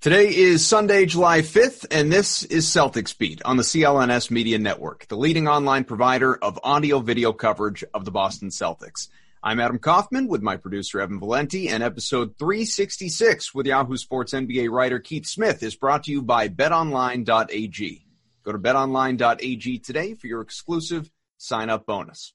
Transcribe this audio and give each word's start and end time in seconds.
Today 0.00 0.34
is 0.34 0.66
Sunday, 0.66 1.04
July 1.04 1.42
5th, 1.42 1.84
and 1.90 2.10
this 2.10 2.42
is 2.44 2.64
Celtics 2.64 3.16
Beat 3.16 3.42
on 3.44 3.58
the 3.58 3.62
CLNS 3.62 4.30
Media 4.30 4.58
Network, 4.58 5.06
the 5.08 5.16
leading 5.16 5.46
online 5.46 5.84
provider 5.84 6.34
of 6.36 6.58
audio 6.64 7.00
video 7.00 7.34
coverage 7.34 7.84
of 7.92 8.06
the 8.06 8.10
Boston 8.10 8.48
Celtics. 8.48 9.08
I'm 9.42 9.60
Adam 9.60 9.78
Kaufman 9.78 10.26
with 10.26 10.40
my 10.40 10.56
producer 10.56 11.02
Evan 11.02 11.20
Valenti, 11.20 11.68
and 11.68 11.82
episode 11.82 12.34
366 12.38 13.54
with 13.54 13.66
Yahoo 13.66 13.98
Sports 13.98 14.32
NBA 14.32 14.70
writer 14.70 15.00
Keith 15.00 15.26
Smith 15.26 15.62
is 15.62 15.76
brought 15.76 16.04
to 16.04 16.12
you 16.12 16.22
by 16.22 16.48
betonline.ag. 16.48 18.06
Go 18.42 18.52
to 18.52 18.58
betonline.ag 18.58 19.78
today 19.80 20.14
for 20.14 20.26
your 20.28 20.40
exclusive 20.40 21.10
sign 21.36 21.68
up 21.68 21.84
bonus. 21.84 22.32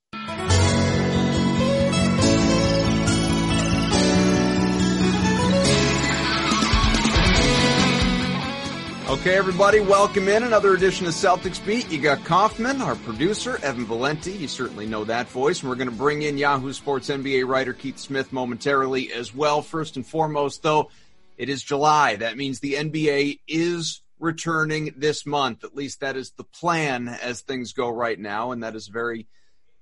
Okay, 9.15 9.37
everybody, 9.37 9.79
welcome 9.79 10.27
in 10.27 10.43
another 10.43 10.73
edition 10.73 11.07
of 11.07 11.13
Celtics 11.13 11.65
Beat. 11.65 11.89
You 11.89 12.01
got 12.01 12.23
Kaufman, 12.25 12.81
our 12.81 12.95
producer, 12.97 13.57
Evan 13.63 13.85
Valenti. 13.85 14.33
You 14.33 14.49
certainly 14.49 14.85
know 14.85 15.05
that 15.05 15.29
voice. 15.29 15.61
And 15.61 15.69
we're 15.69 15.77
going 15.77 15.89
to 15.89 15.95
bring 15.95 16.23
in 16.23 16.37
Yahoo 16.37 16.73
Sports 16.73 17.07
NBA 17.07 17.47
writer 17.47 17.73
Keith 17.73 17.97
Smith 17.97 18.33
momentarily 18.33 19.13
as 19.13 19.33
well. 19.33 19.61
First 19.61 19.95
and 19.95 20.05
foremost, 20.05 20.63
though, 20.63 20.91
it 21.37 21.47
is 21.47 21.63
July. 21.63 22.17
That 22.17 22.35
means 22.35 22.59
the 22.59 22.73
NBA 22.73 23.39
is 23.47 24.01
returning 24.19 24.93
this 24.97 25.25
month. 25.25 25.63
At 25.63 25.75
least 25.75 26.01
that 26.01 26.17
is 26.17 26.31
the 26.31 26.43
plan 26.43 27.07
as 27.07 27.39
things 27.39 27.71
go 27.71 27.89
right 27.89 28.19
now. 28.19 28.51
And 28.51 28.63
that 28.63 28.75
is 28.75 28.89
very 28.89 29.27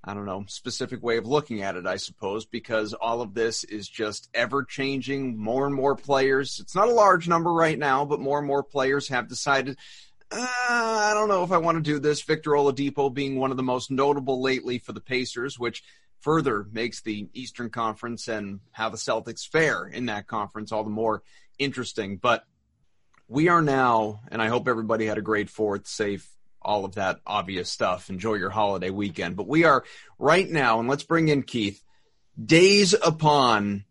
I 0.06 0.12
don't 0.12 0.26
know, 0.26 0.44
specific 0.48 1.02
way 1.02 1.16
of 1.16 1.26
looking 1.26 1.62
at 1.62 1.76
it, 1.76 1.86
I 1.86 1.96
suppose, 1.96 2.44
because 2.44 2.92
all 2.92 3.22
of 3.22 3.32
this 3.32 3.64
is 3.64 3.88
just 3.88 4.28
ever 4.34 4.62
changing. 4.62 5.38
More 5.38 5.64
and 5.66 5.74
more 5.74 5.96
players, 5.96 6.60
it's 6.60 6.74
not 6.74 6.88
a 6.88 6.92
large 6.92 7.26
number 7.26 7.50
right 7.50 7.78
now, 7.78 8.04
but 8.04 8.20
more 8.20 8.36
and 8.38 8.46
more 8.46 8.62
players 8.62 9.08
have 9.08 9.28
decided, 9.28 9.78
uh, 10.30 10.46
I 10.46 11.12
don't 11.14 11.28
know 11.28 11.42
if 11.42 11.52
I 11.52 11.58
want 11.58 11.76
to 11.76 11.82
do 11.82 11.98
this. 11.98 12.20
Victor 12.20 12.50
Oladipo 12.50 13.12
being 13.12 13.36
one 13.36 13.50
of 13.50 13.56
the 13.56 13.62
most 13.62 13.90
notable 13.90 14.42
lately 14.42 14.78
for 14.78 14.92
the 14.92 15.00
Pacers, 15.00 15.58
which 15.58 15.82
further 16.20 16.66
makes 16.70 17.00
the 17.00 17.28
Eastern 17.32 17.70
Conference 17.70 18.28
and 18.28 18.60
how 18.72 18.90
the 18.90 18.98
Celtics 18.98 19.48
fare 19.48 19.86
in 19.86 20.06
that 20.06 20.26
conference 20.26 20.70
all 20.70 20.84
the 20.84 20.90
more 20.90 21.22
interesting. 21.58 22.18
But 22.18 22.44
we 23.26 23.48
are 23.48 23.62
now, 23.62 24.20
and 24.30 24.42
I 24.42 24.48
hope 24.48 24.68
everybody 24.68 25.06
had 25.06 25.16
a 25.16 25.22
great 25.22 25.48
fourth, 25.48 25.86
safe, 25.86 26.28
all 26.64 26.84
of 26.84 26.94
that 26.94 27.20
obvious 27.26 27.70
stuff. 27.70 28.10
Enjoy 28.10 28.34
your 28.34 28.50
holiday 28.50 28.90
weekend. 28.90 29.36
But 29.36 29.46
we 29.46 29.64
are 29.64 29.84
right 30.18 30.48
now, 30.48 30.80
and 30.80 30.88
let's 30.88 31.04
bring 31.04 31.28
in 31.28 31.42
Keith, 31.42 31.82
days 32.42 32.94
upon 32.94 33.84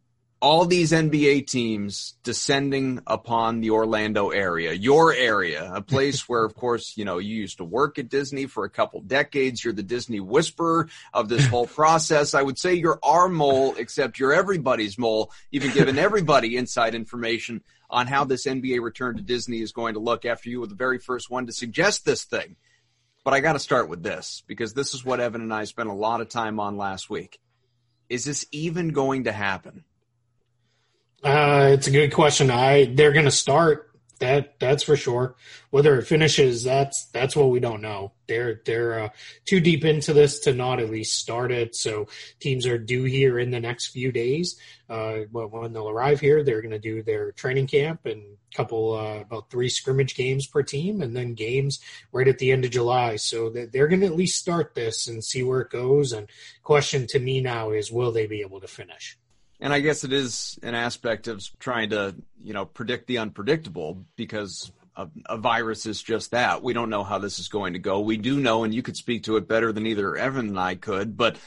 all 0.43 0.65
these 0.65 0.91
NBA 0.91 1.47
teams 1.47 2.15
descending 2.21 2.99
upon 3.07 3.61
the 3.61 3.69
Orlando 3.69 4.31
area, 4.31 4.73
your 4.73 5.13
area, 5.13 5.71
a 5.73 5.81
place 5.81 6.27
where, 6.29 6.43
of 6.43 6.53
course, 6.53 6.97
you 6.97 7.05
know, 7.05 7.17
you 7.17 7.33
used 7.33 7.59
to 7.59 7.63
work 7.63 7.97
at 7.97 8.09
Disney 8.09 8.45
for 8.45 8.65
a 8.65 8.69
couple 8.69 8.99
decades. 8.99 9.63
You're 9.63 9.71
the 9.71 9.81
Disney 9.81 10.19
whisperer 10.19 10.89
of 11.13 11.29
this 11.29 11.47
whole 11.47 11.65
process. 11.79 12.33
I 12.33 12.41
would 12.41 12.59
say 12.59 12.73
you're 12.73 12.99
our 13.03 13.29
mole, 13.29 13.75
except 13.77 14.19
you're 14.19 14.33
everybody's 14.33 14.97
mole. 14.97 15.31
You've 15.49 15.63
been 15.63 15.73
given 15.73 15.97
everybody 16.09 16.57
inside 16.57 16.93
information 16.93 17.63
on 17.89 18.07
how 18.07 18.25
this 18.25 18.45
NBA 18.45 18.81
return 18.81 19.15
to 19.15 19.23
Disney 19.23 19.61
is 19.61 19.71
going 19.71 19.93
to 19.93 20.01
look 20.01 20.25
after 20.25 20.49
you 20.49 20.59
were 20.59 20.67
the 20.67 20.75
very 20.75 20.99
first 20.99 21.29
one 21.31 21.45
to 21.45 21.53
suggest 21.53 22.03
this 22.03 22.25
thing. 22.25 22.57
But 23.23 23.33
I 23.33 23.39
got 23.39 23.53
to 23.53 23.59
start 23.59 23.87
with 23.87 24.03
this 24.03 24.43
because 24.45 24.73
this 24.73 24.93
is 24.93 25.05
what 25.05 25.21
Evan 25.21 25.39
and 25.39 25.53
I 25.53 25.63
spent 25.63 25.87
a 25.87 25.93
lot 25.93 26.19
of 26.19 26.27
time 26.27 26.59
on 26.59 26.75
last 26.75 27.09
week. 27.09 27.39
Is 28.09 28.25
this 28.25 28.45
even 28.51 28.89
going 28.89 29.23
to 29.23 29.31
happen? 29.31 29.85
Uh, 31.23 31.69
it's 31.71 31.87
a 31.87 31.91
good 31.91 32.13
question. 32.13 32.51
I 32.51 32.85
they're 32.85 33.13
going 33.13 33.25
to 33.25 33.31
start 33.31 33.89
that 34.19 34.59
that's 34.59 34.83
for 34.83 34.95
sure. 34.95 35.35
Whether 35.69 35.97
it 35.97 36.07
finishes, 36.07 36.63
that's 36.63 37.05
that's 37.07 37.35
what 37.35 37.49
we 37.49 37.59
don't 37.59 37.81
know. 37.81 38.11
They're 38.27 38.61
they're 38.65 38.99
uh, 38.99 39.09
too 39.45 39.59
deep 39.59 39.85
into 39.85 40.13
this 40.13 40.39
to 40.41 40.53
not 40.53 40.79
at 40.79 40.89
least 40.89 41.17
start 41.17 41.51
it. 41.51 41.75
So 41.75 42.07
teams 42.39 42.65
are 42.65 42.77
due 42.77 43.03
here 43.03 43.39
in 43.39 43.51
the 43.51 43.59
next 43.59 43.87
few 43.87 44.11
days. 44.11 44.59
Uh, 44.89 45.19
when 45.31 45.73
they'll 45.73 45.89
arrive 45.89 46.19
here, 46.19 46.43
they're 46.43 46.61
going 46.61 46.71
to 46.71 46.79
do 46.79 47.03
their 47.03 47.31
training 47.31 47.67
camp 47.67 48.05
and 48.05 48.21
couple 48.53 48.93
uh, 48.93 49.21
about 49.21 49.49
three 49.49 49.69
scrimmage 49.69 50.15
games 50.15 50.45
per 50.45 50.61
team, 50.61 51.01
and 51.01 51.15
then 51.15 51.33
games 51.33 51.79
right 52.11 52.27
at 52.27 52.37
the 52.37 52.51
end 52.51 52.65
of 52.65 52.71
July. 52.71 53.15
So 53.15 53.49
they're 53.49 53.87
going 53.87 54.01
to 54.01 54.07
at 54.07 54.15
least 54.15 54.39
start 54.39 54.75
this 54.75 55.07
and 55.07 55.23
see 55.23 55.41
where 55.41 55.61
it 55.61 55.71
goes. 55.71 56.11
And 56.11 56.29
question 56.63 57.07
to 57.07 57.19
me 57.19 57.41
now 57.41 57.71
is, 57.71 57.91
will 57.91 58.11
they 58.11 58.27
be 58.27 58.41
able 58.41 58.61
to 58.61 58.67
finish? 58.67 59.17
And 59.63 59.71
I 59.71 59.79
guess 59.79 60.03
it 60.03 60.11
is 60.11 60.59
an 60.61 60.75
aspect 60.75 61.29
of 61.29 61.41
trying 61.57 61.91
to, 61.91 62.13
you 62.43 62.51
know, 62.51 62.65
predict 62.65 63.07
the 63.07 63.19
unpredictable 63.19 64.03
because 64.17 64.73
a, 64.93 65.07
a, 65.25 65.37
virus 65.37 65.85
is 65.85 66.03
just 66.03 66.31
that. 66.31 66.61
We 66.61 66.73
don't 66.73 66.89
know 66.89 67.05
how 67.05 67.17
this 67.17 67.39
is 67.39 67.47
going 67.47 67.71
to 67.71 67.79
go. 67.79 68.01
We 68.01 68.17
do 68.17 68.41
know, 68.41 68.65
and 68.65 68.73
you 68.73 68.81
could 68.81 68.97
speak 68.97 69.23
to 69.23 69.37
it 69.37 69.47
better 69.47 69.71
than 69.71 69.87
either 69.87 70.17
Evan 70.17 70.49
and 70.49 70.59
I 70.59 70.75
could, 70.75 71.15
but 71.15 71.37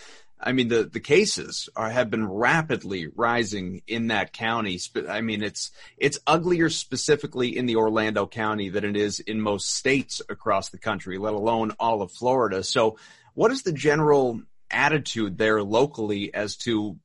I 0.41 0.53
mean, 0.53 0.69
the, 0.69 0.85
the 0.85 0.99
cases 0.99 1.69
are, 1.77 1.91
have 1.91 2.11
been 2.11 2.27
rapidly 2.27 3.09
rising 3.15 3.83
in 3.87 4.07
that 4.07 4.33
county. 4.33 4.81
I 5.07 5.21
mean, 5.21 5.43
it's, 5.43 5.71
it's 5.99 6.19
uglier 6.27 6.71
specifically 6.71 7.55
in 7.55 7.67
the 7.67 7.77
Orlando 7.77 8.27
County 8.27 8.71
than 8.71 8.85
it 8.87 8.97
is 8.97 9.21
in 9.21 9.43
most 9.43 9.75
states 9.75 10.23
across 10.31 10.71
the 10.71 10.79
country, 10.79 11.19
let 11.19 11.35
alone 11.35 11.73
all 11.79 12.01
of 12.01 12.13
Florida. 12.13 12.65
So 12.65 12.99
what 13.35 13.51
is 13.51 13.63
the 13.63 13.73
general 13.73 14.41
attitude 14.71 15.37
there 15.37 15.63
locally 15.63 16.33
as 16.33 16.57
to 16.57 16.99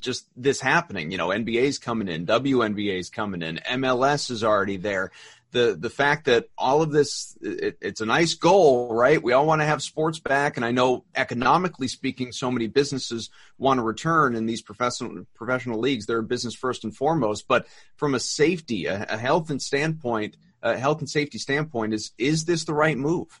just 0.00 0.28
this 0.36 0.60
happening. 0.60 1.10
You 1.10 1.18
know, 1.18 1.28
NBA's 1.28 1.78
coming 1.78 2.08
in, 2.08 2.26
WNBA's 2.26 3.10
coming 3.10 3.42
in, 3.42 3.60
MLS 3.72 4.30
is 4.30 4.44
already 4.44 4.76
there. 4.76 5.10
The 5.52 5.76
the 5.78 5.90
fact 5.90 6.24
that 6.24 6.48
all 6.58 6.82
of 6.82 6.90
this, 6.90 7.36
it, 7.40 7.78
it's 7.80 8.00
a 8.00 8.06
nice 8.06 8.34
goal, 8.34 8.92
right? 8.92 9.22
We 9.22 9.32
all 9.32 9.46
want 9.46 9.60
to 9.60 9.66
have 9.66 9.82
sports 9.82 10.18
back, 10.18 10.56
and 10.56 10.66
I 10.66 10.72
know 10.72 11.04
economically 11.14 11.86
speaking, 11.86 12.32
so 12.32 12.50
many 12.50 12.66
businesses 12.66 13.30
want 13.56 13.78
to 13.78 13.84
return 13.84 14.34
in 14.34 14.46
these 14.46 14.62
professional 14.62 15.24
professional 15.34 15.78
leagues. 15.78 16.06
They're 16.06 16.22
business 16.22 16.54
first 16.54 16.82
and 16.82 16.94
foremost, 16.94 17.46
but 17.46 17.66
from 17.96 18.14
a 18.14 18.20
safety, 18.20 18.86
a, 18.86 19.06
a 19.08 19.16
health 19.16 19.48
and 19.50 19.62
standpoint, 19.62 20.36
a 20.60 20.76
health 20.76 20.98
and 20.98 21.08
safety 21.08 21.38
standpoint, 21.38 21.94
is 21.94 22.10
is 22.18 22.46
this 22.46 22.64
the 22.64 22.74
right 22.74 22.98
move? 22.98 23.40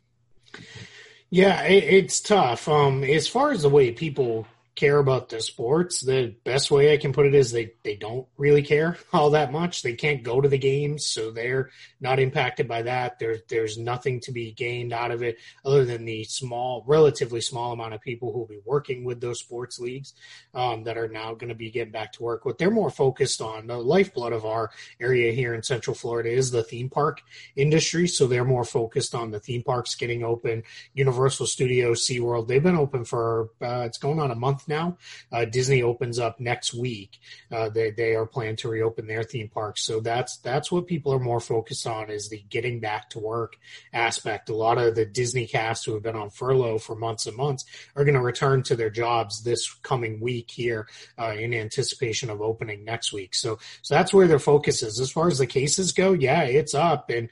Yeah, 1.30 1.62
it, 1.64 1.82
it's 1.82 2.20
tough. 2.20 2.68
Um, 2.68 3.02
as 3.02 3.26
far 3.26 3.50
as 3.50 3.62
the 3.62 3.68
way 3.68 3.90
people 3.90 4.46
care 4.74 4.98
about 4.98 5.28
the 5.28 5.40
sports, 5.40 6.00
the 6.00 6.34
best 6.44 6.70
way 6.70 6.92
I 6.92 6.96
can 6.96 7.12
put 7.12 7.26
it 7.26 7.34
is 7.34 7.52
they, 7.52 7.72
they 7.84 7.94
don't 7.94 8.26
really 8.36 8.62
care 8.62 8.96
all 9.12 9.30
that 9.30 9.52
much. 9.52 9.82
They 9.82 9.94
can't 9.94 10.22
go 10.22 10.40
to 10.40 10.48
the 10.48 10.58
games, 10.58 11.06
so 11.06 11.30
they're 11.30 11.70
not 12.00 12.18
impacted 12.18 12.66
by 12.66 12.82
that. 12.82 13.18
There's 13.18 13.40
there's 13.48 13.78
nothing 13.78 14.20
to 14.20 14.32
be 14.32 14.52
gained 14.52 14.92
out 14.92 15.10
of 15.10 15.22
it 15.22 15.38
other 15.64 15.84
than 15.84 16.04
the 16.04 16.24
small, 16.24 16.84
relatively 16.86 17.40
small 17.40 17.72
amount 17.72 17.94
of 17.94 18.00
people 18.00 18.32
who 18.32 18.40
will 18.40 18.46
be 18.46 18.60
working 18.64 19.04
with 19.04 19.20
those 19.20 19.40
sports 19.40 19.78
leagues 19.78 20.14
um, 20.54 20.84
that 20.84 20.98
are 20.98 21.08
now 21.08 21.34
going 21.34 21.48
to 21.48 21.54
be 21.54 21.70
getting 21.70 21.92
back 21.92 22.12
to 22.12 22.22
work. 22.22 22.44
What 22.44 22.58
they're 22.58 22.70
more 22.70 22.90
focused 22.90 23.40
on, 23.40 23.66
the 23.66 23.78
lifeblood 23.78 24.32
of 24.32 24.44
our 24.44 24.70
area 25.00 25.32
here 25.32 25.54
in 25.54 25.62
Central 25.62 25.94
Florida 25.94 26.30
is 26.30 26.50
the 26.50 26.62
theme 26.64 26.90
park 26.90 27.22
industry. 27.54 28.08
So 28.08 28.26
they're 28.26 28.44
more 28.44 28.64
focused 28.64 29.14
on 29.14 29.30
the 29.30 29.40
theme 29.40 29.62
parks 29.62 29.94
getting 29.94 30.24
open. 30.24 30.64
Universal 30.94 31.46
Studios, 31.46 32.06
SeaWorld, 32.06 32.48
they've 32.48 32.62
been 32.62 32.76
open 32.76 33.04
for 33.04 33.50
uh, 33.62 33.84
it's 33.86 33.98
going 33.98 34.18
on 34.18 34.30
a 34.30 34.34
month 34.34 34.63
now. 34.68 34.96
Uh, 35.32 35.44
Disney 35.44 35.82
opens 35.82 36.18
up 36.18 36.40
next 36.40 36.74
week. 36.74 37.18
Uh, 37.50 37.68
they 37.68 37.90
they 37.90 38.14
are 38.14 38.26
planning 38.26 38.56
to 38.56 38.68
reopen 38.68 39.06
their 39.06 39.22
theme 39.22 39.48
parks, 39.48 39.82
so 39.84 40.00
that's 40.00 40.38
that's 40.38 40.70
what 40.70 40.86
people 40.86 41.12
are 41.12 41.18
more 41.18 41.40
focused 41.40 41.86
on 41.86 42.10
is 42.10 42.28
the 42.28 42.44
getting 42.48 42.80
back 42.80 43.10
to 43.10 43.18
work 43.18 43.56
aspect. 43.92 44.48
A 44.48 44.54
lot 44.54 44.78
of 44.78 44.94
the 44.94 45.04
Disney 45.04 45.46
cast 45.46 45.84
who 45.84 45.94
have 45.94 46.02
been 46.02 46.16
on 46.16 46.30
furlough 46.30 46.78
for 46.78 46.94
months 46.94 47.26
and 47.26 47.36
months 47.36 47.64
are 47.96 48.04
going 48.04 48.14
to 48.14 48.20
return 48.20 48.62
to 48.64 48.76
their 48.76 48.90
jobs 48.90 49.42
this 49.42 49.72
coming 49.82 50.20
week 50.20 50.50
here 50.50 50.88
uh, 51.18 51.34
in 51.38 51.54
anticipation 51.54 52.30
of 52.30 52.40
opening 52.40 52.84
next 52.84 53.12
week. 53.12 53.34
So 53.34 53.58
so 53.82 53.94
that's 53.94 54.12
where 54.12 54.26
their 54.26 54.38
focus 54.38 54.82
is. 54.82 55.00
As 55.00 55.10
far 55.10 55.28
as 55.28 55.38
the 55.38 55.46
cases 55.46 55.92
go, 55.92 56.12
yeah, 56.12 56.42
it's 56.42 56.74
up, 56.74 57.10
and 57.10 57.28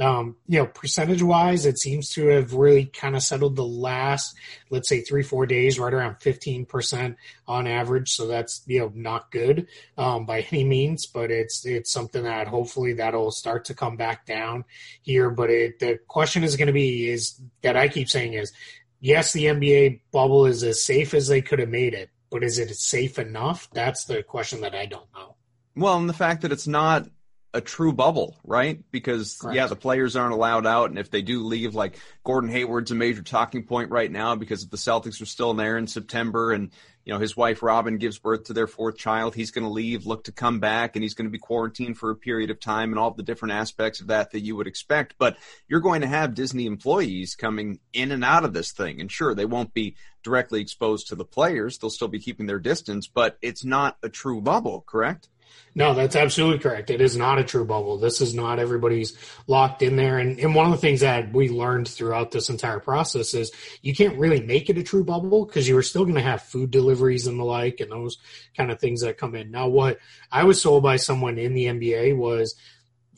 um, 0.00 0.36
you 0.46 0.58
know 0.58 0.66
percentage 0.66 1.22
wise, 1.22 1.66
it 1.66 1.78
seems 1.78 2.10
to 2.10 2.26
have 2.28 2.54
really 2.54 2.86
kind 2.86 3.16
of 3.16 3.22
settled 3.22 3.56
the 3.56 3.64
last 3.64 4.36
let's 4.70 4.88
say 4.88 5.00
three 5.00 5.22
four 5.22 5.46
days 5.46 5.78
right 5.78 5.92
around 5.92 6.16
fifteen 6.20 6.64
percent 6.76 7.16
on 7.48 7.66
average. 7.66 8.12
So 8.12 8.26
that's 8.26 8.62
you 8.66 8.80
know 8.80 8.92
not 8.94 9.30
good 9.30 9.66
um, 9.96 10.26
by 10.26 10.40
any 10.52 10.64
means, 10.64 11.06
but 11.06 11.30
it's 11.30 11.64
it's 11.64 11.90
something 11.90 12.24
that 12.24 12.48
hopefully 12.48 12.92
that'll 12.92 13.30
start 13.30 13.64
to 13.66 13.74
come 13.74 13.96
back 13.96 14.26
down 14.26 14.64
here. 15.00 15.30
But 15.30 15.50
it, 15.50 15.78
the 15.78 15.98
question 16.06 16.44
is 16.44 16.56
going 16.56 16.66
to 16.66 16.72
be 16.72 17.08
is 17.08 17.40
that 17.62 17.76
I 17.76 17.88
keep 17.88 18.10
saying 18.10 18.34
is 18.34 18.52
yes, 19.00 19.32
the 19.32 19.44
NBA 19.44 20.00
bubble 20.12 20.46
is 20.46 20.62
as 20.62 20.84
safe 20.84 21.14
as 21.14 21.28
they 21.28 21.40
could 21.40 21.58
have 21.58 21.68
made 21.68 21.94
it, 21.94 22.10
but 22.30 22.44
is 22.44 22.58
it 22.58 22.74
safe 22.76 23.18
enough? 23.18 23.68
That's 23.72 24.04
the 24.04 24.22
question 24.22 24.60
that 24.60 24.74
I 24.74 24.86
don't 24.86 25.12
know. 25.14 25.36
Well, 25.74 25.96
and 25.96 26.08
the 26.08 26.14
fact 26.14 26.42
that 26.42 26.52
it's 26.52 26.66
not 26.66 27.08
a 27.56 27.60
true 27.62 27.92
bubble, 27.92 28.36
right? 28.44 28.84
Because 28.90 29.38
Correct. 29.38 29.56
yeah, 29.56 29.66
the 29.66 29.76
players 29.76 30.14
aren't 30.14 30.34
allowed 30.34 30.66
out, 30.66 30.90
and 30.90 30.98
if 30.98 31.10
they 31.10 31.22
do 31.22 31.42
leave, 31.42 31.74
like 31.74 31.98
Gordon 32.22 32.50
Hayward's 32.50 32.90
a 32.90 32.94
major 32.94 33.22
talking 33.22 33.64
point 33.64 33.90
right 33.90 34.12
now 34.12 34.36
because 34.36 34.62
if 34.62 34.70
the 34.70 34.76
Celtics 34.76 35.22
are 35.22 35.26
still 35.26 35.54
there 35.54 35.78
in 35.78 35.86
September, 35.86 36.52
and 36.52 36.70
you 37.06 37.14
know 37.14 37.18
his 37.18 37.34
wife 37.34 37.62
Robin 37.62 37.96
gives 37.96 38.18
birth 38.18 38.44
to 38.44 38.52
their 38.52 38.66
fourth 38.66 38.98
child, 38.98 39.34
he's 39.34 39.52
going 39.52 39.64
to 39.64 39.70
leave, 39.70 40.04
look 40.04 40.24
to 40.24 40.32
come 40.32 40.60
back, 40.60 40.96
and 40.96 41.02
he's 41.02 41.14
going 41.14 41.24
to 41.24 41.32
be 41.32 41.38
quarantined 41.38 41.96
for 41.96 42.10
a 42.10 42.16
period 42.16 42.50
of 42.50 42.60
time, 42.60 42.90
and 42.90 42.98
all 42.98 43.10
the 43.10 43.22
different 43.22 43.54
aspects 43.54 44.02
of 44.02 44.08
that 44.08 44.32
that 44.32 44.40
you 44.40 44.54
would 44.54 44.66
expect. 44.66 45.14
But 45.18 45.38
you're 45.66 45.80
going 45.80 46.02
to 46.02 46.06
have 46.06 46.34
Disney 46.34 46.66
employees 46.66 47.36
coming 47.36 47.80
in 47.94 48.12
and 48.12 48.22
out 48.22 48.44
of 48.44 48.52
this 48.52 48.72
thing, 48.72 49.00
and 49.00 49.10
sure, 49.10 49.34
they 49.34 49.46
won't 49.46 49.72
be 49.72 49.96
directly 50.22 50.60
exposed 50.60 51.08
to 51.08 51.14
the 51.14 51.24
players; 51.24 51.78
they'll 51.78 51.88
still 51.88 52.08
be 52.08 52.20
keeping 52.20 52.44
their 52.44 52.60
distance, 52.60 53.06
but 53.06 53.38
it's 53.40 53.64
not 53.64 53.96
a 54.02 54.10
true 54.10 54.42
bubble, 54.42 54.84
correct? 54.86 55.30
No, 55.76 55.92
that's 55.92 56.16
absolutely 56.16 56.58
correct. 56.60 56.88
It 56.88 57.02
is 57.02 57.18
not 57.18 57.38
a 57.38 57.44
true 57.44 57.66
bubble. 57.66 57.98
This 57.98 58.22
is 58.22 58.34
not 58.34 58.58
everybody's 58.58 59.14
locked 59.46 59.82
in 59.82 59.96
there. 59.96 60.18
And, 60.18 60.38
and 60.38 60.54
one 60.54 60.64
of 60.64 60.72
the 60.72 60.78
things 60.78 61.00
that 61.00 61.34
we 61.34 61.50
learned 61.50 61.86
throughout 61.86 62.30
this 62.30 62.48
entire 62.48 62.80
process 62.80 63.34
is 63.34 63.52
you 63.82 63.94
can't 63.94 64.18
really 64.18 64.40
make 64.40 64.70
it 64.70 64.78
a 64.78 64.82
true 64.82 65.04
bubble 65.04 65.44
because 65.44 65.68
you 65.68 65.76
are 65.76 65.82
still 65.82 66.04
going 66.04 66.14
to 66.14 66.22
have 66.22 66.40
food 66.40 66.70
deliveries 66.70 67.26
and 67.26 67.38
the 67.38 67.44
like 67.44 67.80
and 67.80 67.92
those 67.92 68.16
kind 68.56 68.70
of 68.70 68.80
things 68.80 69.02
that 69.02 69.18
come 69.18 69.34
in. 69.34 69.50
Now, 69.50 69.68
what 69.68 69.98
I 70.32 70.44
was 70.44 70.62
told 70.62 70.82
by 70.82 70.96
someone 70.96 71.36
in 71.36 71.52
the 71.52 71.66
NBA 71.66 72.16
was 72.16 72.54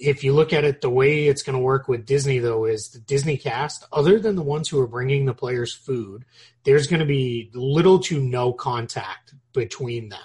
if 0.00 0.24
you 0.24 0.34
look 0.34 0.52
at 0.52 0.64
it, 0.64 0.80
the 0.80 0.90
way 0.90 1.28
it's 1.28 1.44
going 1.44 1.56
to 1.56 1.62
work 1.62 1.86
with 1.86 2.06
Disney, 2.06 2.40
though, 2.40 2.64
is 2.64 2.88
the 2.88 2.98
Disney 2.98 3.36
cast, 3.36 3.84
other 3.92 4.18
than 4.18 4.34
the 4.34 4.42
ones 4.42 4.68
who 4.68 4.80
are 4.80 4.88
bringing 4.88 5.26
the 5.26 5.34
players 5.34 5.72
food, 5.72 6.24
there's 6.64 6.88
going 6.88 7.00
to 7.00 7.06
be 7.06 7.52
little 7.54 8.00
to 8.00 8.20
no 8.20 8.52
contact 8.52 9.34
between 9.52 10.08
them 10.08 10.20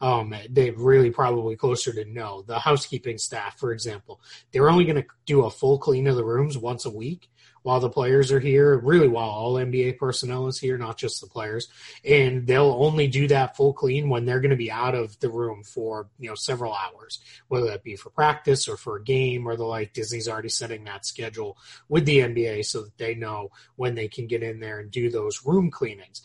um, 0.00 0.34
they're 0.50 0.72
really 0.72 1.10
probably 1.10 1.56
closer 1.56 1.92
to 1.92 2.04
no. 2.04 2.42
The 2.42 2.58
housekeeping 2.58 3.18
staff, 3.18 3.58
for 3.58 3.72
example, 3.72 4.20
they're 4.52 4.70
only 4.70 4.84
going 4.84 5.02
to 5.02 5.06
do 5.26 5.44
a 5.44 5.50
full 5.50 5.78
clean 5.78 6.06
of 6.06 6.16
the 6.16 6.24
rooms 6.24 6.58
once 6.58 6.84
a 6.84 6.90
week 6.90 7.28
while 7.62 7.80
the 7.80 7.88
players 7.88 8.32
are 8.32 8.40
here, 8.40 8.76
really 8.78 9.08
while 9.08 9.28
all 9.28 9.54
NBA 9.54 9.98
personnel 9.98 10.48
is 10.48 10.58
here, 10.58 10.76
not 10.76 10.98
just 10.98 11.20
the 11.20 11.26
players. 11.26 11.68
And 12.04 12.46
they'll 12.46 12.72
only 12.72 13.06
do 13.06 13.28
that 13.28 13.56
full 13.56 13.72
clean 13.72 14.08
when 14.08 14.24
they're 14.24 14.40
going 14.40 14.50
to 14.50 14.56
be 14.56 14.70
out 14.70 14.94
of 14.94 15.18
the 15.20 15.30
room 15.30 15.62
for, 15.62 16.08
you 16.18 16.28
know, 16.28 16.34
several 16.34 16.74
hours, 16.74 17.20
whether 17.48 17.66
that 17.66 17.84
be 17.84 17.96
for 17.96 18.10
practice 18.10 18.68
or 18.68 18.76
for 18.76 18.96
a 18.96 19.04
game 19.04 19.46
or 19.46 19.56
the 19.56 19.64
like. 19.64 19.92
Disney's 19.92 20.28
already 20.28 20.48
setting 20.48 20.84
that 20.84 21.06
schedule 21.06 21.56
with 21.88 22.04
the 22.04 22.18
NBA 22.18 22.64
so 22.64 22.82
that 22.82 22.98
they 22.98 23.14
know 23.14 23.50
when 23.76 23.94
they 23.94 24.08
can 24.08 24.26
get 24.26 24.42
in 24.42 24.60
there 24.60 24.80
and 24.80 24.90
do 24.90 25.10
those 25.10 25.44
room 25.44 25.70
cleanings. 25.70 26.22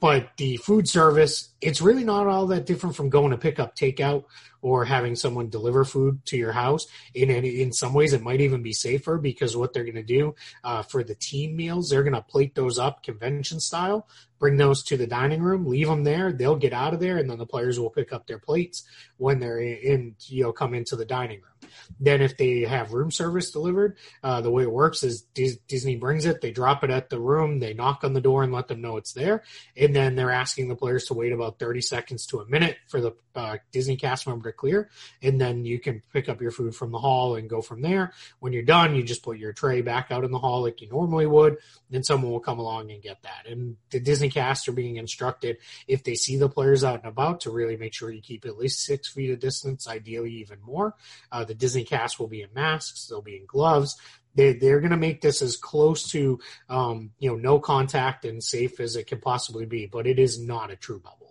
But 0.00 0.30
the 0.36 0.56
food 0.56 0.88
service, 0.88 1.51
it's 1.62 1.80
really 1.80 2.04
not 2.04 2.26
all 2.26 2.48
that 2.48 2.66
different 2.66 2.96
from 2.96 3.08
going 3.08 3.30
to 3.30 3.38
pick 3.38 3.58
up 3.58 3.76
takeout 3.76 4.24
or 4.62 4.84
having 4.84 5.16
someone 5.16 5.48
deliver 5.48 5.84
food 5.84 6.24
to 6.26 6.36
your 6.36 6.52
house. 6.52 6.86
In 7.14 7.30
in 7.30 7.72
some 7.72 7.94
ways, 7.94 8.12
it 8.12 8.22
might 8.22 8.40
even 8.40 8.62
be 8.62 8.72
safer 8.72 9.18
because 9.18 9.56
what 9.56 9.72
they're 9.72 9.84
going 9.84 9.94
to 9.96 10.02
do 10.02 10.34
uh, 10.64 10.82
for 10.82 11.02
the 11.02 11.14
team 11.14 11.56
meals, 11.56 11.88
they're 11.88 12.04
going 12.04 12.14
to 12.14 12.22
plate 12.22 12.54
those 12.54 12.78
up 12.78 13.02
convention 13.02 13.60
style, 13.60 14.06
bring 14.38 14.56
those 14.56 14.82
to 14.84 14.96
the 14.96 15.06
dining 15.06 15.42
room, 15.42 15.66
leave 15.66 15.88
them 15.88 16.04
there. 16.04 16.32
They'll 16.32 16.56
get 16.56 16.72
out 16.72 16.94
of 16.94 17.00
there, 17.00 17.18
and 17.18 17.28
then 17.28 17.38
the 17.38 17.46
players 17.46 17.78
will 17.78 17.90
pick 17.90 18.12
up 18.12 18.26
their 18.26 18.38
plates 18.38 18.84
when 19.16 19.40
they're 19.40 19.60
in, 19.60 20.14
you 20.26 20.44
know, 20.44 20.52
come 20.52 20.74
into 20.74 20.96
the 20.96 21.04
dining 21.04 21.40
room. 21.40 21.70
Then, 21.98 22.22
if 22.22 22.36
they 22.36 22.60
have 22.60 22.92
room 22.92 23.10
service 23.10 23.50
delivered, 23.50 23.96
uh, 24.22 24.40
the 24.40 24.50
way 24.50 24.62
it 24.62 24.72
works 24.72 25.02
is 25.02 25.22
Disney 25.32 25.96
brings 25.96 26.26
it, 26.26 26.40
they 26.40 26.50
drop 26.50 26.84
it 26.84 26.90
at 26.90 27.10
the 27.10 27.20
room, 27.20 27.58
they 27.58 27.74
knock 27.74 28.04
on 28.04 28.12
the 28.12 28.20
door 28.20 28.42
and 28.42 28.52
let 28.52 28.68
them 28.68 28.80
know 28.80 28.96
it's 28.96 29.12
there, 29.12 29.42
and 29.76 29.94
then 29.94 30.14
they're 30.14 30.30
asking 30.30 30.68
the 30.68 30.76
players 30.76 31.06
to 31.06 31.14
wait 31.14 31.32
about 31.32 31.51
30 31.52 31.80
seconds 31.80 32.26
to 32.26 32.40
a 32.40 32.46
minute 32.46 32.76
for 32.88 33.00
the 33.00 33.12
uh, 33.34 33.56
Disney 33.70 33.96
cast 33.96 34.26
member 34.26 34.50
to 34.50 34.56
clear, 34.56 34.90
and 35.22 35.40
then 35.40 35.64
you 35.64 35.78
can 35.78 36.02
pick 36.12 36.28
up 36.28 36.40
your 36.40 36.50
food 36.50 36.74
from 36.74 36.92
the 36.92 36.98
hall 36.98 37.36
and 37.36 37.48
go 37.48 37.62
from 37.62 37.80
there. 37.80 38.12
When 38.40 38.52
you're 38.52 38.62
done, 38.62 38.94
you 38.94 39.02
just 39.02 39.22
put 39.22 39.38
your 39.38 39.52
tray 39.52 39.82
back 39.82 40.10
out 40.10 40.24
in 40.24 40.30
the 40.30 40.38
hall 40.38 40.62
like 40.62 40.80
you 40.80 40.88
normally 40.88 41.26
would, 41.26 41.58
then 41.90 42.02
someone 42.02 42.30
will 42.30 42.40
come 42.40 42.58
along 42.58 42.90
and 42.90 43.02
get 43.02 43.22
that. 43.22 43.46
And 43.50 43.76
the 43.90 44.00
Disney 44.00 44.30
cast 44.30 44.68
are 44.68 44.72
being 44.72 44.96
instructed 44.96 45.58
if 45.86 46.04
they 46.04 46.14
see 46.14 46.36
the 46.36 46.48
players 46.48 46.84
out 46.84 47.00
and 47.00 47.08
about 47.08 47.40
to 47.42 47.50
really 47.50 47.76
make 47.76 47.94
sure 47.94 48.10
you 48.10 48.20
keep 48.20 48.44
at 48.44 48.58
least 48.58 48.84
six 48.84 49.08
feet 49.08 49.30
of 49.30 49.40
distance, 49.40 49.88
ideally 49.88 50.32
even 50.34 50.58
more. 50.62 50.94
Uh, 51.30 51.44
the 51.44 51.54
Disney 51.54 51.84
cast 51.84 52.18
will 52.18 52.28
be 52.28 52.42
in 52.42 52.50
masks, 52.54 53.06
they'll 53.06 53.22
be 53.22 53.36
in 53.36 53.46
gloves. 53.46 53.96
They, 54.34 54.54
they're 54.54 54.80
going 54.80 54.92
to 54.92 54.96
make 54.96 55.20
this 55.20 55.42
as 55.42 55.56
close 55.56 56.08
to 56.10 56.40
um, 56.68 57.10
you 57.18 57.30
know 57.30 57.36
no 57.36 57.58
contact 57.58 58.24
and 58.24 58.42
safe 58.42 58.80
as 58.80 58.96
it 58.96 59.06
can 59.06 59.20
possibly 59.20 59.66
be, 59.66 59.86
but 59.86 60.06
it 60.06 60.18
is 60.18 60.40
not 60.40 60.70
a 60.70 60.76
true 60.76 61.00
bubble. 61.00 61.21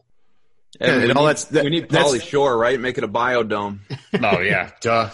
And, 0.79 1.03
and 1.03 1.11
all 1.13 1.23
need, 1.23 1.29
that's 1.29 1.45
that, 1.45 1.63
we 1.63 1.69
need 1.69 1.89
Pauly 1.89 2.21
Shore, 2.21 2.57
right? 2.57 2.79
Make 2.79 2.97
it 2.97 3.03
a 3.03 3.07
biodome. 3.07 3.79
oh 4.23 4.39
yeah, 4.39 4.71
duh. 4.81 5.09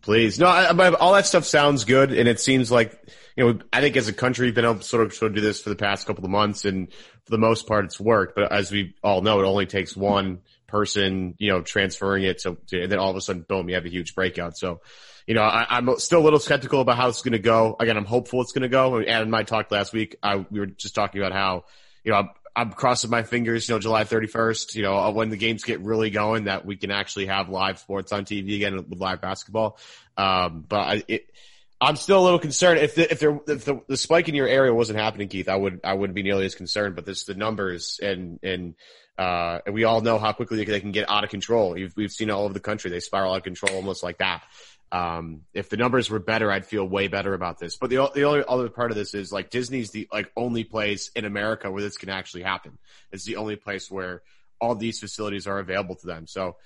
Please, 0.00 0.38
no. 0.38 0.46
I, 0.46 0.72
I, 0.72 0.94
all 0.94 1.12
that 1.12 1.26
stuff 1.26 1.44
sounds 1.44 1.84
good, 1.84 2.12
and 2.12 2.28
it 2.28 2.40
seems 2.40 2.70
like 2.70 2.98
you 3.36 3.44
know. 3.44 3.58
I 3.72 3.80
think 3.80 3.96
as 3.96 4.08
a 4.08 4.12
country, 4.12 4.46
we've 4.46 4.54
been 4.54 4.64
able 4.64 4.76
to 4.76 4.82
sort 4.82 5.04
of, 5.04 5.14
sort 5.14 5.32
of 5.32 5.36
do 5.36 5.40
this 5.40 5.60
for 5.60 5.68
the 5.68 5.76
past 5.76 6.06
couple 6.06 6.24
of 6.24 6.30
months, 6.30 6.64
and 6.64 6.90
for 6.92 7.30
the 7.30 7.38
most 7.38 7.66
part, 7.66 7.84
it's 7.84 8.00
worked. 8.00 8.34
But 8.34 8.50
as 8.50 8.72
we 8.72 8.94
all 9.02 9.20
know, 9.20 9.40
it 9.40 9.44
only 9.44 9.66
takes 9.66 9.96
one 9.96 10.40
person, 10.72 11.34
you 11.38 11.52
know, 11.52 11.60
transferring 11.60 12.24
it 12.24 12.38
to, 12.40 12.56
to, 12.68 12.82
and 12.82 12.90
then 12.90 12.98
all 12.98 13.10
of 13.10 13.16
a 13.16 13.20
sudden, 13.20 13.44
boom, 13.46 13.68
you 13.68 13.74
have 13.74 13.84
a 13.84 13.90
huge 13.90 14.14
breakout. 14.14 14.56
So, 14.56 14.80
you 15.26 15.34
know, 15.34 15.42
I, 15.42 15.78
am 15.78 15.98
still 15.98 16.20
a 16.20 16.24
little 16.24 16.40
skeptical 16.40 16.80
about 16.80 16.96
how 16.96 17.08
it's 17.08 17.22
going 17.22 17.32
to 17.32 17.38
go. 17.38 17.76
Again, 17.78 17.96
I'm 17.96 18.06
hopeful 18.06 18.40
it's 18.40 18.52
going 18.52 18.62
to 18.62 18.68
go. 18.68 19.00
Adam 19.00 19.28
and 19.28 19.36
I 19.36 19.42
talked 19.42 19.70
last 19.70 19.92
week. 19.92 20.16
I, 20.22 20.36
we 20.36 20.60
were 20.60 20.66
just 20.66 20.94
talking 20.94 21.20
about 21.20 21.32
how, 21.32 21.66
you 22.02 22.12
know, 22.12 22.28
I'm, 22.54 22.72
crossing 22.72 23.10
my 23.10 23.22
fingers, 23.22 23.68
you 23.68 23.74
know, 23.74 23.78
July 23.78 24.04
31st, 24.04 24.74
you 24.74 24.82
know, 24.82 25.10
when 25.10 25.30
the 25.30 25.36
games 25.36 25.64
get 25.64 25.80
really 25.80 26.10
going 26.10 26.44
that 26.44 26.66
we 26.66 26.76
can 26.76 26.90
actually 26.90 27.26
have 27.26 27.48
live 27.48 27.78
sports 27.78 28.12
on 28.12 28.24
TV 28.24 28.56
again 28.56 28.76
with 28.76 28.98
live 28.98 29.20
basketball. 29.20 29.78
Um, 30.16 30.64
but 30.68 30.80
I, 30.80 31.02
it, 31.08 31.26
I'm 31.82 31.96
still 31.96 32.20
a 32.20 32.24
little 32.24 32.38
concerned 32.38 32.78
if 32.78 32.94
the, 32.94 33.10
if 33.10 33.18
there 33.18 33.40
if 33.48 33.64
the, 33.64 33.80
the 33.88 33.96
spike 33.96 34.28
in 34.28 34.36
your 34.36 34.46
area 34.46 34.72
wasn't 34.72 35.00
happening, 35.00 35.26
Keith. 35.26 35.48
I 35.48 35.56
would 35.56 35.80
I 35.82 35.94
wouldn't 35.94 36.14
be 36.14 36.22
nearly 36.22 36.44
as 36.44 36.54
concerned. 36.54 36.94
But 36.94 37.06
this 37.06 37.24
the 37.24 37.34
numbers 37.34 37.98
and 38.00 38.38
and 38.44 38.76
uh, 39.22 39.60
and 39.66 39.74
we 39.74 39.84
all 39.84 40.00
know 40.00 40.18
how 40.18 40.32
quickly 40.32 40.64
they 40.64 40.80
can 40.80 40.90
get 40.90 41.08
out 41.08 41.22
of 41.22 41.30
control. 41.30 41.70
We've, 41.74 41.92
we've 41.96 42.10
seen 42.10 42.28
all 42.30 42.44
over 42.44 42.52
the 42.52 42.60
country. 42.60 42.90
They 42.90 42.98
spiral 42.98 43.32
out 43.32 43.38
of 43.38 43.42
control 43.44 43.76
almost 43.76 44.02
like 44.02 44.18
that. 44.18 44.42
Um, 44.90 45.42
if 45.54 45.70
the 45.70 45.76
numbers 45.76 46.10
were 46.10 46.18
better, 46.18 46.50
I'd 46.50 46.66
feel 46.66 46.84
way 46.84 47.06
better 47.06 47.32
about 47.32 47.58
this. 47.58 47.76
But 47.76 47.90
the, 47.90 48.10
the 48.12 48.24
only 48.24 48.44
other 48.46 48.68
part 48.68 48.90
of 48.90 48.96
this 48.96 49.14
is 49.14 49.32
like 49.32 49.48
Disney's 49.48 49.90
the 49.92 50.08
like 50.12 50.30
only 50.36 50.64
place 50.64 51.10
in 51.14 51.24
America 51.24 51.70
where 51.70 51.82
this 51.82 51.96
can 51.96 52.08
actually 52.08 52.42
happen. 52.42 52.78
It's 53.12 53.24
the 53.24 53.36
only 53.36 53.54
place 53.54 53.90
where 53.90 54.22
all 54.60 54.74
these 54.74 54.98
facilities 54.98 55.46
are 55.46 55.60
available 55.60 55.94
to 55.96 56.06
them. 56.06 56.26
So 56.26 56.56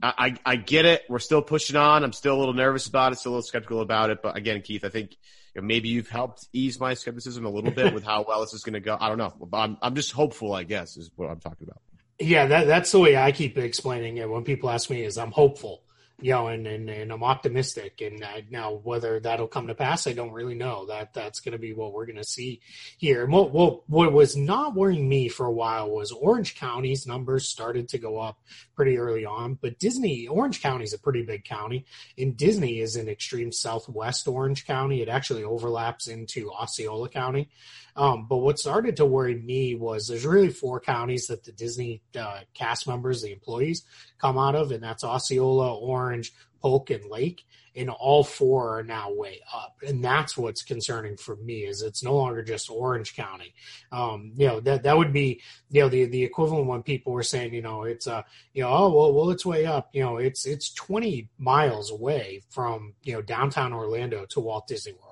I, 0.00 0.14
I, 0.44 0.52
I 0.52 0.56
get 0.56 0.86
it. 0.86 1.02
We're 1.08 1.18
still 1.18 1.42
pushing 1.42 1.76
on. 1.76 2.04
I'm 2.04 2.12
still 2.12 2.36
a 2.36 2.38
little 2.38 2.54
nervous 2.54 2.86
about 2.86 3.12
it, 3.12 3.18
still 3.18 3.32
a 3.32 3.34
little 3.34 3.42
skeptical 3.42 3.80
about 3.80 4.10
it. 4.10 4.22
But 4.22 4.36
again, 4.36 4.62
Keith, 4.62 4.84
I 4.84 4.88
think 4.88 5.16
you 5.54 5.60
know, 5.60 5.66
maybe 5.66 5.88
you've 5.88 6.08
helped 6.08 6.46
ease 6.52 6.78
my 6.78 6.94
skepticism 6.94 7.44
a 7.44 7.50
little 7.50 7.72
bit 7.72 7.92
with 7.94 8.04
how 8.04 8.24
well 8.26 8.40
this 8.40 8.54
is 8.54 8.62
going 8.62 8.74
to 8.74 8.80
go. 8.80 8.96
I 8.98 9.08
don't 9.08 9.18
know. 9.18 9.48
I'm, 9.52 9.78
I'm 9.82 9.94
just 9.94 10.12
hopeful, 10.12 10.52
I 10.52 10.62
guess, 10.62 10.96
is 10.96 11.10
what 11.16 11.28
I'm 11.28 11.40
talking 11.40 11.66
about. 11.66 11.82
Yeah, 12.20 12.46
that, 12.46 12.66
that's 12.66 12.90
the 12.92 12.98
way 12.98 13.16
I 13.16 13.32
keep 13.32 13.56
explaining 13.58 14.16
it 14.16 14.28
when 14.28 14.44
people 14.44 14.70
ask 14.70 14.90
me 14.90 15.04
is 15.04 15.18
I'm 15.18 15.30
hopeful 15.30 15.82
you 16.20 16.32
know, 16.32 16.48
and, 16.48 16.66
and, 16.66 16.90
and 16.90 17.12
I'm 17.12 17.22
optimistic. 17.22 18.00
And 18.00 18.24
uh, 18.24 18.40
now 18.50 18.80
whether 18.82 19.20
that'll 19.20 19.46
come 19.46 19.68
to 19.68 19.74
pass, 19.74 20.06
I 20.06 20.12
don't 20.12 20.32
really 20.32 20.56
know. 20.56 20.86
That 20.86 21.14
that's 21.14 21.40
going 21.40 21.52
to 21.52 21.58
be 21.58 21.72
what 21.72 21.92
we're 21.92 22.06
going 22.06 22.16
to 22.16 22.24
see 22.24 22.60
here. 22.96 23.22
And 23.22 23.32
what, 23.32 23.52
what 23.52 23.88
what 23.88 24.12
was 24.12 24.36
not 24.36 24.74
worrying 24.74 25.08
me 25.08 25.28
for 25.28 25.46
a 25.46 25.52
while 25.52 25.90
was 25.90 26.10
Orange 26.10 26.56
County's 26.56 27.06
numbers 27.06 27.48
started 27.48 27.88
to 27.90 27.98
go 27.98 28.18
up 28.18 28.38
pretty 28.74 28.98
early 28.98 29.24
on, 29.24 29.54
but 29.60 29.78
Disney 29.78 30.26
Orange 30.26 30.60
County 30.60 30.84
is 30.84 30.92
a 30.92 30.98
pretty 30.98 31.22
big 31.22 31.44
county, 31.44 31.84
and 32.16 32.36
Disney 32.36 32.80
is 32.80 32.96
in 32.96 33.08
extreme 33.08 33.52
southwest 33.52 34.26
Orange 34.26 34.66
County. 34.66 35.02
It 35.02 35.08
actually 35.08 35.44
overlaps 35.44 36.08
into 36.08 36.50
Osceola 36.50 37.08
County. 37.08 37.48
Um, 37.96 38.26
but 38.28 38.38
what 38.38 38.58
started 38.58 38.96
to 38.96 39.06
worry 39.06 39.34
me 39.34 39.74
was 39.74 40.06
there's 40.06 40.26
really 40.26 40.50
four 40.50 40.80
counties 40.80 41.26
that 41.26 41.44
the 41.44 41.52
Disney 41.52 42.02
uh, 42.18 42.40
cast 42.54 42.86
members, 42.86 43.22
the 43.22 43.32
employees, 43.32 43.84
come 44.18 44.38
out 44.38 44.54
of, 44.54 44.70
and 44.70 44.82
that's 44.82 45.04
Osceola, 45.04 45.76
Orange, 45.76 46.32
Polk, 46.62 46.90
and 46.90 47.04
Lake. 47.10 47.42
And 47.76 47.90
all 47.90 48.24
four 48.24 48.78
are 48.78 48.82
now 48.82 49.12
way 49.12 49.40
up, 49.54 49.76
and 49.86 50.02
that's 50.02 50.36
what's 50.36 50.64
concerning 50.64 51.16
for 51.16 51.36
me. 51.36 51.64
Is 51.64 51.80
it's 51.80 52.02
no 52.02 52.16
longer 52.16 52.42
just 52.42 52.70
Orange 52.70 53.14
County. 53.14 53.54
Um, 53.92 54.32
you 54.36 54.48
know 54.48 54.58
that 54.60 54.82
that 54.82 54.98
would 54.98 55.12
be 55.12 55.42
you 55.70 55.82
know 55.82 55.88
the 55.88 56.06
the 56.06 56.24
equivalent 56.24 56.66
when 56.66 56.82
people 56.82 57.12
were 57.12 57.22
saying 57.22 57.54
you 57.54 57.62
know 57.62 57.84
it's 57.84 58.08
uh 58.08 58.22
you 58.52 58.64
know 58.64 58.70
oh 58.70 58.92
well 58.92 59.14
well 59.14 59.30
it's 59.30 59.46
way 59.46 59.64
up. 59.64 59.90
You 59.92 60.02
know 60.02 60.16
it's 60.16 60.44
it's 60.44 60.72
20 60.74 61.28
miles 61.38 61.92
away 61.92 62.42
from 62.50 62.94
you 63.04 63.12
know 63.12 63.22
downtown 63.22 63.72
Orlando 63.72 64.26
to 64.30 64.40
Walt 64.40 64.66
Disney 64.66 64.94
World 64.94 65.07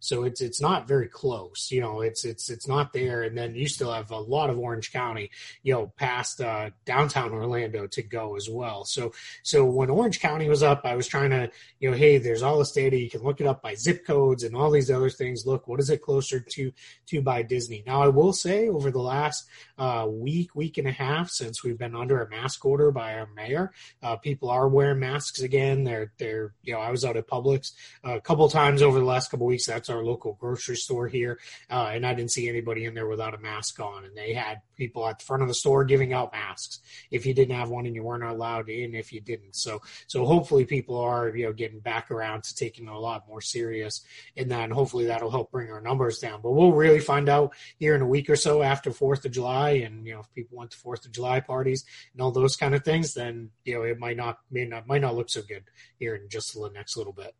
So 0.00 0.24
it's 0.24 0.40
it's 0.40 0.60
not 0.60 0.88
very 0.88 1.08
close. 1.08 1.70
You 1.70 1.80
know, 1.80 2.00
it's 2.00 2.24
it's 2.24 2.50
it's 2.50 2.68
not 2.68 2.92
there. 2.92 3.22
And 3.22 3.36
then 3.36 3.54
you 3.54 3.68
still 3.68 3.92
have 3.92 4.10
a 4.10 4.18
lot 4.18 4.50
of 4.50 4.58
Orange 4.58 4.92
County, 4.92 5.30
you 5.62 5.74
know, 5.74 5.92
past 5.96 6.40
uh, 6.40 6.70
downtown 6.84 7.32
Orlando 7.32 7.86
to 7.86 8.02
go 8.02 8.36
as 8.36 8.48
well. 8.48 8.84
So 8.84 9.12
so 9.42 9.64
when 9.64 9.90
Orange 9.90 10.20
County 10.20 10.48
was 10.48 10.62
up, 10.62 10.82
I 10.84 10.96
was 10.96 11.06
trying 11.06 11.30
to, 11.30 11.50
you 11.80 11.90
know, 11.90 11.96
hey, 11.96 12.18
there's 12.18 12.42
all 12.42 12.58
this 12.58 12.72
data. 12.72 12.98
You 12.98 13.10
can 13.10 13.22
look 13.22 13.40
it 13.40 13.46
up 13.46 13.62
by 13.62 13.74
zip 13.74 14.06
codes 14.06 14.42
and 14.42 14.56
all 14.56 14.70
these 14.70 14.90
other 14.90 15.10
things. 15.10 15.46
Look, 15.46 15.68
what 15.68 15.80
is 15.80 15.90
it 15.90 16.02
closer 16.02 16.40
to 16.40 16.72
to 17.06 17.22
by 17.22 17.42
Disney? 17.42 17.82
Now 17.86 18.02
I 18.02 18.08
will 18.08 18.32
say 18.32 18.68
over 18.68 18.90
the 18.90 19.00
last 19.00 19.46
uh, 19.78 20.06
week, 20.08 20.54
week 20.54 20.78
and 20.78 20.88
a 20.88 20.92
half 20.92 21.30
since 21.30 21.62
we've 21.62 21.78
been 21.78 21.96
under 21.96 22.22
a 22.22 22.30
mask 22.30 22.64
order 22.64 22.90
by 22.90 23.14
our 23.14 23.28
mayor, 23.34 23.72
uh, 24.02 24.16
people 24.16 24.50
are 24.50 24.68
wearing 24.68 25.00
masks 25.00 25.40
again. 25.40 25.84
They're 25.84 26.12
they're 26.18 26.54
you 26.62 26.74
know 26.74 26.80
I 26.80 26.90
was 26.90 27.04
out 27.04 27.16
at 27.16 27.28
Publix 27.28 27.72
a 28.02 28.20
couple 28.20 28.48
times 28.48 28.82
over 28.82 28.98
the 28.98 29.04
last 29.04 29.30
couple 29.30 29.46
weeks. 29.46 29.68
That's 29.74 29.90
our 29.90 30.04
local 30.04 30.34
grocery 30.34 30.76
store 30.76 31.08
here, 31.08 31.40
uh, 31.68 31.90
and 31.92 32.06
I 32.06 32.14
didn't 32.14 32.30
see 32.30 32.48
anybody 32.48 32.84
in 32.84 32.94
there 32.94 33.08
without 33.08 33.34
a 33.34 33.38
mask 33.38 33.80
on. 33.80 34.04
And 34.04 34.16
they 34.16 34.32
had 34.32 34.60
people 34.76 35.06
at 35.08 35.18
the 35.18 35.24
front 35.24 35.42
of 35.42 35.48
the 35.48 35.54
store 35.54 35.84
giving 35.84 36.12
out 36.12 36.32
masks 36.32 36.78
if 37.10 37.26
you 37.26 37.34
didn't 37.34 37.56
have 37.56 37.70
one 37.70 37.86
and 37.86 37.94
you 37.94 38.04
weren't 38.04 38.22
allowed 38.22 38.68
in 38.68 38.94
if 38.94 39.12
you 39.12 39.20
didn't. 39.20 39.56
So 39.56 39.80
so 40.06 40.24
hopefully 40.24 40.64
people 40.64 40.96
are 40.96 41.34
you 41.36 41.46
know 41.46 41.52
getting 41.52 41.80
back 41.80 42.12
around 42.12 42.44
to 42.44 42.54
taking 42.54 42.86
a 42.86 42.98
lot 42.98 43.26
more 43.26 43.40
serious, 43.40 44.02
and 44.36 44.48
then 44.48 44.70
hopefully 44.70 45.06
that'll 45.06 45.30
help 45.30 45.50
bring 45.50 45.72
our 45.72 45.80
numbers 45.80 46.20
down. 46.20 46.40
But 46.40 46.52
we'll 46.52 46.72
really 46.72 47.00
find 47.00 47.28
out 47.28 47.52
here 47.78 47.96
in 47.96 48.02
a 48.02 48.06
week 48.06 48.30
or 48.30 48.36
so 48.36 48.62
after 48.62 48.92
Fourth 48.92 49.24
of 49.24 49.32
July, 49.32 49.70
and 49.70 50.06
you 50.06 50.14
know 50.14 50.20
if 50.20 50.32
people 50.34 50.56
went 50.56 50.70
to 50.70 50.78
Fourth 50.78 51.04
of 51.04 51.10
July 51.10 51.40
parties 51.40 51.84
and 52.12 52.22
all 52.22 52.30
those 52.30 52.56
kind 52.56 52.76
of 52.76 52.84
things, 52.84 53.14
then 53.14 53.50
you 53.64 53.74
know 53.74 53.82
it 53.82 53.98
might 53.98 54.16
not 54.16 54.38
may 54.52 54.64
not 54.64 54.86
might 54.86 55.02
not 55.02 55.16
look 55.16 55.30
so 55.30 55.42
good 55.42 55.64
here 55.98 56.14
in 56.14 56.28
just 56.28 56.54
the 56.54 56.70
next 56.72 56.96
little 56.96 57.12
bit. 57.12 57.34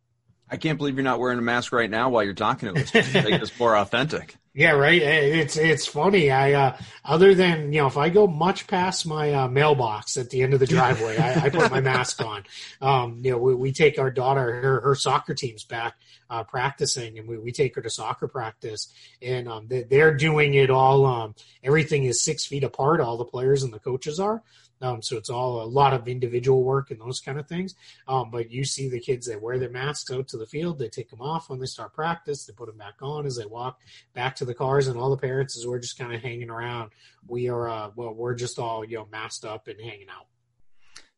I 0.49 0.57
can't 0.57 0.77
believe 0.77 0.95
you're 0.95 1.03
not 1.03 1.19
wearing 1.19 1.39
a 1.39 1.41
mask 1.41 1.71
right 1.71 1.89
now 1.89 2.09
while 2.09 2.23
you're 2.23 2.33
talking 2.33 2.73
to 2.73 2.81
us. 2.81 2.93
Make 2.93 3.39
this 3.39 3.57
more 3.59 3.75
authentic. 3.77 4.35
Yeah, 4.53 4.71
right. 4.71 5.01
It's 5.01 5.57
it's 5.57 5.85
funny. 5.85 6.31
I 6.31 6.53
uh, 6.53 6.77
other 7.03 7.35
than 7.35 7.73
you 7.73 7.81
know, 7.81 7.87
if 7.87 7.97
I 7.97 8.07
go 8.07 8.25
much 8.25 8.67
past 8.67 9.05
my 9.05 9.33
uh, 9.33 9.47
mailbox 9.49 10.15
at 10.15 10.29
the 10.29 10.43
end 10.43 10.53
of 10.53 10.61
the 10.61 10.65
driveway, 10.65 11.17
I, 11.17 11.45
I, 11.45 11.49
put 11.49 11.69
my 11.69 11.81
mask 11.81 12.23
on. 12.23 12.45
Um, 12.81 13.19
you 13.21 13.31
know, 13.31 13.37
we, 13.37 13.53
we 13.53 13.71
take 13.73 13.99
our 13.99 14.09
daughter, 14.09 14.61
her, 14.61 14.79
her 14.79 14.95
soccer 14.95 15.33
team's 15.33 15.65
back 15.65 15.95
uh, 16.29 16.45
practicing, 16.45 17.19
and 17.19 17.27
we, 17.27 17.37
we 17.37 17.51
take 17.51 17.75
her 17.75 17.81
to 17.81 17.89
soccer 17.89 18.29
practice, 18.29 18.93
and 19.21 19.49
um, 19.49 19.67
they, 19.67 19.99
are 19.99 20.13
doing 20.13 20.53
it 20.53 20.69
all. 20.69 21.05
Um, 21.05 21.35
everything 21.61 22.05
is 22.05 22.23
six 22.23 22.45
feet 22.45 22.63
apart. 22.63 23.01
All 23.01 23.17
the 23.17 23.25
players 23.25 23.63
and 23.63 23.73
the 23.73 23.79
coaches 23.79 24.21
are. 24.21 24.41
Um, 24.81 25.01
so 25.01 25.17
it's 25.17 25.29
all 25.29 25.61
a 25.61 25.65
lot 25.65 25.93
of 25.93 26.07
individual 26.07 26.63
work 26.63 26.91
and 26.91 26.99
those 26.99 27.19
kind 27.19 27.39
of 27.39 27.47
things. 27.47 27.75
Um, 28.07 28.29
but 28.31 28.51
you 28.51 28.65
see 28.65 28.89
the 28.89 28.99
kids 28.99 29.27
that 29.27 29.41
wear 29.41 29.57
their 29.57 29.69
masks 29.69 30.11
out 30.11 30.27
to 30.29 30.37
the 30.37 30.45
field, 30.45 30.79
they 30.79 30.89
take 30.89 31.09
them 31.09 31.21
off 31.21 31.49
when 31.49 31.59
they 31.59 31.65
start 31.65 31.93
practice, 31.93 32.45
they 32.45 32.53
put 32.53 32.67
them 32.67 32.77
back 32.77 32.95
on 33.01 33.25
as 33.25 33.37
they 33.37 33.45
walk 33.45 33.79
back 34.13 34.35
to 34.37 34.45
the 34.45 34.53
cars, 34.53 34.87
and 34.87 34.99
all 34.99 35.09
the 35.09 35.17
parents 35.17 35.57
as 35.57 35.65
we're 35.65 35.79
just 35.79 35.97
kind 35.97 36.13
of 36.13 36.21
hanging 36.21 36.49
around. 36.49 36.91
We 37.27 37.49
are, 37.49 37.69
uh, 37.69 37.91
well, 37.95 38.13
we're 38.13 38.35
just 38.35 38.59
all 38.59 38.83
you 38.85 38.97
know 38.97 39.07
masked 39.11 39.45
up 39.45 39.67
and 39.67 39.79
hanging 39.79 40.09
out. 40.09 40.27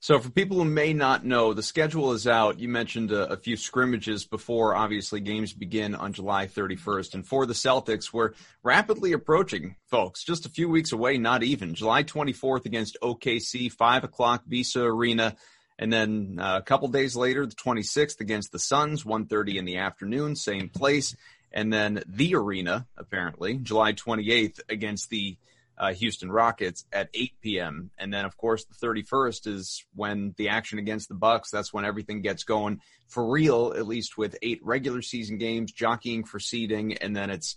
So, 0.08 0.20
for 0.20 0.30
people 0.30 0.56
who 0.56 0.64
may 0.64 0.94
not 0.94 1.26
know, 1.26 1.54
the 1.54 1.62
schedule 1.62 2.14
is 2.14 2.28
out. 2.28 2.60
You 2.60 2.70
mentioned 2.70 3.12
a, 3.12 3.34
a, 3.34 3.36
few 3.36 3.58
scrimmages 3.58 4.24
before, 4.24 4.74
obviously, 4.74 5.20
games 5.20 5.52
begin 5.52 5.94
on 5.96 6.14
July 6.14 6.48
31st. 6.48 7.16
And 7.16 7.28
for 7.28 7.46
the 7.46 7.54
Celtics, 7.54 8.14
we're 8.14 8.32
rapidly 8.64 9.12
approaching, 9.12 9.76
folks, 9.88 10.24
just 10.24 10.46
a 10.46 10.50
few 10.50 10.70
weeks 10.70 10.94
away, 10.94 11.18
not 11.18 11.44
even. 11.44 11.74
July 11.74 12.06
24th 12.06 12.66
against 12.66 12.96
OKC, 13.04 13.70
5 13.70 14.06
o'clock, 14.06 14.46
Visa 14.48 14.82
Arena. 14.82 15.36
And 15.78 15.92
then 15.92 16.38
uh, 16.40 16.60
a 16.60 16.62
couple 16.62 16.88
days 16.88 17.18
later, 17.18 17.46
the 17.46 17.56
26th 17.56 18.22
against 18.22 18.54
the 18.54 18.60
Suns, 18.60 19.04
1.30 19.04 19.56
in 19.58 19.66
the 19.66 19.80
afternoon, 19.80 20.38
same 20.38 20.70
place. 20.70 21.18
And 21.52 21.74
then 21.74 22.02
the 22.08 22.34
arena, 22.36 22.88
apparently, 22.96 23.56
July 23.56 23.92
28th 23.92 24.62
against 24.70 25.10
the 25.10 25.36
uh, 25.78 25.94
Houston 25.94 26.32
Rockets 26.32 26.86
at 26.92 27.10
8 27.14 27.34
p.m. 27.42 27.92
And 27.98 28.14
then, 28.14 28.26
of 28.26 28.36
course, 28.38 28.66
the 28.66 28.88
31st 28.88 29.48
is 29.48 29.86
when 29.94 30.34
the 30.38 30.50
action 30.50 30.80
against 30.80 31.08
the 31.08 31.16
Bucks. 31.16 31.52
That's 31.52 31.72
when 31.72 31.86
everything 31.86 32.22
gets 32.22 32.44
going 32.44 32.82
for 33.08 33.30
real, 33.30 33.74
at 33.76 33.88
least 33.88 34.18
with 34.18 34.36
eight 34.42 34.60
regular 34.64 35.02
season 35.02 35.38
games, 35.38 35.72
jockeying 35.72 36.24
for 36.24 36.40
seeding, 36.40 36.98
and 36.98 37.16
then 37.16 37.30
it's 37.30 37.56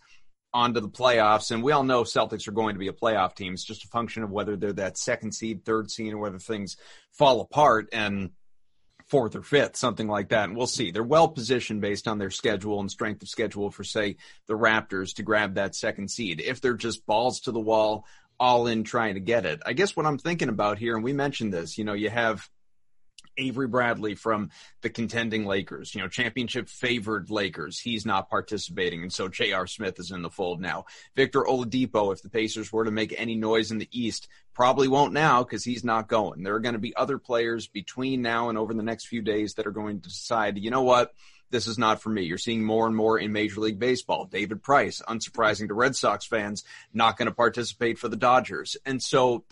on 0.53 0.75
to 0.75 0.81
the 0.81 0.89
playoffs. 0.89 1.51
And 1.51 1.63
we 1.63 1.73
all 1.73 1.85
know 1.85 2.03
Celtics 2.03 2.49
are 2.49 2.53
going 2.53 2.75
to 2.75 2.81
be 2.81 2.89
a 2.89 2.93
playoff 2.93 3.35
team. 3.35 3.55
It's 3.55 3.65
just 3.65 3.85
a 3.85 3.89
function 3.89 4.23
of 4.23 4.31
whether 4.31 4.57
they're 4.57 4.73
that 4.75 4.99
second 4.99 5.33
seed, 5.33 5.65
third 5.65 5.91
seed, 5.91 6.13
or 6.13 6.19
whether 6.19 6.39
things 6.39 6.77
fall 7.13 7.41
apart. 7.41 7.89
And 7.93 8.31
fourth 9.11 9.37
or 9.37 9.43
fifth, 9.43 9.77
something 9.77 10.09
like 10.09 10.31
that. 10.31 10.45
And 10.49 10.57
we'll 10.57 10.67
see. 10.67 10.93
They're 10.93 11.03
well 11.03 11.29
positioned 11.29 11.81
based 11.81 12.09
on 12.09 12.19
their 12.19 12.31
schedule 12.31 12.81
and 12.81 12.91
strength 12.91 13.23
of 13.23 13.29
schedule 13.29 13.71
for, 13.71 13.85
say, 13.85 14.17
the 14.47 14.55
Raptors 14.55 15.15
to 15.17 15.23
grab 15.23 15.55
that 15.55 15.75
second 15.75 16.11
seed. 16.11 16.41
If 16.41 16.61
they're 16.61 16.75
just 16.75 17.05
balls 17.05 17.41
to 17.41 17.53
the 17.53 17.61
wall, 17.61 18.07
all 18.39 18.67
in 18.67 18.85
trying 18.85 19.15
to 19.15 19.21
get 19.21 19.45
it. 19.45 19.61
I 19.67 19.75
guess 19.75 19.95
what 19.95 20.07
I'm 20.07 20.17
thinking 20.17 20.49
about 20.49 20.79
here, 20.79 20.95
and 20.95 21.05
we 21.05 21.13
mentioned 21.13 21.53
this, 21.53 21.77
you 21.77 21.85
know, 21.85 21.93
you 21.93 22.09
have 22.09 22.49
Avery 23.37 23.69
Bradley 23.69 24.15
from 24.15 24.51
the 24.83 24.91
contending 24.91 25.47
Lakers, 25.47 25.95
you 25.95 26.01
know, 26.01 26.09
championship 26.09 26.69
favored 26.69 27.31
Lakers. 27.31 27.79
He's 27.79 28.05
not 28.07 28.31
participating. 28.31 29.03
And 29.03 29.13
so 29.13 29.29
J.R. 29.29 29.67
Smith 29.67 29.99
is 29.99 30.11
in 30.11 30.23
the 30.23 30.31
fold 30.31 30.61
now. 30.61 30.85
Victor 31.17 31.43
Oladipo, 31.43 32.13
if 32.13 32.23
the 32.23 32.31
Pacers 32.31 32.73
were 32.73 32.85
to 32.85 32.91
make 32.91 33.15
any 33.17 33.35
noise 33.35 33.71
in 33.71 33.79
the 33.79 33.89
East, 33.93 34.29
probably 34.55 34.89
won't 34.89 35.13
now 35.13 35.43
because 35.43 35.65
he's 35.65 35.85
not 35.85 36.09
going. 36.09 36.43
There 36.43 36.55
are 36.55 36.61
going 36.61 36.75
to 36.75 36.79
be 36.79 36.97
other 36.97 37.19
players 37.19 37.67
between 37.67 38.23
now 38.23 38.49
and 38.49 38.59
over 38.59 38.75
the 38.75 38.83
next 38.83 39.07
few 39.07 39.23
days 39.23 39.55
that 39.55 39.67
are 39.67 39.73
going 39.73 40.01
to 40.01 40.09
decide, 40.09 40.59
you 40.59 40.71
know 40.71 40.83
what? 40.83 41.13
This 41.51 41.67
is 41.67 41.79
not 41.79 42.01
for 42.01 42.11
me. 42.11 42.23
You're 42.23 42.39
seeing 42.39 42.65
more 42.65 42.87
and 42.87 42.95
more 42.95 43.19
in 43.19 43.33
Major 43.33 43.61
League 43.61 43.81
Baseball. 43.81 44.27
David 44.27 44.63
Price, 44.63 45.03
unsurprising 45.09 45.69
to 45.69 45.75
Red 45.75 45.97
Sox 45.97 46.25
fans, 46.25 46.65
not 46.95 47.17
going 47.17 47.27
to 47.27 47.35
participate 47.35 47.99
for 47.99 48.09
the 48.09 48.17
Dodgers. 48.17 48.77
And 48.87 49.03
so 49.03 49.45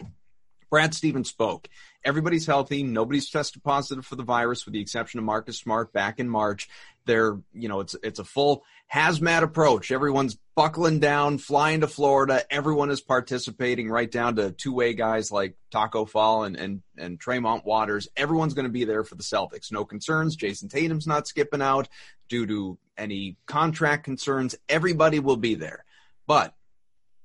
Brad 0.71 0.95
Stevens 0.95 1.29
spoke. 1.29 1.69
Everybody's 2.05 2.47
healthy. 2.47 2.83
Nobody's 2.83 3.29
tested 3.29 3.63
positive 3.63 4.07
for 4.07 4.17
the 4.17 4.23
virus, 4.23 4.65
with 4.65 4.73
the 4.73 4.81
exception 4.81 5.19
of 5.19 5.25
Marcus 5.25 5.59
Smart 5.59 5.93
back 5.93 6.21
in 6.21 6.29
March. 6.29 6.69
They're, 7.07 7.39
you 7.53 7.69
know, 7.69 7.81
it's 7.81 7.97
it's 8.03 8.19
a 8.19 8.25
full 8.25 8.65
hazmat 8.93 9.43
approach. 9.43 9.91
Everyone's 9.91 10.39
buckling 10.55 11.01
down, 11.01 11.39
flying 11.39 11.81
to 11.81 11.89
Florida. 11.89 12.43
Everyone 12.51 12.91
is 12.91 13.01
participating, 13.01 13.91
right 13.91 14.11
down 14.11 14.37
to 14.37 14.53
two 14.53 14.73
way 14.73 14.95
guys 14.95 15.33
like 15.33 15.57
Taco 15.71 16.05
Fall 16.05 16.45
and 16.45 16.57
and 16.57 16.83
and 16.97 17.19
Tremont 17.19 17.65
Waters. 17.65 18.09
Everyone's 18.17 18.55
going 18.55 18.67
to 18.67 18.73
be 18.73 18.85
there 18.85 19.05
for 19.05 19.17
the 19.17 19.23
Celtics. 19.23 19.73
No 19.73 19.85
concerns. 19.85 20.37
Jayson 20.37 20.69
Tatum's 20.69 21.07
not 21.07 21.27
skipping 21.27 21.63
out 21.63 21.89
due 22.29 22.47
to 22.47 22.79
any 22.97 23.37
contract 23.47 24.05
concerns. 24.05 24.55
Everybody 24.69 25.19
will 25.19 25.37
be 25.37 25.57
there, 25.57 25.85
but 26.27 26.55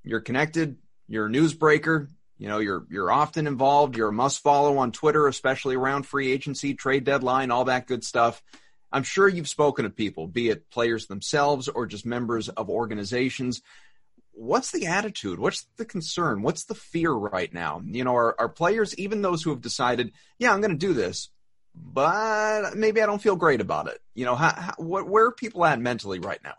you're 0.03 0.21
connected. 0.21 0.77
You're 1.07 1.27
a 1.27 1.29
newsbreaker 1.29 2.07
you 2.43 2.49
know, 2.49 2.59
you're 2.59 2.85
you're 2.89 3.09
often 3.09 3.47
involved. 3.47 3.95
You're 3.95 4.09
a 4.09 4.13
must 4.13 4.43
follow 4.43 4.77
on 4.79 4.91
Twitter, 4.91 5.27
especially 5.27 5.77
around 5.77 6.03
free 6.03 6.29
agency, 6.29 6.73
trade 6.73 7.05
deadline, 7.05 7.51
all 7.51 7.63
that 7.65 7.87
good 7.87 8.03
stuff. 8.03 8.43
I'm 8.91 9.03
sure 9.03 9.29
you've 9.29 9.47
spoken 9.47 9.85
to 9.85 9.89
people, 9.89 10.27
be 10.27 10.49
it 10.49 10.69
players 10.69 11.07
themselves 11.07 11.69
or 11.69 11.85
just 11.85 12.05
members 12.05 12.49
of 12.49 12.69
organizations. 12.69 13.61
What's 14.33 14.71
the 14.71 14.87
attitude? 14.87 15.39
What's 15.39 15.65
the 15.77 15.85
concern? 15.85 16.41
What's 16.41 16.65
the 16.65 16.75
fear 16.75 17.13
right 17.13 17.51
now? 17.53 17.81
You 17.85 18.03
know, 18.03 18.17
are, 18.17 18.35
are 18.37 18.49
players, 18.49 18.93
even 18.95 19.21
those 19.21 19.41
who 19.41 19.51
have 19.51 19.61
decided, 19.61 20.11
yeah, 20.37 20.51
I'm 20.51 20.59
going 20.59 20.77
to 20.77 20.87
do 20.87 20.93
this, 20.93 21.29
but 21.73 22.75
maybe 22.75 23.01
I 23.01 23.05
don't 23.05 23.21
feel 23.21 23.37
great 23.37 23.61
about 23.61 23.87
it. 23.87 24.01
You 24.15 24.25
know, 24.25 24.35
how, 24.35 24.51
how, 24.51 24.73
where 24.83 25.27
are 25.27 25.31
people 25.31 25.63
at 25.63 25.79
mentally 25.79 26.19
right 26.19 26.43
now? 26.43 26.55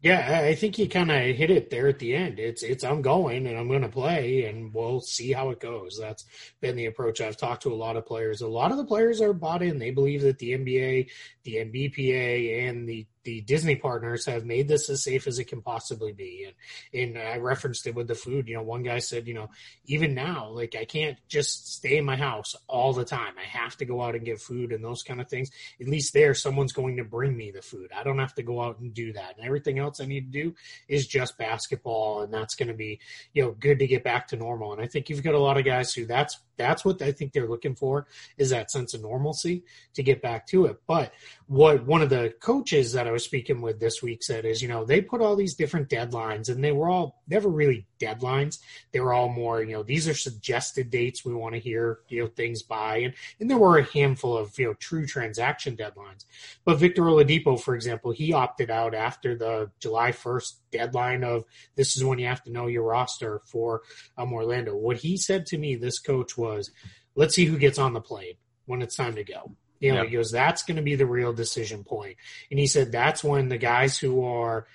Yeah, 0.00 0.42
I 0.44 0.54
think 0.54 0.78
you 0.78 0.88
kind 0.88 1.10
of 1.10 1.18
hit 1.34 1.50
it 1.50 1.70
there 1.70 1.88
at 1.88 1.98
the 1.98 2.14
end. 2.14 2.38
It's 2.38 2.62
it's 2.62 2.84
I'm 2.84 3.02
going 3.02 3.48
and 3.48 3.58
I'm 3.58 3.66
going 3.66 3.82
to 3.82 3.88
play 3.88 4.44
and 4.44 4.72
we'll 4.72 5.00
see 5.00 5.32
how 5.32 5.50
it 5.50 5.58
goes. 5.58 5.98
That's 6.00 6.24
been 6.60 6.76
the 6.76 6.86
approach. 6.86 7.20
I've 7.20 7.36
talked 7.36 7.64
to 7.64 7.72
a 7.72 7.74
lot 7.74 7.96
of 7.96 8.06
players. 8.06 8.40
A 8.40 8.46
lot 8.46 8.70
of 8.70 8.76
the 8.76 8.84
players 8.84 9.20
are 9.20 9.32
bought 9.32 9.60
in. 9.60 9.80
They 9.80 9.90
believe 9.90 10.22
that 10.22 10.38
the 10.38 10.52
NBA, 10.52 11.10
the 11.42 11.54
NBPA, 11.56 12.68
and 12.68 12.88
the 12.88 13.08
the 13.28 13.42
Disney 13.42 13.76
partners 13.76 14.24
have 14.24 14.46
made 14.46 14.68
this 14.68 14.88
as 14.88 15.04
safe 15.04 15.26
as 15.26 15.38
it 15.38 15.48
can 15.48 15.60
possibly 15.60 16.12
be. 16.12 16.46
And 16.46 17.16
and 17.16 17.18
I 17.18 17.36
referenced 17.36 17.86
it 17.86 17.94
with 17.94 18.08
the 18.08 18.14
food. 18.14 18.48
You 18.48 18.54
know, 18.54 18.62
one 18.62 18.82
guy 18.82 19.00
said, 19.00 19.28
you 19.28 19.34
know, 19.34 19.50
even 19.84 20.14
now, 20.14 20.48
like 20.48 20.74
I 20.74 20.86
can't 20.86 21.18
just 21.28 21.74
stay 21.74 21.98
in 21.98 22.06
my 22.06 22.16
house 22.16 22.54
all 22.68 22.94
the 22.94 23.04
time. 23.04 23.34
I 23.38 23.46
have 23.46 23.76
to 23.76 23.84
go 23.84 24.00
out 24.00 24.14
and 24.14 24.24
get 24.24 24.40
food 24.40 24.72
and 24.72 24.82
those 24.82 25.02
kind 25.02 25.20
of 25.20 25.28
things. 25.28 25.50
At 25.78 25.88
least 25.88 26.14
there, 26.14 26.32
someone's 26.32 26.72
going 26.72 26.96
to 26.96 27.04
bring 27.04 27.36
me 27.36 27.50
the 27.50 27.60
food. 27.60 27.90
I 27.94 28.02
don't 28.02 28.18
have 28.18 28.34
to 28.36 28.42
go 28.42 28.62
out 28.62 28.78
and 28.78 28.94
do 28.94 29.12
that. 29.12 29.36
And 29.36 29.44
everything 29.44 29.78
else 29.78 30.00
I 30.00 30.06
need 30.06 30.32
to 30.32 30.42
do 30.42 30.54
is 30.88 31.06
just 31.06 31.36
basketball, 31.36 32.22
and 32.22 32.32
that's 32.32 32.54
going 32.54 32.68
to 32.68 32.74
be, 32.74 32.98
you 33.34 33.42
know, 33.42 33.50
good 33.50 33.78
to 33.80 33.86
get 33.86 34.04
back 34.04 34.28
to 34.28 34.36
normal. 34.36 34.72
And 34.72 34.80
I 34.80 34.86
think 34.86 35.10
you've 35.10 35.22
got 35.22 35.34
a 35.34 35.38
lot 35.38 35.58
of 35.58 35.66
guys 35.66 35.92
who 35.92 36.06
that's 36.06 36.38
that's 36.56 36.84
what 36.84 37.00
I 37.00 37.12
think 37.12 37.32
they're 37.32 37.48
looking 37.48 37.74
for 37.74 38.06
is 38.36 38.50
that 38.50 38.70
sense 38.70 38.92
of 38.92 39.02
normalcy 39.02 39.64
to 39.94 40.02
get 40.02 40.20
back 40.20 40.46
to 40.48 40.66
it. 40.66 40.80
But 40.86 41.12
what 41.46 41.86
one 41.86 42.02
of 42.02 42.10
the 42.10 42.34
coaches 42.40 42.92
that 42.92 43.06
I 43.06 43.12
was 43.12 43.17
was 43.18 43.24
speaking 43.24 43.60
with 43.60 43.80
this 43.80 44.00
week 44.00 44.22
said 44.22 44.44
is, 44.44 44.62
you 44.62 44.68
know, 44.68 44.84
they 44.84 45.00
put 45.00 45.20
all 45.20 45.34
these 45.34 45.56
different 45.56 45.88
deadlines 45.88 46.48
and 46.48 46.62
they 46.62 46.70
were 46.70 46.88
all 46.88 47.20
never 47.26 47.48
really 47.48 47.84
deadlines. 47.98 48.60
They 48.92 49.00
were 49.00 49.12
all 49.12 49.28
more, 49.28 49.60
you 49.60 49.72
know, 49.72 49.82
these 49.82 50.06
are 50.06 50.14
suggested 50.14 50.88
dates 50.88 51.24
we 51.24 51.34
want 51.34 51.56
to 51.56 51.60
hear, 51.60 51.98
you 52.08 52.22
know, 52.22 52.28
things 52.28 52.62
by. 52.62 52.98
And, 52.98 53.14
and 53.40 53.50
there 53.50 53.58
were 53.58 53.78
a 53.78 53.82
handful 53.82 54.36
of, 54.36 54.56
you 54.56 54.66
know, 54.66 54.74
true 54.74 55.04
transaction 55.04 55.76
deadlines. 55.76 56.26
But 56.64 56.78
Victor 56.78 57.02
Oladipo, 57.02 57.60
for 57.60 57.74
example, 57.74 58.12
he 58.12 58.32
opted 58.32 58.70
out 58.70 58.94
after 58.94 59.34
the 59.34 59.72
July 59.80 60.12
1st 60.12 60.52
deadline 60.70 61.24
of 61.24 61.44
this 61.74 61.96
is 61.96 62.04
when 62.04 62.20
you 62.20 62.26
have 62.26 62.44
to 62.44 62.52
know 62.52 62.68
your 62.68 62.84
roster 62.84 63.42
for 63.46 63.82
um, 64.16 64.32
Orlando. 64.32 64.76
What 64.76 64.98
he 64.98 65.16
said 65.16 65.44
to 65.46 65.58
me, 65.58 65.74
this 65.74 65.98
coach 65.98 66.38
was, 66.38 66.70
let's 67.16 67.34
see 67.34 67.46
who 67.46 67.58
gets 67.58 67.80
on 67.80 67.94
the 67.94 68.00
plane 68.00 68.34
when 68.66 68.80
it's 68.80 68.94
time 68.94 69.16
to 69.16 69.24
go. 69.24 69.56
You 69.80 69.94
know, 69.94 70.04
he 70.04 70.16
goes, 70.16 70.30
that's 70.30 70.62
going 70.62 70.76
to 70.76 70.82
be 70.82 70.96
the 70.96 71.06
real 71.06 71.32
decision 71.32 71.84
point. 71.84 72.16
And 72.50 72.58
he 72.58 72.66
said 72.66 72.92
that's 72.92 73.22
when 73.22 73.48
the 73.48 73.58
guys 73.58 73.98
who 73.98 74.24
are 74.24 74.66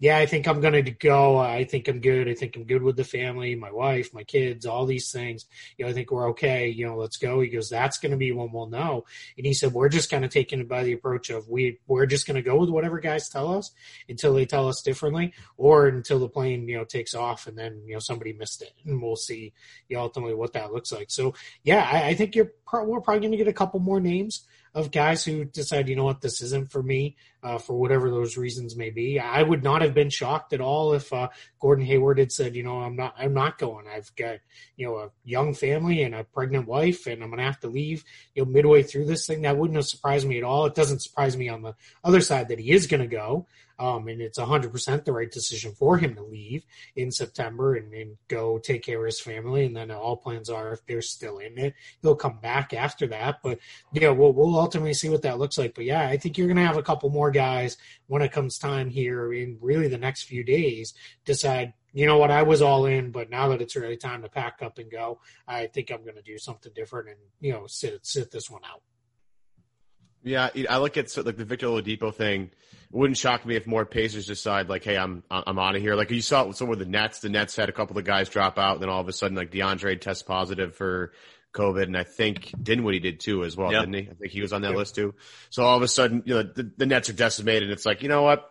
yeah, 0.00 0.16
I 0.16 0.24
think 0.24 0.48
I'm 0.48 0.62
going 0.62 0.82
to 0.82 0.90
go. 0.90 1.36
I 1.36 1.64
think 1.64 1.86
I'm 1.86 2.00
good. 2.00 2.26
I 2.26 2.34
think 2.34 2.56
I'm 2.56 2.64
good 2.64 2.82
with 2.82 2.96
the 2.96 3.04
family, 3.04 3.54
my 3.54 3.70
wife, 3.70 4.14
my 4.14 4.24
kids, 4.24 4.64
all 4.64 4.86
these 4.86 5.12
things. 5.12 5.44
You 5.76 5.84
know, 5.84 5.90
I 5.90 5.94
think 5.94 6.10
we're 6.10 6.30
okay. 6.30 6.68
You 6.68 6.86
know, 6.86 6.96
let's 6.96 7.18
go. 7.18 7.40
He 7.40 7.48
goes, 7.48 7.68
that's 7.68 7.98
going 7.98 8.12
to 8.12 8.16
be 8.16 8.32
when 8.32 8.50
we'll 8.50 8.70
know. 8.70 9.04
And 9.36 9.44
he 9.44 9.52
said, 9.52 9.74
we're 9.74 9.90
just 9.90 10.10
kind 10.10 10.24
of 10.24 10.30
taking 10.30 10.58
it 10.58 10.68
by 10.68 10.84
the 10.84 10.94
approach 10.94 11.28
of 11.28 11.50
we, 11.50 11.78
we're 11.86 12.06
just 12.06 12.26
going 12.26 12.36
to 12.36 12.42
go 12.42 12.56
with 12.56 12.70
whatever 12.70 12.98
guys 12.98 13.28
tell 13.28 13.54
us 13.54 13.72
until 14.08 14.32
they 14.32 14.46
tell 14.46 14.68
us 14.68 14.80
differently 14.80 15.34
or 15.58 15.86
until 15.86 16.18
the 16.18 16.30
plane, 16.30 16.66
you 16.66 16.78
know, 16.78 16.84
takes 16.84 17.14
off 17.14 17.46
and 17.46 17.58
then, 17.58 17.82
you 17.84 17.92
know, 17.92 18.00
somebody 18.00 18.32
missed 18.32 18.62
it 18.62 18.72
and 18.86 19.02
we'll 19.02 19.16
see 19.16 19.52
you 19.88 19.96
know, 19.96 20.02
ultimately 20.02 20.34
what 20.34 20.54
that 20.54 20.72
looks 20.72 20.92
like. 20.92 21.10
So 21.10 21.34
yeah, 21.62 21.86
I, 21.92 22.08
I 22.08 22.14
think 22.14 22.34
you're, 22.34 22.52
we're 22.72 23.02
probably 23.02 23.20
going 23.20 23.32
to 23.32 23.36
get 23.36 23.48
a 23.48 23.52
couple 23.52 23.80
more 23.80 24.00
names 24.00 24.46
of 24.74 24.90
guys 24.90 25.24
who 25.24 25.44
decide, 25.44 25.88
you 25.88 25.96
know 25.96 26.04
what, 26.04 26.20
this 26.20 26.40
isn't 26.40 26.70
for 26.70 26.82
me, 26.82 27.16
uh, 27.42 27.58
for 27.58 27.74
whatever 27.74 28.10
those 28.10 28.36
reasons 28.36 28.76
may 28.76 28.90
be. 28.90 29.18
I 29.18 29.42
would 29.42 29.62
not 29.62 29.82
have 29.82 29.94
been 29.94 30.10
shocked 30.10 30.52
at 30.52 30.60
all 30.60 30.92
if 30.92 31.12
uh, 31.12 31.28
Gordon 31.60 31.84
Hayward 31.86 32.18
had 32.18 32.32
said, 32.32 32.54
you 32.54 32.62
know, 32.62 32.80
I'm 32.80 32.96
not, 32.96 33.14
I'm 33.18 33.34
not 33.34 33.58
going. 33.58 33.86
I've 33.86 34.14
got, 34.16 34.38
you 34.76 34.86
know, 34.86 34.96
a 34.96 35.10
young 35.24 35.54
family 35.54 36.02
and 36.02 36.14
a 36.14 36.24
pregnant 36.24 36.66
wife, 36.66 37.06
and 37.06 37.22
I'm 37.22 37.30
going 37.30 37.38
to 37.38 37.44
have 37.44 37.60
to 37.60 37.68
leave, 37.68 38.04
you 38.34 38.44
know, 38.44 38.50
midway 38.50 38.82
through 38.82 39.06
this 39.06 39.26
thing. 39.26 39.42
That 39.42 39.56
wouldn't 39.56 39.76
have 39.76 39.86
surprised 39.86 40.26
me 40.26 40.38
at 40.38 40.44
all. 40.44 40.66
It 40.66 40.74
doesn't 40.74 41.02
surprise 41.02 41.36
me 41.36 41.48
on 41.48 41.62
the 41.62 41.74
other 42.04 42.20
side 42.20 42.48
that 42.48 42.58
he 42.58 42.72
is 42.72 42.86
going 42.86 43.02
to 43.02 43.06
go. 43.06 43.46
Um, 43.80 44.08
and 44.08 44.20
it's 44.20 44.38
100% 44.38 45.04
the 45.06 45.12
right 45.12 45.30
decision 45.30 45.72
for 45.72 45.96
him 45.96 46.14
to 46.16 46.22
leave 46.22 46.66
in 46.96 47.10
September 47.10 47.76
and, 47.76 47.92
and, 47.94 48.18
go 48.28 48.58
take 48.58 48.82
care 48.82 48.98
of 48.98 49.06
his 49.06 49.20
family. 49.20 49.64
And 49.64 49.74
then 49.74 49.90
all 49.90 50.16
plans 50.16 50.50
are, 50.50 50.74
if 50.74 50.84
they're 50.84 51.00
still 51.00 51.38
in 51.38 51.56
it, 51.58 51.74
he'll 52.02 52.14
come 52.14 52.38
back 52.42 52.74
after 52.74 53.06
that. 53.06 53.38
But 53.42 53.58
yeah, 53.92 54.10
we'll, 54.10 54.32
we'll 54.32 54.58
ultimately 54.58 54.92
see 54.92 55.08
what 55.08 55.22
that 55.22 55.38
looks 55.38 55.56
like. 55.56 55.74
But 55.74 55.86
yeah, 55.86 56.06
I 56.06 56.18
think 56.18 56.36
you're 56.36 56.46
going 56.46 56.58
to 56.58 56.66
have 56.66 56.76
a 56.76 56.82
couple 56.82 57.08
more 57.08 57.29
guys 57.30 57.76
when 58.06 58.22
it 58.22 58.32
comes 58.32 58.58
time 58.58 58.90
here 58.90 59.32
in 59.32 59.58
really 59.60 59.88
the 59.88 59.98
next 59.98 60.24
few 60.24 60.44
days 60.44 60.94
decide, 61.24 61.72
you 61.92 62.06
know 62.06 62.18
what, 62.18 62.30
I 62.30 62.42
was 62.42 62.62
all 62.62 62.86
in, 62.86 63.10
but 63.10 63.30
now 63.30 63.48
that 63.48 63.62
it's 63.62 63.76
really 63.76 63.96
time 63.96 64.22
to 64.22 64.28
pack 64.28 64.58
up 64.62 64.78
and 64.78 64.90
go, 64.90 65.20
I 65.46 65.66
think 65.66 65.90
I'm 65.90 66.02
going 66.02 66.16
to 66.16 66.22
do 66.22 66.38
something 66.38 66.72
different 66.74 67.08
and, 67.08 67.18
you 67.40 67.52
know, 67.52 67.66
sit, 67.66 68.06
sit 68.06 68.30
this 68.30 68.50
one 68.50 68.62
out. 68.64 68.82
Yeah, 70.22 70.50
I 70.68 70.78
look 70.78 70.96
at 70.96 71.16
like 71.16 71.36
the 71.36 71.44
Victor 71.44 71.66
Oladipo 71.66 72.14
thing. 72.14 72.42
It 72.42 72.96
wouldn't 72.96 73.16
shock 73.16 73.46
me 73.46 73.56
if 73.56 73.66
more 73.66 73.86
Pacers 73.86 74.26
decide 74.26 74.68
like, 74.68 74.84
"Hey, 74.84 74.98
I'm 74.98 75.22
I'm 75.30 75.58
out 75.58 75.76
of 75.76 75.80
here." 75.80 75.94
Like 75.94 76.10
you 76.10 76.20
saw 76.20 76.42
it 76.42 76.48
with 76.48 76.58
some 76.58 76.70
of 76.70 76.78
the 76.78 76.84
Nets. 76.84 77.20
The 77.20 77.30
Nets 77.30 77.56
had 77.56 77.70
a 77.70 77.72
couple 77.72 77.96
of 77.96 78.04
guys 78.04 78.28
drop 78.28 78.58
out, 78.58 78.74
and 78.74 78.82
then 78.82 78.90
all 78.90 79.00
of 79.00 79.08
a 79.08 79.14
sudden, 79.14 79.36
like 79.36 79.50
DeAndre 79.50 79.98
tests 79.98 80.22
positive 80.22 80.76
for 80.76 81.12
COVID, 81.52 81.84
and 81.84 81.96
I 81.96 82.04
think 82.04 82.52
Dinwiddie 82.60 83.00
did 83.00 83.20
too 83.20 83.44
as 83.44 83.56
well, 83.56 83.72
yep. 83.72 83.82
didn't 83.82 83.94
he? 83.94 84.10
I 84.10 84.14
think 84.14 84.32
he 84.32 84.40
was 84.40 84.52
on 84.52 84.62
that 84.62 84.70
yep. 84.70 84.76
list 84.78 84.94
too. 84.94 85.14
So 85.50 85.64
all 85.64 85.76
of 85.76 85.82
a 85.82 85.88
sudden, 85.88 86.22
you 86.26 86.34
know, 86.34 86.42
the, 86.42 86.70
the 86.76 86.86
Nets 86.86 87.08
are 87.10 87.14
decimated. 87.14 87.64
And 87.64 87.72
it's 87.72 87.86
like, 87.86 88.02
you 88.02 88.08
know 88.08 88.22
what? 88.22 88.50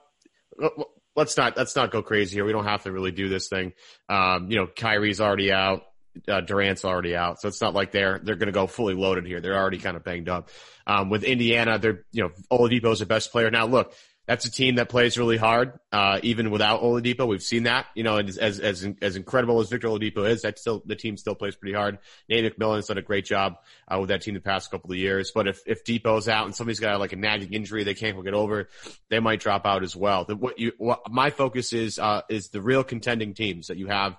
Let's 1.16 1.38
not 1.38 1.58
let's 1.58 1.76
not 1.76 1.92
go 1.92 2.02
crazy 2.02 2.36
here. 2.36 2.46
We 2.46 2.52
don't 2.52 2.66
have 2.66 2.84
to 2.84 2.92
really 2.92 3.12
do 3.12 3.30
this 3.30 3.48
thing. 3.48 3.74
Um, 4.08 4.50
you 4.52 4.58
know, 4.58 4.68
Kyrie's 4.68 5.22
already 5.22 5.52
out 5.52 5.84
uh, 6.28 6.42
Durant's 6.42 6.86
already 6.86 7.16
out, 7.16 7.40
so 7.40 7.48
it's 7.48 7.62
not 7.62 7.74
like 7.74 7.92
they're 7.92 8.20
they're 8.20 8.36
going 8.36 8.48
to 8.48 8.54
go 8.54 8.68
fully 8.68 8.94
loaded 8.94 9.26
here. 9.26 9.40
They're 9.40 9.58
already 9.58 9.78
kind 9.78 9.96
of 9.96 10.04
banged 10.04 10.30
up. 10.30 10.50
Um, 10.86 11.10
with 11.10 11.24
Indiana, 11.24 11.78
they're 11.80 12.04
you 12.12 12.24
know 12.24 12.32
Oladipo's 12.52 13.00
the 13.00 13.06
best 13.06 13.32
player. 13.32 13.50
Now 13.52 13.68
look, 13.68 13.94
that's 14.30 14.46
a 14.46 14.52
team 14.52 14.76
that 14.76 14.90
plays 14.90 15.18
really 15.18 15.38
hard, 15.38 15.80
uh, 15.92 16.20
even 16.22 16.52
without 16.52 16.84
Oladipo. 16.84 17.28
We've 17.28 17.42
seen 17.42 17.64
that, 17.64 17.88
you 17.96 18.04
know, 18.04 18.18
and 18.18 18.30
as 18.30 18.60
as 18.60 18.88
as 19.02 19.16
incredible 19.16 19.60
as 19.60 19.70
Victor 19.70 19.88
Oladipo 19.88 20.30
is, 20.30 20.44
that 20.44 20.60
still 20.60 20.84
the 20.86 20.96
team 20.96 21.18
still 21.18 21.34
plays 21.34 21.56
pretty 21.56 21.74
hard. 21.74 21.98
Nate 22.30 22.56
McMillan's 22.56 22.86
done 22.86 23.00
a 23.00 23.02
great 23.02 23.26
job 23.26 23.56
uh, 23.88 23.98
with 24.00 24.10
that 24.10 24.22
team 24.22 24.36
the 24.36 24.40
past 24.40 24.70
couple 24.70 24.92
of 24.92 24.98
years. 24.98 25.32
But 25.32 25.48
if 25.48 25.64
if 25.66 25.84
Dipo's 25.84 26.30
out 26.30 26.46
and 26.46 26.54
somebody's 26.54 26.80
got 26.80 27.00
like 27.00 27.12
a 27.12 27.16
nagging 27.16 27.54
injury 27.54 27.84
they 27.84 27.96
can't 27.96 28.24
get 28.24 28.36
over, 28.36 28.70
they 29.10 29.20
might 29.20 29.40
drop 29.40 29.66
out 29.66 29.82
as 29.82 29.96
well. 29.96 30.26
The, 30.26 30.36
what 30.36 30.60
you 30.60 30.74
what 30.78 31.10
my 31.10 31.32
focus 31.32 31.74
is 31.74 31.98
uh, 31.98 32.22
is 32.30 32.50
the 32.50 32.62
real 32.62 32.84
contending 32.84 33.34
teams 33.34 33.70
that 33.70 33.78
you 33.78 33.88
have 33.88 34.16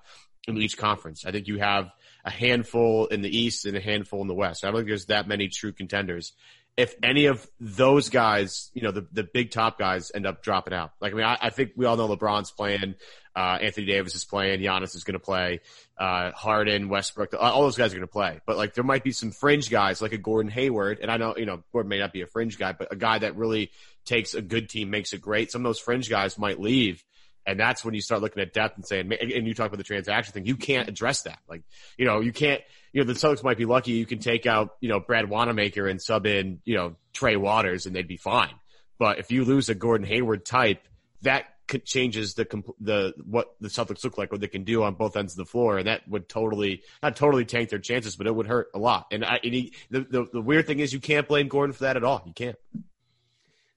in 0.49 0.57
each 0.57 0.77
conference. 0.77 1.25
I 1.25 1.31
think 1.31 1.47
you 1.47 1.61
have 1.61 1.89
a 2.25 2.31
handful 2.31 3.07
in 3.07 3.23
the 3.23 3.35
East 3.35 3.65
and 3.65 3.77
a 3.77 3.81
handful 3.81 4.23
in 4.23 4.27
the 4.27 4.35
West. 4.35 4.65
I 4.65 4.69
don't 4.69 4.79
think 4.79 4.89
there's 4.89 5.07
that 5.07 5.29
many 5.29 5.47
true 5.47 5.73
contenders. 5.73 6.33
If 6.81 6.95
any 7.03 7.27
of 7.27 7.47
those 7.61 8.09
guys, 8.09 8.71
you 8.73 8.81
know, 8.81 8.91
the, 8.91 9.07
the 9.13 9.23
big 9.23 9.51
top 9.51 9.79
guys 9.79 10.11
end 10.15 10.27
up 10.27 10.43
dropping 10.43 10.73
out. 10.73 10.93
Like, 10.99 11.13
I 11.13 11.17
mean, 11.17 11.27
I, 11.27 11.37
I 11.41 11.51
think 11.51 11.73
we 11.77 11.85
all 11.85 11.97
know 11.99 12.09
LeBron's 12.09 12.51
playing, 12.51 12.95
uh, 13.37 13.59
Anthony 13.61 13.87
Davis 13.87 14.15
is 14.15 14.25
playing, 14.25 14.61
Giannis 14.61 14.97
is 14.97 15.05
going 15.05 15.13
to 15.13 15.25
play, 15.25 15.61
uh, 15.99 16.31
Harden, 16.33 16.89
Westbrook, 16.89 17.35
all 17.39 17.63
those 17.63 17.77
guys 17.77 17.93
are 17.93 17.97
going 17.97 18.09
to 18.09 18.13
play. 18.13 18.41
But 18.47 18.57
like, 18.57 18.73
there 18.73 18.83
might 18.85 19.05
be 19.05 19.13
some 19.13 19.31
fringe 19.31 19.69
guys 19.69 20.01
like 20.01 20.13
a 20.13 20.19
Gordon 20.19 20.51
Hayward. 20.51 21.01
And 21.03 21.11
I 21.11 21.19
know, 21.19 21.37
you 21.37 21.45
know, 21.45 21.63
Gordon 21.71 21.91
may 21.91 21.99
not 21.99 22.15
be 22.15 22.23
a 22.23 22.27
fringe 22.27 22.59
guy, 22.59 22.73
but 22.73 22.89
a 22.91 22.97
guy 22.97 23.19
that 23.19 23.37
really 23.37 23.71
takes 24.07 24.33
a 24.33 24.41
good 24.41 24.71
team, 24.71 24.89
makes 24.89 25.13
it 25.13 25.21
great. 25.21 25.53
Some 25.53 25.61
of 25.61 25.69
those 25.69 25.79
fringe 25.79 26.09
guys 26.09 26.39
might 26.39 26.59
leave 26.59 27.05
and 27.47 27.59
that's 27.59 27.85
when 27.85 27.95
you 27.95 28.01
start 28.01 28.21
looking 28.21 28.43
at 28.43 28.53
depth 28.53 28.77
and 28.77 28.87
saying, 28.87 29.13
and 29.13 29.47
you 29.47 29.55
talk 29.55 29.69
about 29.69 29.79
the 29.79 29.85
transaction 29.85 30.33
thing, 30.33 30.47
you 30.47 30.57
can't 30.57 30.89
address 30.89 31.23
that. 31.23 31.39
Like, 31.49 31.63
you 31.97 32.05
know, 32.05 32.21
you 32.21 32.33
can't, 32.33 32.61
you 32.93 33.03
know, 33.03 33.07
the 33.07 33.19
Celtics 33.19 33.43
might 33.43 33.57
be 33.57 33.65
lucky 33.65 33.93
you 33.93 34.07
can 34.07 34.19
take 34.19 34.47
out, 34.47 34.77
you 34.81 34.89
know, 34.89 35.01
Brad 35.01 35.29
Wanamaker 35.29 35.87
and 35.87 36.01
sub 36.01 36.27
in, 36.27 36.61
you 36.65 36.77
know, 36.77 36.97
Trey 37.13 37.37
Waters 37.37 37.87
and 37.87 37.97
they'd 37.97 38.09
be 38.09 38.17
fine. 38.17 38.55
But 38.99 39.19
if 39.19 39.33
you 39.33 39.45
lose 39.45 39.69
a 39.69 39.75
Gordon 39.75 40.07
Hayward 40.07 40.45
type, 40.45 40.87
that 41.23 41.47
changes 41.85 42.35
the 42.35 42.45
the 42.81 43.15
what 43.25 43.55
the 43.61 43.69
Celtics 43.69 44.03
look 44.05 44.19
like, 44.19 44.33
what 44.33 44.41
they 44.41 44.49
can 44.49 44.65
do 44.65 44.83
on 44.83 44.95
both 44.95 45.17
ends 45.17 45.35
of 45.35 45.39
the 45.39 45.45
floor, 45.45 45.79
and 45.79 45.87
that 45.87 46.07
would 46.09 46.29
totally 46.29 46.83
not 47.03 47.17
totally 47.17 47.45
tank 47.45 47.71
their 47.71 47.79
chances, 47.79 48.17
but 48.17 48.27
it 48.27 48.35
would 48.35 48.47
hurt 48.47 48.69
a 48.75 48.79
lot. 48.79 49.07
And, 49.13 49.25
I, 49.25 49.41
and 49.43 49.55
he, 49.55 49.75
the, 49.89 50.01
the 50.01 50.27
the 50.33 50.41
weird 50.41 50.67
thing 50.67 50.81
is, 50.81 50.93
you 50.93 51.01
can't 51.01 51.29
blame 51.29 51.49
Gordon 51.49 51.73
for 51.73 51.85
that 51.85 51.97
at 51.97 52.05
all. 52.05 52.23
You 52.27 52.33
can't. 52.33 52.57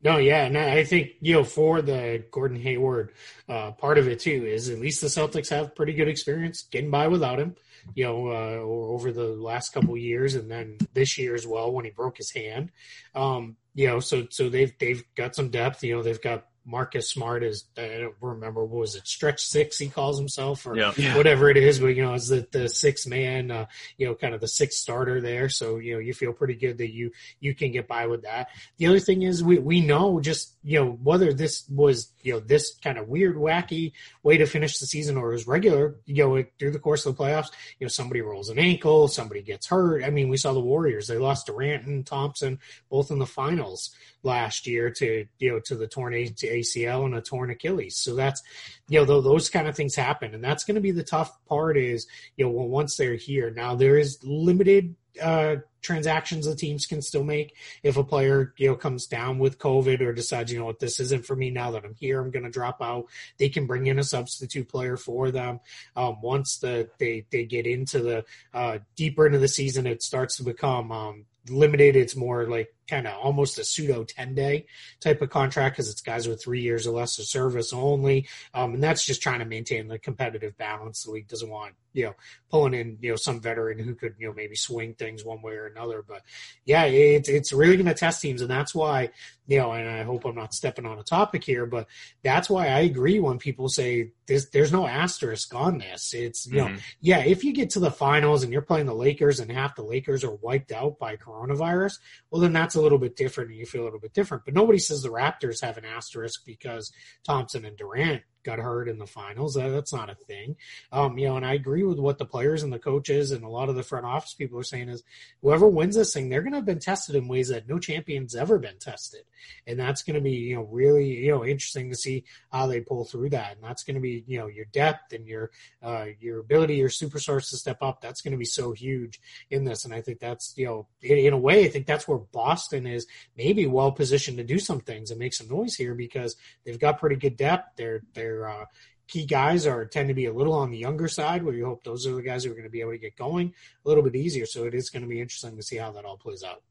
No, 0.04 0.18
yeah, 0.18 0.46
and 0.46 0.58
I 0.58 0.84
think 0.84 1.12
you 1.22 1.34
know 1.34 1.44
for 1.46 1.82
the 1.82 2.26
Gordon 2.30 2.60
Hayward 2.60 3.14
uh, 3.48 3.72
part 3.72 3.98
of 3.98 4.08
it 4.08 4.20
too 4.20 4.46
is 4.46 4.70
at 4.70 4.80
least 4.80 5.00
the 5.00 5.08
Celtics 5.08 5.50
have 5.50 5.76
pretty 5.76 5.94
good 5.94 6.10
experience 6.10 6.64
getting 6.64 6.92
by 6.92 7.08
without 7.08 7.40
him. 7.40 7.56
You 7.96 8.06
know, 8.06 8.28
uh, 8.28 8.60
over 8.62 9.12
the 9.12 9.28
last 9.28 9.74
couple 9.74 9.98
years, 9.98 10.36
and 10.36 10.50
then 10.50 10.78
this 10.94 11.18
year 11.18 11.36
as 11.36 11.48
well 11.48 11.72
when 11.72 11.86
he 11.86 11.92
broke 11.92 12.18
his 12.18 12.32
hand. 12.32 12.72
Um, 13.16 13.58
you 13.76 13.88
know, 13.88 14.00
so 14.00 14.28
so 14.30 14.50
they've 14.50 14.78
they've 14.78 15.04
got 15.16 15.36
some 15.36 15.50
depth. 15.50 15.84
You 15.84 15.96
know, 15.96 16.04
they've 16.04 16.22
got 16.22 16.48
Marcus 16.66 17.10
Smart 17.10 17.44
is 17.44 17.66
I 17.78 18.00
don't 18.00 18.16
remember 18.22 18.64
what 18.64 18.80
was 18.80 18.96
it 18.96 19.08
stretch 19.08 19.46
six 19.46 19.78
he 19.78 19.90
calls 19.90 20.18
himself 20.18 20.66
or 20.66 20.78
yeah. 20.78 21.18
whatever 21.18 21.50
it 21.50 21.58
is, 21.58 21.80
but 21.80 21.88
you 21.88 22.04
know 22.04 22.14
is 22.14 22.30
the 22.30 22.48
the 22.52 22.70
six 22.70 23.06
man 23.06 23.52
uh, 23.52 23.66
you 23.98 24.08
know 24.08 24.16
kind 24.16 24.34
of 24.34 24.42
the 24.42 24.48
sixth 24.48 24.80
starter 24.80 25.20
there. 25.22 25.50
So 25.50 25.78
you 25.78 25.94
know 25.94 26.00
you 26.00 26.14
feel 26.14 26.34
pretty 26.34 26.56
good 26.56 26.78
that 26.78 26.94
you 26.94 27.12
you 27.40 27.54
can 27.54 27.72
get 27.72 27.88
by 27.88 28.08
with 28.08 28.24
that. 28.24 28.50
The 28.78 28.88
other 28.88 29.00
thing 29.00 29.24
is 29.24 29.44
we 29.44 29.60
we 29.60 29.82
know 29.82 30.20
just 30.20 30.56
you 30.64 30.80
know 30.80 30.92
whether 30.92 31.34
this 31.34 31.66
was 31.70 32.12
you 32.22 32.34
know 32.34 32.40
this 32.40 32.76
kind 32.84 32.98
of 32.98 33.08
weird 33.10 33.36
wacky 33.36 33.92
way 34.24 34.38
to 34.38 34.46
finish 34.46 34.80
the 34.80 34.86
season 34.86 35.18
or 35.18 35.30
was 35.30 35.48
regular 35.48 35.96
you 36.06 36.24
know 36.24 36.44
through 36.60 36.72
the 36.72 36.80
course 36.80 37.06
of 37.06 37.16
the 37.16 37.24
playoffs 37.24 37.52
you 37.80 37.86
know 37.86 37.90
somebody 37.90 38.22
rolls 38.22 38.50
an 38.50 38.60
ankle 38.60 39.08
somebody 39.08 39.42
gets 39.42 39.68
hurt. 39.68 40.04
I 40.04 40.10
mean 40.10 40.30
we 40.30 40.38
saw 40.38 40.54
the 40.54 40.60
Warriors 40.60 41.08
they 41.08 41.18
lost 41.18 41.48
Durant 41.48 41.86
and 41.86 42.06
Thompson 42.06 42.60
both 42.90 43.12
in 43.12 43.20
the 43.20 43.26
finals 43.26 43.94
last 44.24 44.66
year 44.66 44.90
to 44.90 45.26
you 45.40 45.52
know 45.52 45.60
to 45.60 45.76
the 45.76 45.88
torn 45.88 46.14
ACL 46.14 47.06
and 47.06 47.16
a 47.16 47.22
torn 47.22 47.52
Achilles. 47.52 47.98
So 47.98 48.16
that's 48.16 48.42
you 48.88 49.00
know 49.00 49.22
those 49.22 49.50
kind 49.50 49.68
of 49.68 49.76
things 49.76 49.96
happen, 49.96 50.34
and 50.34 50.44
that's 50.44 50.64
going 50.64 50.76
to 50.76 50.82
be 50.82 50.92
the 50.92 51.04
tough 51.04 51.32
part. 51.46 51.78
Is 51.78 52.08
you 52.36 52.46
know 52.46 52.52
well, 52.52 52.68
once 52.68 52.98
they're 52.98 53.16
here 53.16 53.52
now 53.52 53.76
there 53.76 53.98
is 53.98 54.20
limited 54.24 54.96
uh, 55.22 55.58
transactions 55.82 56.46
the 56.46 56.56
teams 56.56 56.86
can 56.86 57.02
still 57.02 57.24
make 57.24 57.56
if 57.84 57.98
a 57.98 58.04
player 58.04 58.54
you 58.58 58.68
know 58.68 58.76
comes 58.76 59.06
down 59.06 59.38
with 59.38 59.60
COVID 59.60 60.02
or 60.02 60.14
decides 60.14 60.52
you 60.52 60.58
know 60.58 60.66
what 60.66 60.80
this 60.80 61.00
isn't 61.00 61.26
for 61.26 61.36
me 61.36 61.50
now 61.50 61.72
that 61.72 61.84
I'm 61.84 61.96
here 61.96 62.22
I'm 62.22 62.32
going 62.32 62.46
to 62.46 62.50
drop 62.50 62.82
out. 62.82 63.06
They 63.38 63.50
can 63.50 63.68
bring 63.68 63.88
in 63.88 64.00
a 64.00 64.04
substitute 64.04 64.70
player 64.70 64.98
for 64.98 65.30
them. 65.30 65.60
Um, 65.96 66.22
once 66.22 66.58
the 66.58 66.90
they 67.00 67.26
they 67.32 67.46
get 67.46 67.68
into 67.68 68.00
the 68.00 68.26
uh, 68.54 68.80
deeper 68.96 69.26
into 69.26 69.40
the 69.40 69.48
season, 69.48 69.86
it 69.86 70.02
starts 70.02 70.38
to 70.38 70.44
become 70.44 70.92
um, 70.92 71.26
limited. 71.50 71.96
It's 71.96 72.16
more 72.16 72.48
like 72.48 72.74
kind 72.88 73.08
of 73.08 73.14
almost 73.22 73.60
a 73.60 73.64
pseudo 73.64 74.04
10 74.04 74.36
day 74.36 74.66
type 75.00 75.22
of 75.22 75.30
contract 75.30 75.76
because 75.76 75.90
it's 75.90 76.02
guys 76.02 76.28
with 76.28 76.42
three 76.42 76.62
years 76.62 76.86
or 76.86 76.92
less 76.92 77.18
of 77.20 77.26
service 77.26 77.74
only. 77.74 78.28
Um, 78.54 78.76
and 78.76 78.84
that's 78.84 79.06
just 79.06 79.22
trying 79.22 79.40
to 79.40 79.46
maintain 79.46 79.88
the 79.88 80.00
competitive 80.00 80.58
balance. 80.58 81.04
The 81.04 81.12
league 81.12 81.28
doesn't 81.28 81.50
want, 81.50 81.76
you 81.94 82.06
know, 82.06 82.16
pulling 82.50 82.74
in, 82.74 82.98
you 83.02 83.12
know, 83.12 83.16
some 83.16 83.40
veteran 83.40 83.80
who 83.80 83.96
could, 83.96 84.16
you 84.18 84.28
know, 84.28 84.34
maybe 84.34 84.56
swing 84.56 84.94
things 84.96 85.24
one 85.24 85.42
way 85.42 85.54
or 85.54 85.68
another. 85.68 86.04
But 86.06 86.22
yeah, 86.66 86.84
it's, 86.86 87.30
it's 87.30 87.54
really 87.54 87.78
going 87.78 87.88
to 87.88 87.94
test 87.94 88.22
teams. 88.22 88.42
And 88.42 88.50
that's 88.50 88.76
why, 88.76 89.10
you 89.48 89.58
know, 89.58 89.72
and 89.72 89.90
I 89.90 90.04
hope 90.04 90.26
I'm 90.26 90.36
not 90.36 90.54
stepping 90.54 90.86
on 90.86 91.00
a 91.00 91.04
topic 91.04 91.44
here, 91.44 91.66
but 91.66 91.88
that's 92.24 92.50
why 92.50 92.68
I 92.68 92.80
agree 92.80 93.20
when 93.20 93.38
people 93.38 93.70
say 93.70 94.12
there's, 94.28 94.50
there's 94.50 94.72
no 94.72 94.88
asterisk 94.88 95.54
on 95.54 95.80
this. 95.80 96.14
It's, 96.14 96.48
you 96.48 96.62
mm-hmm. 96.62 96.76
know, 96.76 96.80
yeah, 97.02 97.20
if 97.20 97.44
you 97.44 97.54
get 97.54 97.72
to 97.72 97.80
the 97.80 97.92
finals 97.92 98.44
and 98.44 98.52
you're 98.52 98.62
playing 98.62 98.86
the 98.86 98.96
Lakers 98.96 99.40
and 99.40 99.52
half 99.52 99.76
the 99.76 99.84
Lakers 99.84 100.24
are 100.24 100.36
wiped 100.36 100.72
out 100.72 100.98
by 100.98 101.18
coronavirus, 101.18 102.00
well, 102.32 102.42
then 102.42 102.54
that's 102.54 102.73
a 102.76 102.82
little 102.82 102.98
bit 102.98 103.16
different 103.16 103.52
and 103.52 103.60
you 103.60 103.66
feel 103.66 103.84
a 103.84 103.86
little 103.86 104.00
bit 104.00 104.14
different. 104.14 104.46
But 104.46 104.54
nobody 104.54 104.80
says 104.80 105.02
the 105.02 105.10
Raptors 105.10 105.62
have 105.62 105.78
an 105.78 105.86
asterisk 105.86 106.42
because 106.46 106.92
Thompson 107.26 107.66
and 107.66 107.78
Durant 107.78 108.24
got 108.44 108.60
hurt 108.60 108.88
in 108.90 108.98
the 108.98 109.08
finals. 109.08 109.56
that's 109.56 109.94
not 109.94 110.10
a 110.10 110.16
thing. 110.16 110.56
Um, 110.92 111.18
you 111.18 111.28
know, 111.28 111.38
and 111.38 111.46
I 111.46 111.54
agree 111.54 111.84
with 111.84 112.00
what 112.00 112.18
the 112.18 112.26
players 112.26 112.64
and 112.64 112.72
the 112.72 112.80
coaches 112.80 113.32
and 113.32 113.44
a 113.44 113.50
lot 113.50 113.70
of 113.70 113.76
the 113.76 113.84
front 113.84 114.06
office 114.06 114.34
people 114.34 114.60
are 114.60 114.64
saying 114.64 114.90
is 114.90 115.04
whoever 115.42 115.68
wins 115.68 115.96
this 115.96 116.14
thing, 116.14 116.30
they're 116.30 116.42
going 116.42 116.52
to 116.52 116.58
have 116.58 116.66
been 116.66 116.80
tested 116.80 117.16
in 117.16 117.28
ways 117.28 117.50
that 117.50 117.68
no 117.68 117.80
champion's 117.80 118.36
ever 118.36 118.60
been 118.60 118.78
tested. 118.80 119.22
And 119.68 119.80
that's 119.80 120.04
going 120.04 120.16
to 120.16 120.22
be, 120.22 120.32
you 120.32 120.56
know, 120.56 120.64
really, 120.64 121.26
you 121.26 121.32
know, 121.32 121.46
interesting 121.46 121.90
to 121.90 121.96
see 121.96 122.24
how 122.52 122.68
they 122.68 122.82
pull 122.82 123.06
through 123.06 123.30
that. 123.32 123.56
And 123.56 123.64
that's 123.64 123.84
going 123.84 123.96
to 123.96 124.02
be, 124.02 124.24
you 124.28 124.40
know, 124.40 124.48
your 124.48 124.66
depth 124.66 125.14
and 125.14 125.28
your, 125.28 125.52
uh, 125.82 126.06
your 126.20 126.40
ability, 126.40 126.76
your 126.76 126.90
superstars 126.90 127.50
to 127.50 127.58
step 127.58 127.82
up. 127.82 128.02
That's 128.02 128.22
going 128.22 128.32
to 128.32 128.38
be 128.38 128.46
so 128.46 128.72
huge 128.72 129.22
in 129.50 129.64
this. 129.64 129.86
And 129.86 129.94
I 129.94 130.02
think 130.02 130.20
that's, 130.20 130.54
you 130.58 130.66
know, 130.66 130.88
in, 131.02 131.18
in 131.18 131.34
a 131.34 131.38
way, 131.38 131.66
I 131.66 131.70
think 131.70 131.86
that's 131.86 132.08
where 132.08 132.18
Boston 132.18 132.88
is 132.88 133.08
maybe 133.38 133.68
well 133.68 133.92
positioned 133.92 134.38
to 134.38 134.44
do 134.44 134.60
some 134.60 134.80
things 134.80 135.12
and 135.12 135.20
make 135.20 135.34
some 135.34 135.48
noise 135.48 135.76
here 135.76 135.96
because 135.96 136.36
they've 136.66 136.80
got 136.80 137.00
pretty 137.00 137.16
good 137.16 137.38
depth. 137.38 137.78
They're, 137.78 138.02
they're, 138.14 138.33
their 138.34 138.50
uh, 138.50 138.66
key 139.08 139.26
guys 139.26 139.68
are 139.68 139.86
tend 139.86 140.08
to 140.08 140.14
be 140.14 140.26
a 140.26 140.34
little 140.34 140.54
on 140.54 140.72
the 140.72 140.78
younger 140.78 141.08
side, 141.08 141.44
where 141.44 141.54
you 141.54 141.66
hope 141.66 141.84
those 141.84 142.08
are 142.08 142.16
the 142.16 142.22
guys 142.22 142.44
who 142.44 142.52
are 142.52 142.56
going 142.56 142.64
to 142.64 142.70
be 142.70 142.82
able 142.82 142.92
to 142.92 142.98
get 142.98 143.16
going 143.16 143.54
a 143.86 143.88
little 143.88 144.04
bit 144.04 144.16
easier. 144.16 144.46
So 144.46 144.66
it 144.66 144.74
is 144.74 144.90
going 144.90 145.04
to 145.04 145.10
be 145.10 145.22
interesting 145.22 145.56
to 145.56 145.64
see 145.64 145.78
how 145.78 145.92
that 145.92 146.06
all 146.06 146.18
plays 146.18 146.44
out. 146.44 146.64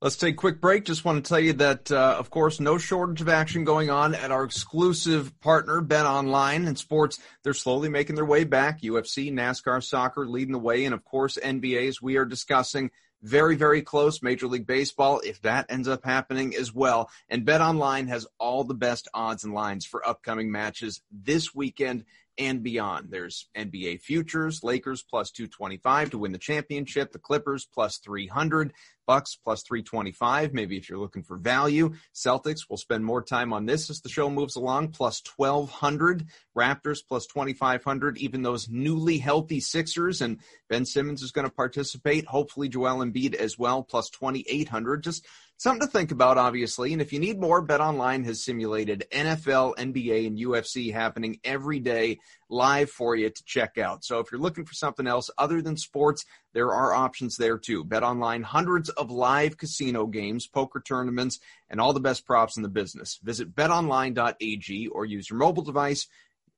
Let's 0.00 0.16
take 0.16 0.34
a 0.34 0.36
quick 0.36 0.60
break. 0.60 0.84
Just 0.84 1.04
want 1.04 1.24
to 1.24 1.28
tell 1.28 1.38
you 1.38 1.52
that, 1.54 1.90
uh, 1.92 2.16
of 2.18 2.30
course, 2.30 2.58
no 2.58 2.78
shortage 2.78 3.20
of 3.20 3.28
action 3.28 3.62
going 3.62 3.90
on 3.90 4.14
at 4.14 4.32
our 4.32 4.42
exclusive 4.42 5.38
partner, 5.40 5.80
Bet 5.80 6.04
Online 6.04 6.66
and 6.66 6.76
Sports. 6.76 7.20
They're 7.44 7.54
slowly 7.54 7.88
making 7.88 8.16
their 8.16 8.24
way 8.24 8.42
back. 8.42 8.82
UFC, 8.82 9.32
NASCAR, 9.32 9.82
soccer 9.82 10.26
leading 10.26 10.52
the 10.52 10.58
way, 10.58 10.84
and 10.84 10.94
of 10.94 11.04
course, 11.04 11.38
NBA's. 11.40 12.02
We 12.02 12.16
are 12.16 12.24
discussing 12.24 12.90
very, 13.22 13.56
very 13.56 13.82
close. 13.82 14.22
Major 14.22 14.46
League 14.46 14.66
Baseball, 14.66 15.20
if 15.24 15.40
that 15.42 15.66
ends 15.68 15.88
up 15.88 16.04
happening 16.04 16.54
as 16.54 16.74
well. 16.74 17.10
And 17.28 17.44
Bet 17.44 17.60
Online 17.60 18.06
has 18.08 18.26
all 18.38 18.64
the 18.64 18.74
best 18.74 19.08
odds 19.12 19.44
and 19.44 19.54
lines 19.54 19.84
for 19.84 20.06
upcoming 20.06 20.50
matches 20.50 21.02
this 21.10 21.54
weekend 21.54 22.04
and 22.38 22.62
beyond. 22.62 23.08
There's 23.10 23.48
NBA 23.56 24.00
futures, 24.00 24.62
Lakers 24.62 25.02
plus 25.02 25.30
225 25.30 26.10
to 26.10 26.18
win 26.18 26.32
the 26.32 26.38
championship, 26.38 27.12
the 27.12 27.18
Clippers 27.18 27.66
plus 27.72 27.98
300, 27.98 28.72
Bucks 29.06 29.36
plus 29.42 29.62
325. 29.62 30.52
Maybe 30.52 30.76
if 30.76 30.88
you're 30.88 30.98
looking 30.98 31.22
for 31.22 31.38
value, 31.38 31.94
Celtics 32.14 32.60
we'll 32.68 32.76
spend 32.76 33.04
more 33.04 33.22
time 33.22 33.52
on 33.52 33.64
this 33.66 33.88
as 33.88 34.02
the 34.02 34.08
show 34.08 34.28
moves 34.28 34.54
along, 34.54 34.88
plus 34.88 35.22
1200, 35.36 36.26
Raptors 36.56 36.98
plus 37.08 37.26
2500, 37.26 38.18
even 38.18 38.42
those 38.42 38.68
newly 38.68 39.18
healthy 39.18 39.60
Sixers 39.60 40.20
and 40.20 40.38
Ben 40.68 40.84
Simmons 40.84 41.22
is 41.22 41.32
going 41.32 41.46
to 41.46 41.52
participate. 41.52 42.26
Hopefully 42.26 42.68
Joel 42.68 43.04
Embiid 43.04 43.34
as 43.34 43.58
well, 43.58 43.82
plus 43.82 44.10
2800. 44.10 45.02
Just 45.02 45.26
Something 45.60 45.88
to 45.88 45.92
think 45.92 46.12
about, 46.12 46.38
obviously. 46.38 46.92
And 46.92 47.02
if 47.02 47.12
you 47.12 47.18
need 47.18 47.40
more, 47.40 47.60
Bet 47.60 47.80
Online 47.80 48.22
has 48.22 48.44
simulated 48.44 49.06
NFL, 49.10 49.74
NBA, 49.76 50.28
and 50.28 50.38
UFC 50.38 50.92
happening 50.92 51.40
every 51.42 51.80
day 51.80 52.20
live 52.48 52.90
for 52.90 53.16
you 53.16 53.28
to 53.28 53.44
check 53.44 53.76
out. 53.76 54.04
So 54.04 54.20
if 54.20 54.30
you're 54.30 54.40
looking 54.40 54.64
for 54.64 54.74
something 54.74 55.08
else 55.08 55.30
other 55.36 55.60
than 55.60 55.76
sports, 55.76 56.24
there 56.54 56.72
are 56.72 56.94
options 56.94 57.36
there 57.36 57.58
too. 57.58 57.82
Bet 57.82 58.04
Online, 58.04 58.44
hundreds 58.44 58.88
of 58.90 59.10
live 59.10 59.56
casino 59.56 60.06
games, 60.06 60.46
poker 60.46 60.80
tournaments, 60.80 61.40
and 61.68 61.80
all 61.80 61.92
the 61.92 61.98
best 61.98 62.24
props 62.24 62.56
in 62.56 62.62
the 62.62 62.68
business. 62.68 63.18
Visit 63.24 63.52
betonline.ag 63.52 64.86
or 64.86 65.04
use 65.06 65.28
your 65.28 65.40
mobile 65.40 65.64
device 65.64 66.06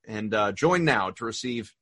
and 0.06 0.34
uh, 0.34 0.52
join 0.52 0.84
now 0.84 1.08
to 1.12 1.24
receive 1.24 1.74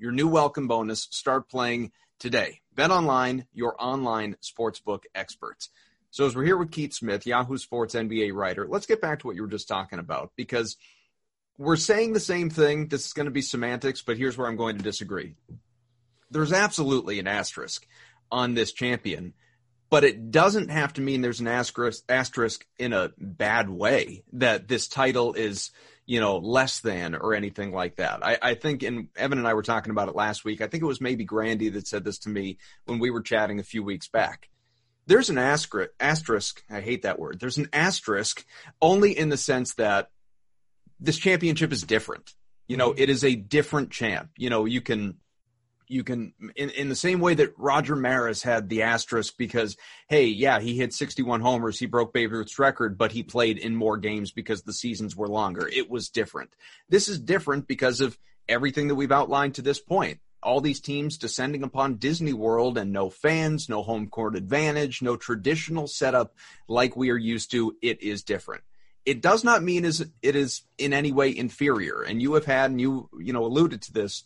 your 0.00 0.10
new 0.10 0.26
welcome 0.26 0.66
bonus. 0.66 1.06
Start 1.12 1.48
playing 1.48 1.92
today. 2.18 2.60
Bet 2.74 2.90
Online, 2.90 3.46
your 3.52 3.80
online 3.80 4.34
sportsbook 4.42 5.04
experts. 5.14 5.70
So 6.10 6.26
as 6.26 6.34
we're 6.34 6.44
here 6.44 6.56
with 6.56 6.72
Keith 6.72 6.92
Smith, 6.92 7.24
Yahoo 7.26 7.56
Sports 7.56 7.94
NBA 7.94 8.34
writer, 8.34 8.66
let's 8.68 8.86
get 8.86 9.00
back 9.00 9.20
to 9.20 9.26
what 9.26 9.36
you 9.36 9.42
were 9.42 9.48
just 9.48 9.68
talking 9.68 10.00
about 10.00 10.32
because 10.36 10.76
we're 11.56 11.76
saying 11.76 12.12
the 12.12 12.20
same 12.20 12.50
thing. 12.50 12.88
This 12.88 13.06
is 13.06 13.12
going 13.12 13.26
to 13.26 13.30
be 13.30 13.42
semantics, 13.42 14.02
but 14.02 14.16
here's 14.16 14.36
where 14.36 14.48
I'm 14.48 14.56
going 14.56 14.76
to 14.76 14.82
disagree. 14.82 15.36
There's 16.30 16.52
absolutely 16.52 17.20
an 17.20 17.28
asterisk 17.28 17.86
on 18.32 18.54
this 18.54 18.72
champion, 18.72 19.34
but 19.88 20.02
it 20.02 20.32
doesn't 20.32 20.70
have 20.70 20.94
to 20.94 21.00
mean 21.00 21.20
there's 21.20 21.40
an 21.40 21.48
asterisk, 21.48 22.02
asterisk 22.08 22.66
in 22.78 22.92
a 22.92 23.12
bad 23.16 23.70
way 23.70 24.24
that 24.32 24.66
this 24.66 24.88
title 24.88 25.34
is, 25.34 25.70
you 26.06 26.18
know, 26.18 26.38
less 26.38 26.80
than 26.80 27.14
or 27.14 27.34
anything 27.34 27.72
like 27.72 27.96
that. 27.96 28.26
I, 28.26 28.36
I 28.42 28.54
think, 28.54 28.82
and 28.82 29.08
Evan 29.16 29.38
and 29.38 29.46
I 29.46 29.54
were 29.54 29.62
talking 29.62 29.92
about 29.92 30.08
it 30.08 30.16
last 30.16 30.44
week. 30.44 30.60
I 30.60 30.66
think 30.66 30.82
it 30.82 30.86
was 30.86 31.00
maybe 31.00 31.24
Grandy 31.24 31.68
that 31.68 31.86
said 31.86 32.04
this 32.04 32.18
to 32.20 32.28
me 32.28 32.58
when 32.86 32.98
we 32.98 33.10
were 33.10 33.22
chatting 33.22 33.60
a 33.60 33.64
few 33.64 33.84
weeks 33.84 34.08
back 34.08 34.49
there's 35.10 35.28
an 35.28 35.38
asterisk, 35.38 35.90
asterisk. 35.98 36.62
I 36.70 36.80
hate 36.80 37.02
that 37.02 37.18
word. 37.18 37.40
There's 37.40 37.58
an 37.58 37.68
asterisk 37.72 38.46
only 38.80 39.18
in 39.18 39.28
the 39.28 39.36
sense 39.36 39.74
that 39.74 40.08
this 41.00 41.18
championship 41.18 41.72
is 41.72 41.82
different. 41.82 42.32
You 42.68 42.76
know, 42.76 42.90
mm-hmm. 42.90 43.02
it 43.02 43.10
is 43.10 43.24
a 43.24 43.34
different 43.34 43.90
champ. 43.90 44.30
You 44.36 44.50
know, 44.50 44.66
you 44.66 44.80
can 44.80 45.16
you 45.88 46.04
can 46.04 46.32
in, 46.54 46.70
in 46.70 46.88
the 46.88 46.94
same 46.94 47.18
way 47.18 47.34
that 47.34 47.58
Roger 47.58 47.96
Maris 47.96 48.44
had 48.44 48.68
the 48.68 48.82
asterisk 48.82 49.34
because 49.36 49.76
hey, 50.08 50.26
yeah, 50.26 50.60
he 50.60 50.76
hit 50.76 50.94
61 50.94 51.40
homers, 51.40 51.76
he 51.76 51.86
broke 51.86 52.12
Babe 52.12 52.30
Ruth's 52.30 52.60
record, 52.60 52.96
but 52.96 53.10
he 53.10 53.24
played 53.24 53.58
in 53.58 53.74
more 53.74 53.96
games 53.96 54.30
because 54.30 54.62
the 54.62 54.72
seasons 54.72 55.16
were 55.16 55.28
longer. 55.28 55.66
It 55.66 55.90
was 55.90 56.08
different. 56.08 56.54
This 56.88 57.08
is 57.08 57.18
different 57.18 57.66
because 57.66 58.00
of 58.00 58.16
everything 58.48 58.86
that 58.86 58.94
we've 58.94 59.10
outlined 59.10 59.56
to 59.56 59.62
this 59.62 59.80
point 59.80 60.20
all 60.42 60.60
these 60.60 60.80
teams 60.80 61.18
descending 61.18 61.62
upon 61.62 61.96
Disney 61.96 62.32
World 62.32 62.78
and 62.78 62.92
no 62.92 63.10
fans, 63.10 63.68
no 63.68 63.82
home 63.82 64.08
court 64.08 64.36
advantage, 64.36 65.02
no 65.02 65.16
traditional 65.16 65.86
setup 65.86 66.34
like 66.68 66.96
we 66.96 67.10
are 67.10 67.16
used 67.16 67.50
to. 67.52 67.76
It 67.82 68.02
is 68.02 68.22
different. 68.22 68.62
It 69.04 69.22
does 69.22 69.44
not 69.44 69.62
mean 69.62 69.84
is 69.84 70.06
it 70.22 70.36
is 70.36 70.62
in 70.78 70.92
any 70.92 71.12
way 71.12 71.34
inferior. 71.36 72.02
And 72.02 72.20
you 72.20 72.34
have 72.34 72.44
had, 72.44 72.70
and 72.70 72.80
you 72.80 73.08
you 73.18 73.32
know 73.32 73.44
alluded 73.44 73.82
to 73.82 73.92
this. 73.92 74.24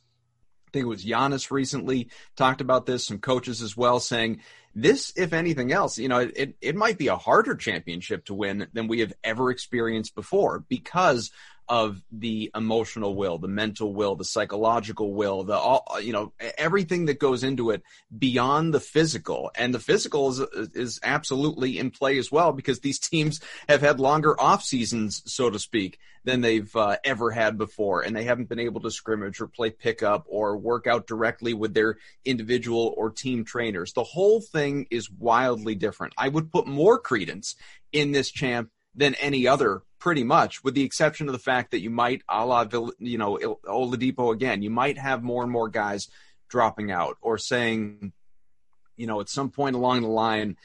I 0.68 0.70
think 0.72 0.84
it 0.84 0.88
was 0.88 1.04
Giannis 1.04 1.50
recently 1.50 2.08
talked 2.36 2.60
about 2.60 2.84
this. 2.84 3.06
Some 3.06 3.18
coaches 3.18 3.62
as 3.62 3.76
well 3.76 4.00
saying 4.00 4.40
this, 4.74 5.12
if 5.16 5.32
anything 5.32 5.72
else, 5.72 5.98
you 5.98 6.08
know, 6.08 6.18
it 6.18 6.56
it 6.60 6.74
might 6.74 6.98
be 6.98 7.06
a 7.06 7.16
harder 7.16 7.54
championship 7.54 8.24
to 8.26 8.34
win 8.34 8.66
than 8.72 8.88
we 8.88 9.00
have 9.00 9.12
ever 9.22 9.50
experienced 9.50 10.14
before 10.14 10.64
because 10.68 11.30
of 11.68 12.02
the 12.12 12.50
emotional 12.54 13.14
will, 13.14 13.38
the 13.38 13.48
mental 13.48 13.94
will, 13.94 14.16
the 14.16 14.24
psychological 14.24 15.14
will, 15.14 15.44
the 15.44 15.56
all, 15.56 15.86
you 16.00 16.12
know, 16.12 16.32
everything 16.58 17.06
that 17.06 17.18
goes 17.18 17.42
into 17.42 17.70
it 17.70 17.82
beyond 18.16 18.74
the 18.74 18.80
physical. 18.80 19.50
And 19.54 19.72
the 19.72 19.80
physical 19.80 20.30
is, 20.30 20.40
is 20.74 21.00
absolutely 21.02 21.78
in 21.78 21.90
play 21.90 22.18
as 22.18 22.30
well 22.30 22.52
because 22.52 22.80
these 22.80 22.98
teams 22.98 23.40
have 23.68 23.80
had 23.80 24.00
longer 24.00 24.38
off 24.40 24.62
seasons, 24.62 25.22
so 25.26 25.48
to 25.50 25.58
speak, 25.58 25.98
than 26.24 26.40
they've 26.40 26.74
uh, 26.76 26.96
ever 27.04 27.30
had 27.30 27.56
before. 27.56 28.02
And 28.02 28.14
they 28.14 28.24
haven't 28.24 28.48
been 28.48 28.58
able 28.58 28.80
to 28.82 28.90
scrimmage 28.90 29.40
or 29.40 29.46
play 29.46 29.70
pickup 29.70 30.24
or 30.28 30.56
work 30.56 30.86
out 30.86 31.06
directly 31.06 31.54
with 31.54 31.74
their 31.74 31.98
individual 32.24 32.94
or 32.96 33.10
team 33.10 33.44
trainers. 33.44 33.92
The 33.92 34.04
whole 34.04 34.40
thing 34.40 34.86
is 34.90 35.10
wildly 35.10 35.74
different. 35.74 36.14
I 36.18 36.28
would 36.28 36.50
put 36.50 36.66
more 36.66 36.98
credence 36.98 37.56
in 37.92 38.12
this 38.12 38.30
champ 38.30 38.70
than 38.94 39.14
any 39.14 39.46
other 39.46 39.82
pretty 39.98 40.22
much, 40.22 40.62
with 40.62 40.74
the 40.74 40.84
exception 40.84 41.28
of 41.28 41.32
the 41.32 41.38
fact 41.38 41.70
that 41.70 41.80
you 41.80 41.90
might, 41.90 42.22
a 42.28 42.44
la, 42.44 42.66
you 42.98 43.18
know, 43.18 43.38
Oladipo 43.66 44.32
again, 44.32 44.62
you 44.62 44.70
might 44.70 44.98
have 44.98 45.22
more 45.22 45.42
and 45.42 45.50
more 45.50 45.68
guys 45.68 46.08
dropping 46.48 46.90
out 46.90 47.16
or 47.22 47.38
saying, 47.38 48.12
you 48.96 49.06
know, 49.06 49.20
at 49.20 49.28
some 49.28 49.50
point 49.50 49.74
along 49.74 50.02
the 50.02 50.08
line, 50.08 50.56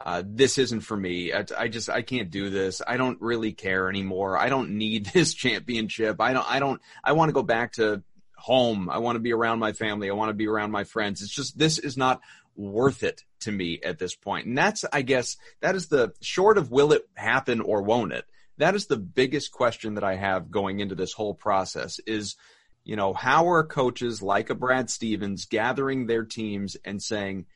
uh, 0.00 0.22
this 0.24 0.58
isn't 0.58 0.80
for 0.80 0.96
me. 0.96 1.32
I, 1.32 1.44
I, 1.56 1.68
just 1.68 1.90
I 1.90 2.02
can't 2.02 2.30
do 2.30 2.50
this. 2.50 2.82
I 2.86 2.96
don't 2.96 3.20
really 3.20 3.52
care 3.52 3.88
anymore. 3.88 4.38
I 4.38 4.48
don't 4.48 4.70
need 4.70 5.06
this 5.14 5.34
championship. 5.34 6.20
I 6.20 6.32
don't. 6.32 6.48
I 6.48 6.60
don't. 6.60 6.80
I 7.02 7.12
want 7.12 7.30
to 7.30 7.34
go 7.34 7.42
back 7.42 7.72
to 7.74 8.02
home. 8.36 8.90
I 8.90 8.98
want 8.98 9.16
to 9.16 9.20
be 9.20 9.32
around 9.32 9.58
my 9.58 9.72
family. 9.72 10.10
I 10.10 10.14
want 10.14 10.30
to 10.30 10.34
be 10.34 10.46
around 10.46 10.70
my 10.70 10.84
friends. 10.84 11.22
It's 11.22 11.34
just 11.34 11.58
this 11.58 11.78
is 11.78 11.96
not 11.96 12.20
worth 12.56 13.02
it 13.02 13.22
to 13.44 13.52
me 13.52 13.80
at 13.82 13.98
this 13.98 14.14
point. 14.14 14.46
And 14.46 14.58
that's 14.58 14.84
I 14.92 15.02
guess 15.02 15.36
that 15.60 15.74
is 15.74 15.88
the 15.88 16.12
short 16.20 16.58
of 16.58 16.70
will 16.70 16.92
it 16.92 17.08
happen 17.16 17.60
or 17.60 17.82
won't 17.82 18.12
it 18.12 18.24
that 18.58 18.74
is 18.74 18.86
the 18.86 18.96
biggest 18.96 19.52
question 19.52 19.94
that 19.94 20.04
I 20.04 20.16
have 20.16 20.50
going 20.50 20.80
into 20.80 20.94
this 20.94 21.12
whole 21.12 21.34
process 21.34 21.98
is, 22.06 22.36
you 22.84 22.96
know, 22.96 23.12
how 23.12 23.48
are 23.50 23.64
coaches 23.64 24.22
like 24.22 24.50
a 24.50 24.54
Brad 24.54 24.90
Stevens 24.90 25.46
gathering 25.46 26.06
their 26.06 26.24
teams 26.24 26.76
and 26.84 27.02
saying, 27.02 27.46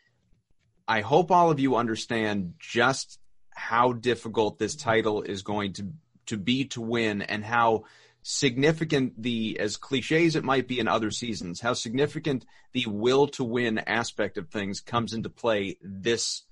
I 0.87 1.03
hope 1.03 1.31
all 1.31 1.51
of 1.51 1.61
you 1.61 1.77
understand 1.77 2.55
just 2.59 3.19
how 3.51 3.93
difficult 3.93 4.59
this 4.59 4.75
title 4.75 5.23
is 5.23 5.43
going 5.43 5.75
to 5.75 5.93
to 6.29 6.37
be 6.37 6.65
to 6.65 6.81
win 6.81 7.23
and 7.23 7.45
how 7.45 7.85
significant 8.23 9.21
the 9.23 9.59
as 9.59 9.77
cliches 9.77 10.37
it 10.37 10.45
might 10.45 10.69
be 10.69 10.81
in 10.81 10.89
other 10.89 11.11
seasons 11.11 11.61
how 11.61 11.73
significant 11.73 12.45
the 12.73 12.85
will 12.87 13.27
to 13.27 13.45
win 13.45 13.79
aspect 13.79 14.37
of 14.37 14.49
things 14.49 14.81
comes 14.81 15.13
into 15.13 15.31
play 15.31 15.77
this 15.83 16.43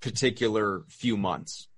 particular 0.00 0.84
few 0.88 1.16
months 1.16 1.68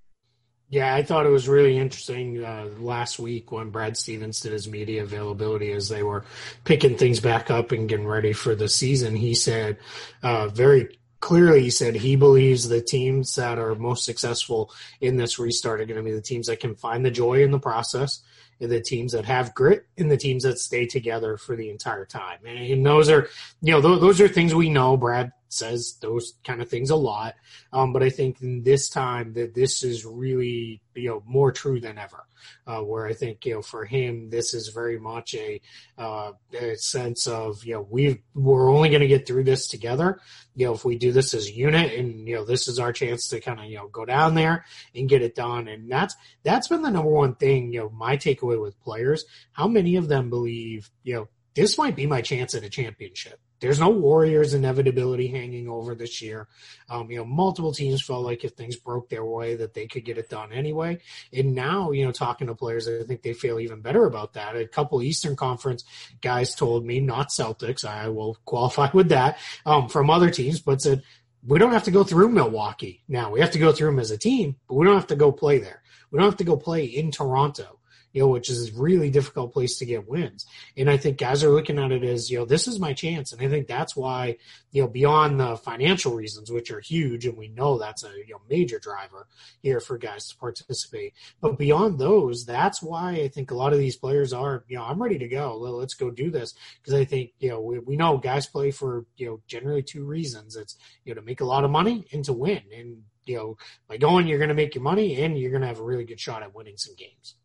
yeah, 0.70 0.94
I 0.94 1.02
thought 1.02 1.26
it 1.26 1.30
was 1.30 1.48
really 1.48 1.76
interesting 1.76 2.44
uh, 2.44 2.66
last 2.78 3.18
week 3.18 3.50
when 3.50 3.70
Brad 3.70 3.96
Stevens 3.96 4.38
did 4.38 4.52
his 4.52 4.68
media 4.68 5.02
availability 5.02 5.72
as 5.72 5.88
they 5.88 6.04
were 6.04 6.24
picking 6.64 6.96
things 6.96 7.18
back 7.18 7.50
up 7.50 7.72
and 7.72 7.88
getting 7.88 8.06
ready 8.06 8.32
for 8.32 8.54
the 8.54 8.68
season. 8.68 9.16
He 9.16 9.34
said 9.34 9.78
uh, 10.22 10.46
very 10.46 10.99
clearly, 11.20 11.62
he 11.62 11.70
said 11.70 11.94
he 11.94 12.16
believes 12.16 12.68
the 12.68 12.80
teams 12.80 13.34
that 13.36 13.58
are 13.58 13.74
most 13.74 14.04
successful 14.04 14.72
in 15.00 15.16
this 15.16 15.38
restart 15.38 15.80
are 15.80 15.84
going 15.84 15.96
to 15.96 16.02
be 16.02 16.12
the 16.12 16.20
teams 16.20 16.46
that 16.46 16.60
can 16.60 16.74
find 16.74 17.04
the 17.04 17.10
joy 17.10 17.42
in 17.42 17.50
the 17.50 17.58
process, 17.58 18.20
and 18.58 18.70
the 18.70 18.80
teams 18.80 19.12
that 19.12 19.24
have 19.24 19.54
grit, 19.54 19.86
and 19.96 20.10
the 20.10 20.16
teams 20.16 20.42
that 20.42 20.58
stay 20.58 20.86
together 20.86 21.36
for 21.36 21.56
the 21.56 21.70
entire 21.70 22.04
time. 22.04 22.38
And 22.46 22.84
those 22.84 23.08
are, 23.08 23.28
you 23.62 23.72
know, 23.72 23.80
those 23.80 24.20
are 24.20 24.28
things 24.28 24.54
we 24.54 24.68
know. 24.68 24.96
Brad 24.96 25.32
says 25.50 25.98
those 26.00 26.34
kind 26.44 26.62
of 26.62 26.68
things 26.68 26.90
a 26.90 26.96
lot. 26.96 27.34
Um, 27.72 27.92
but 27.92 28.02
I 28.02 28.10
think 28.10 28.38
this 28.40 28.88
time 28.88 29.34
that 29.34 29.54
this 29.54 29.82
is 29.82 30.06
really, 30.06 30.80
you 30.94 31.08
know, 31.08 31.22
more 31.26 31.52
true 31.52 31.80
than 31.80 31.98
ever. 31.98 32.24
Uh, 32.66 32.80
where 32.80 33.06
I 33.06 33.12
think, 33.12 33.44
you 33.44 33.54
know, 33.54 33.62
for 33.62 33.84
him, 33.84 34.30
this 34.30 34.54
is 34.54 34.68
very 34.68 34.98
much 34.98 35.34
a, 35.34 35.60
uh, 35.98 36.32
a 36.58 36.74
sense 36.76 37.26
of, 37.26 37.62
you 37.64 37.74
know, 37.74 37.86
we 37.90 38.22
we're 38.34 38.72
only 38.72 38.88
going 38.88 39.02
to 39.02 39.08
get 39.08 39.26
through 39.26 39.44
this 39.44 39.66
together. 39.66 40.20
You 40.54 40.66
know, 40.66 40.74
if 40.74 40.84
we 40.84 40.96
do 40.96 41.12
this 41.12 41.34
as 41.34 41.48
a 41.48 41.54
unit 41.54 41.92
and, 41.92 42.26
you 42.26 42.36
know, 42.36 42.44
this 42.46 42.66
is 42.66 42.78
our 42.78 42.94
chance 42.94 43.28
to 43.28 43.40
kind 43.40 43.60
of, 43.60 43.66
you 43.66 43.76
know, 43.76 43.88
go 43.88 44.06
down 44.06 44.34
there 44.34 44.64
and 44.94 45.08
get 45.08 45.20
it 45.20 45.34
done. 45.34 45.68
And 45.68 45.90
that's, 45.90 46.16
that's 46.42 46.68
been 46.68 46.80
the 46.80 46.90
number 46.90 47.10
one 47.10 47.34
thing, 47.34 47.74
you 47.74 47.80
know, 47.80 47.90
my 47.90 48.16
takeaway 48.16 48.60
with 48.60 48.80
players, 48.80 49.26
how 49.52 49.68
many 49.68 49.96
of 49.96 50.08
them 50.08 50.30
believe, 50.30 50.90
you 51.02 51.14
know, 51.14 51.28
this 51.54 51.76
might 51.76 51.96
be 51.96 52.06
my 52.06 52.22
chance 52.22 52.54
at 52.54 52.64
a 52.64 52.70
championship 52.70 53.38
there's 53.60 53.78
no 53.78 53.90
Warriors 53.90 54.54
inevitability 54.54 55.28
hanging 55.28 55.68
over 55.68 55.94
this 55.94 56.20
year. 56.22 56.48
Um, 56.88 57.10
you 57.10 57.18
know, 57.18 57.24
multiple 57.24 57.72
teams 57.72 58.02
felt 58.02 58.24
like 58.24 58.44
if 58.44 58.52
things 58.52 58.76
broke 58.76 59.08
their 59.08 59.24
way 59.24 59.54
that 59.56 59.74
they 59.74 59.86
could 59.86 60.04
get 60.04 60.18
it 60.18 60.30
done 60.30 60.52
anyway. 60.52 60.98
And 61.32 61.54
now, 61.54 61.90
you 61.92 62.04
know, 62.04 62.12
talking 62.12 62.46
to 62.46 62.54
players, 62.54 62.88
I 62.88 63.02
think 63.04 63.22
they 63.22 63.34
feel 63.34 63.60
even 63.60 63.80
better 63.80 64.06
about 64.06 64.32
that. 64.32 64.56
A 64.56 64.66
couple 64.66 65.02
Eastern 65.02 65.36
Conference 65.36 65.84
guys 66.22 66.54
told 66.54 66.84
me, 66.84 67.00
not 67.00 67.28
Celtics, 67.28 67.84
I 67.84 68.08
will 68.08 68.38
qualify 68.44 68.90
with 68.94 69.10
that, 69.10 69.38
um, 69.66 69.88
from 69.88 70.10
other 70.10 70.30
teams, 70.30 70.60
but 70.60 70.80
said, 70.80 71.02
we 71.46 71.58
don't 71.58 71.72
have 71.72 71.84
to 71.84 71.90
go 71.90 72.04
through 72.04 72.28
Milwaukee 72.28 73.02
now. 73.08 73.30
We 73.30 73.40
have 73.40 73.52
to 73.52 73.58
go 73.58 73.72
through 73.72 73.90
them 73.90 73.98
as 73.98 74.10
a 74.10 74.18
team, 74.18 74.56
but 74.68 74.74
we 74.74 74.84
don't 74.84 74.96
have 74.96 75.06
to 75.08 75.16
go 75.16 75.32
play 75.32 75.58
there. 75.58 75.82
We 76.10 76.18
don't 76.18 76.28
have 76.28 76.36
to 76.38 76.44
go 76.44 76.56
play 76.56 76.84
in 76.84 77.10
Toronto 77.10 77.79
you 78.12 78.22
know, 78.22 78.28
which 78.28 78.50
is 78.50 78.70
a 78.70 78.80
really 78.80 79.10
difficult 79.10 79.52
place 79.52 79.78
to 79.78 79.86
get 79.86 80.08
wins. 80.08 80.46
And 80.76 80.90
I 80.90 80.96
think 80.96 81.18
guys 81.18 81.44
are 81.44 81.50
looking 81.50 81.78
at 81.78 81.92
it 81.92 82.02
as, 82.02 82.30
you 82.30 82.38
know, 82.38 82.44
this 82.44 82.66
is 82.66 82.80
my 82.80 82.92
chance. 82.92 83.32
And 83.32 83.40
I 83.40 83.48
think 83.48 83.66
that's 83.66 83.94
why, 83.94 84.36
you 84.72 84.82
know, 84.82 84.88
beyond 84.88 85.38
the 85.38 85.56
financial 85.56 86.14
reasons, 86.14 86.50
which 86.50 86.70
are 86.70 86.80
huge, 86.80 87.26
and 87.26 87.36
we 87.36 87.48
know 87.48 87.78
that's 87.78 88.04
a 88.04 88.10
you 88.26 88.34
know, 88.34 88.40
major 88.48 88.78
driver 88.78 89.26
here 89.62 89.80
for 89.80 89.98
guys 89.98 90.28
to 90.28 90.36
participate. 90.36 91.14
But 91.40 91.58
beyond 91.58 91.98
those, 91.98 92.44
that's 92.44 92.82
why 92.82 93.12
I 93.12 93.28
think 93.28 93.50
a 93.50 93.56
lot 93.56 93.72
of 93.72 93.78
these 93.78 93.96
players 93.96 94.32
are, 94.32 94.64
you 94.68 94.76
know, 94.76 94.84
I'm 94.84 95.02
ready 95.02 95.18
to 95.18 95.28
go. 95.28 95.56
Let's 95.56 95.94
go 95.94 96.10
do 96.10 96.30
this. 96.30 96.54
Because 96.80 96.94
I 96.94 97.04
think, 97.04 97.32
you 97.38 97.50
know, 97.50 97.60
we, 97.60 97.78
we 97.78 97.96
know 97.96 98.18
guys 98.18 98.46
play 98.46 98.70
for, 98.70 99.04
you 99.16 99.26
know, 99.26 99.40
generally 99.46 99.82
two 99.82 100.04
reasons. 100.04 100.56
It's, 100.56 100.76
you 101.04 101.14
know, 101.14 101.20
to 101.20 101.26
make 101.26 101.40
a 101.40 101.44
lot 101.44 101.64
of 101.64 101.70
money 101.70 102.06
and 102.12 102.24
to 102.24 102.32
win. 102.32 102.62
And, 102.76 103.02
you 103.26 103.36
know, 103.36 103.58
by 103.88 103.96
going, 103.96 104.26
you're 104.26 104.38
going 104.38 104.48
to 104.48 104.54
make 104.54 104.74
your 104.74 104.82
money 104.82 105.22
and 105.22 105.38
you're 105.38 105.50
going 105.50 105.62
to 105.62 105.68
have 105.68 105.80
a 105.80 105.84
really 105.84 106.04
good 106.04 106.20
shot 106.20 106.42
at 106.42 106.54
winning 106.54 106.76
some 106.76 106.94
games. 106.96 107.36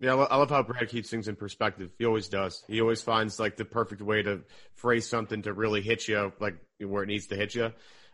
Yeah, 0.00 0.14
I 0.14 0.36
love 0.36 0.48
how 0.48 0.62
Brad 0.62 0.88
keeps 0.88 1.10
things 1.10 1.28
in 1.28 1.36
perspective. 1.36 1.90
He 1.98 2.06
always 2.06 2.28
does. 2.28 2.64
He 2.66 2.80
always 2.80 3.02
finds 3.02 3.38
like 3.38 3.56
the 3.56 3.66
perfect 3.66 4.00
way 4.00 4.22
to 4.22 4.40
phrase 4.74 5.06
something 5.06 5.42
to 5.42 5.52
really 5.52 5.82
hit 5.82 6.08
you, 6.08 6.32
like 6.40 6.56
where 6.78 7.02
it 7.02 7.06
needs 7.06 7.26
to 7.26 7.36
hit 7.36 7.54
you. 7.54 7.72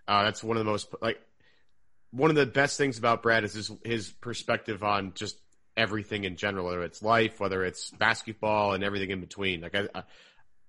Uh, 0.08 0.24
that's 0.24 0.42
one 0.42 0.56
of 0.56 0.64
the 0.64 0.70
most 0.70 0.92
like 1.00 1.20
one 2.10 2.30
of 2.30 2.36
the 2.36 2.44
best 2.46 2.76
things 2.76 2.98
about 2.98 3.22
Brad 3.22 3.44
is 3.44 3.54
his 3.54 3.70
his 3.84 4.10
perspective 4.10 4.82
on 4.82 5.12
just 5.14 5.38
everything 5.76 6.24
in 6.24 6.34
general, 6.34 6.66
whether 6.66 6.82
it's 6.82 7.02
life, 7.02 7.38
whether 7.38 7.64
it's 7.64 7.90
basketball, 7.92 8.72
and 8.72 8.82
everything 8.82 9.10
in 9.10 9.20
between. 9.20 9.60
Like 9.60 9.76
I, 9.76 9.88
I, 9.94 10.02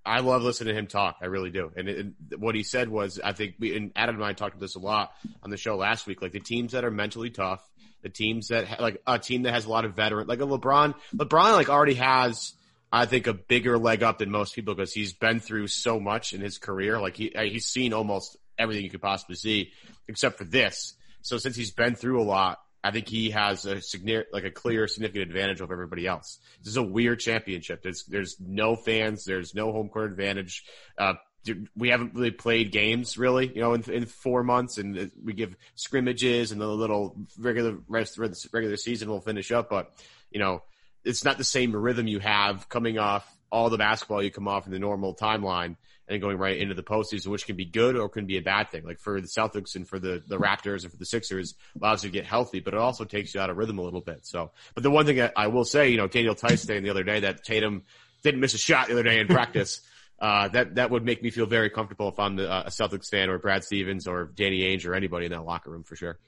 I 0.06 0.20
love 0.20 0.44
listening 0.44 0.74
to 0.74 0.80
him 0.80 0.86
talk. 0.86 1.18
I 1.22 1.26
really 1.26 1.50
do. 1.50 1.72
And 1.76 1.90
it, 1.90 2.08
what 2.38 2.54
he 2.54 2.62
said 2.62 2.90
was, 2.90 3.20
I 3.24 3.34
think 3.34 3.56
we 3.58 3.76
and 3.76 3.92
Adam 3.96 4.16
and 4.18 4.24
I 4.24 4.34
talked 4.34 4.54
about 4.56 4.62
this 4.62 4.76
a 4.76 4.80
lot 4.80 5.14
on 5.42 5.50
the 5.50 5.58
show 5.58 5.78
last 5.78 6.06
week. 6.06 6.22
Like 6.22 6.32
the 6.32 6.40
teams 6.40 6.74
that 6.74 6.86
are 6.86 6.92
mentally 6.92 7.32
tough 7.32 7.68
the 8.02 8.10
teams 8.10 8.50
that 8.50 8.80
like 8.80 9.02
a 9.06 9.20
team 9.20 9.44
that 9.44 9.54
has 9.54 9.66
a 9.66 9.70
lot 9.70 9.86
of 9.86 9.96
veteran, 9.96 10.28
like 10.28 10.40
a 10.40 10.46
LeBron. 10.46 10.96
LeBron 11.16 11.54
like 11.54 11.70
already 11.70 11.96
has, 11.96 12.54
I 12.92 13.06
think, 13.06 13.28
a 13.28 13.34
bigger 13.34 13.78
leg 13.78 14.04
up 14.04 14.20
than 14.20 14.32
most 14.32 14.56
people 14.56 14.76
because 14.76 14.94
he's 14.94 15.14
been 15.14 15.40
through 15.40 15.68
so 15.68 16.00
much 16.00 16.34
in 16.34 16.42
his 16.42 16.58
career. 16.58 17.00
Like 17.00 17.16
he 17.16 17.32
he's 17.36 17.66
seen 17.66 17.94
almost 17.94 18.38
everything 18.58 18.84
you 18.84 18.90
could 18.90 19.02
possibly 19.02 19.36
see, 19.36 19.72
except 20.08 20.38
for 20.38 20.46
this. 20.46 20.94
So 21.22 21.38
since 21.38 21.56
he's 21.56 21.72
been 21.72 21.96
through 21.96 22.22
a 22.22 22.24
lot, 22.24 22.60
I 22.84 22.92
think 22.92 23.10
he 23.10 23.32
has 23.32 23.66
a 23.66 23.82
significant, 23.82 24.34
like 24.34 24.46
a 24.46 24.52
clear, 24.52 24.88
significant 24.88 25.30
advantage 25.30 25.62
over 25.62 25.74
everybody 25.74 26.08
else. 26.08 26.40
This 26.60 26.70
is 26.70 26.78
a 26.78 26.84
weird 26.84 27.20
championship. 27.20 27.82
There's 27.84 28.06
there's 28.06 28.38
no 28.40 28.76
fans. 28.76 29.26
There's 29.26 29.54
no 29.54 29.72
home 29.72 29.90
court 29.90 30.12
advantage. 30.12 30.64
Uh, 30.98 31.16
we 31.76 31.90
haven't 31.90 32.14
really 32.14 32.32
played 32.32 32.72
games 32.72 33.18
really, 33.18 33.48
you 33.48 33.62
know, 33.62 33.74
in, 33.74 33.84
in 33.90 34.06
four 34.06 34.44
months, 34.44 34.78
and 34.78 35.12
we 35.24 35.34
give 35.34 35.56
scrimmages 35.76 36.52
and 36.52 36.62
the 36.62 36.68
little 36.68 37.16
regular 37.38 37.78
rest 37.88 38.18
regular 38.18 38.78
season 38.78 39.10
will 39.10 39.22
finish 39.22 39.52
up, 39.52 39.70
but 39.70 39.92
you 40.32 40.40
know, 40.40 40.64
it's 41.04 41.24
not 41.24 41.38
the 41.38 41.44
same 41.44 41.76
rhythm 41.76 42.08
you 42.08 42.20
have 42.20 42.68
coming 42.70 42.98
off 43.00 43.34
all 43.52 43.70
the 43.70 43.78
basketball 43.78 44.22
you 44.22 44.32
come 44.32 44.48
off 44.48 44.66
in 44.66 44.72
the 44.72 44.80
normal 44.80 45.16
timeline 45.16 45.78
and 46.10 46.22
going 46.22 46.38
right 46.38 46.58
into 46.58 46.74
the 46.74 46.84
postseason, 46.84 47.28
which 47.28 47.46
can 47.46 47.56
be 47.56 47.66
good 47.66 47.98
or 47.98 48.08
can 48.08 48.26
be 48.26 48.38
a 48.38 48.42
bad 48.42 48.70
thing. 48.72 48.84
Like 48.84 49.00
for 49.00 49.20
the 49.20 49.28
Celtics 49.28 49.76
and 49.76 49.88
for 49.88 50.00
the, 50.00 50.24
the 50.26 50.38
Raptors 50.38 50.84
and 50.84 50.92
for 50.92 50.98
the 50.98 51.06
Sixers, 51.06 51.56
allows 51.80 52.04
you 52.04 52.10
to 52.10 52.14
get 52.14 52.26
healthy, 52.26 52.60
but 52.60 52.74
it 52.74 52.80
also 52.80 53.04
takes 53.04 53.34
you 53.34 53.42
out 53.42 53.50
of 53.50 53.58
rhythm 53.58 53.78
a 53.78 53.82
little 53.82 54.02
bit. 54.02 54.26
So, 54.26 54.52
but 54.74 54.84
the 54.84 54.92
one 54.92 55.06
thing 55.06 55.22
I, 55.22 55.32
I 55.36 55.48
will 55.48 55.66
say, 55.66 55.90
you 55.90 55.98
know, 55.98 56.08
Daniel 56.08 56.36
Theis 56.36 56.64
saying 56.64 56.84
the 56.84 56.90
other 56.90 57.04
day 57.04 57.22
that 57.22 57.44
Tatum 57.44 57.84
didn't 58.24 58.40
miss 58.40 58.54
a 58.54 58.58
shot 58.58 58.88
the 58.88 58.94
other 58.94 59.04
day 59.04 59.20
in 59.20 59.28
practice. 59.28 59.82
uh, 60.20 60.48
that 60.50 60.76
that 60.76 60.90
would 60.90 61.06
make 61.06 61.22
me 61.22 61.30
feel 61.30 61.46
very 61.46 61.70
comfortable 61.70 62.10
if 62.10 62.20
I'm 62.20 62.36
the, 62.36 62.52
uh, 62.52 62.64
a 62.66 62.70
Celtics 62.70 63.10
fan 63.10 63.30
or 63.30 63.38
Brad 63.38 63.64
Stevens 63.64 64.08
or 64.08 64.32
Danny 64.34 64.62
Ainge 64.62 64.88
or 64.88 64.96
anybody 64.96 65.26
in 65.26 65.32
that 65.32 65.46
locker 65.46 65.70
room 65.70 65.84
for 65.84 65.96
sure. 65.96 66.20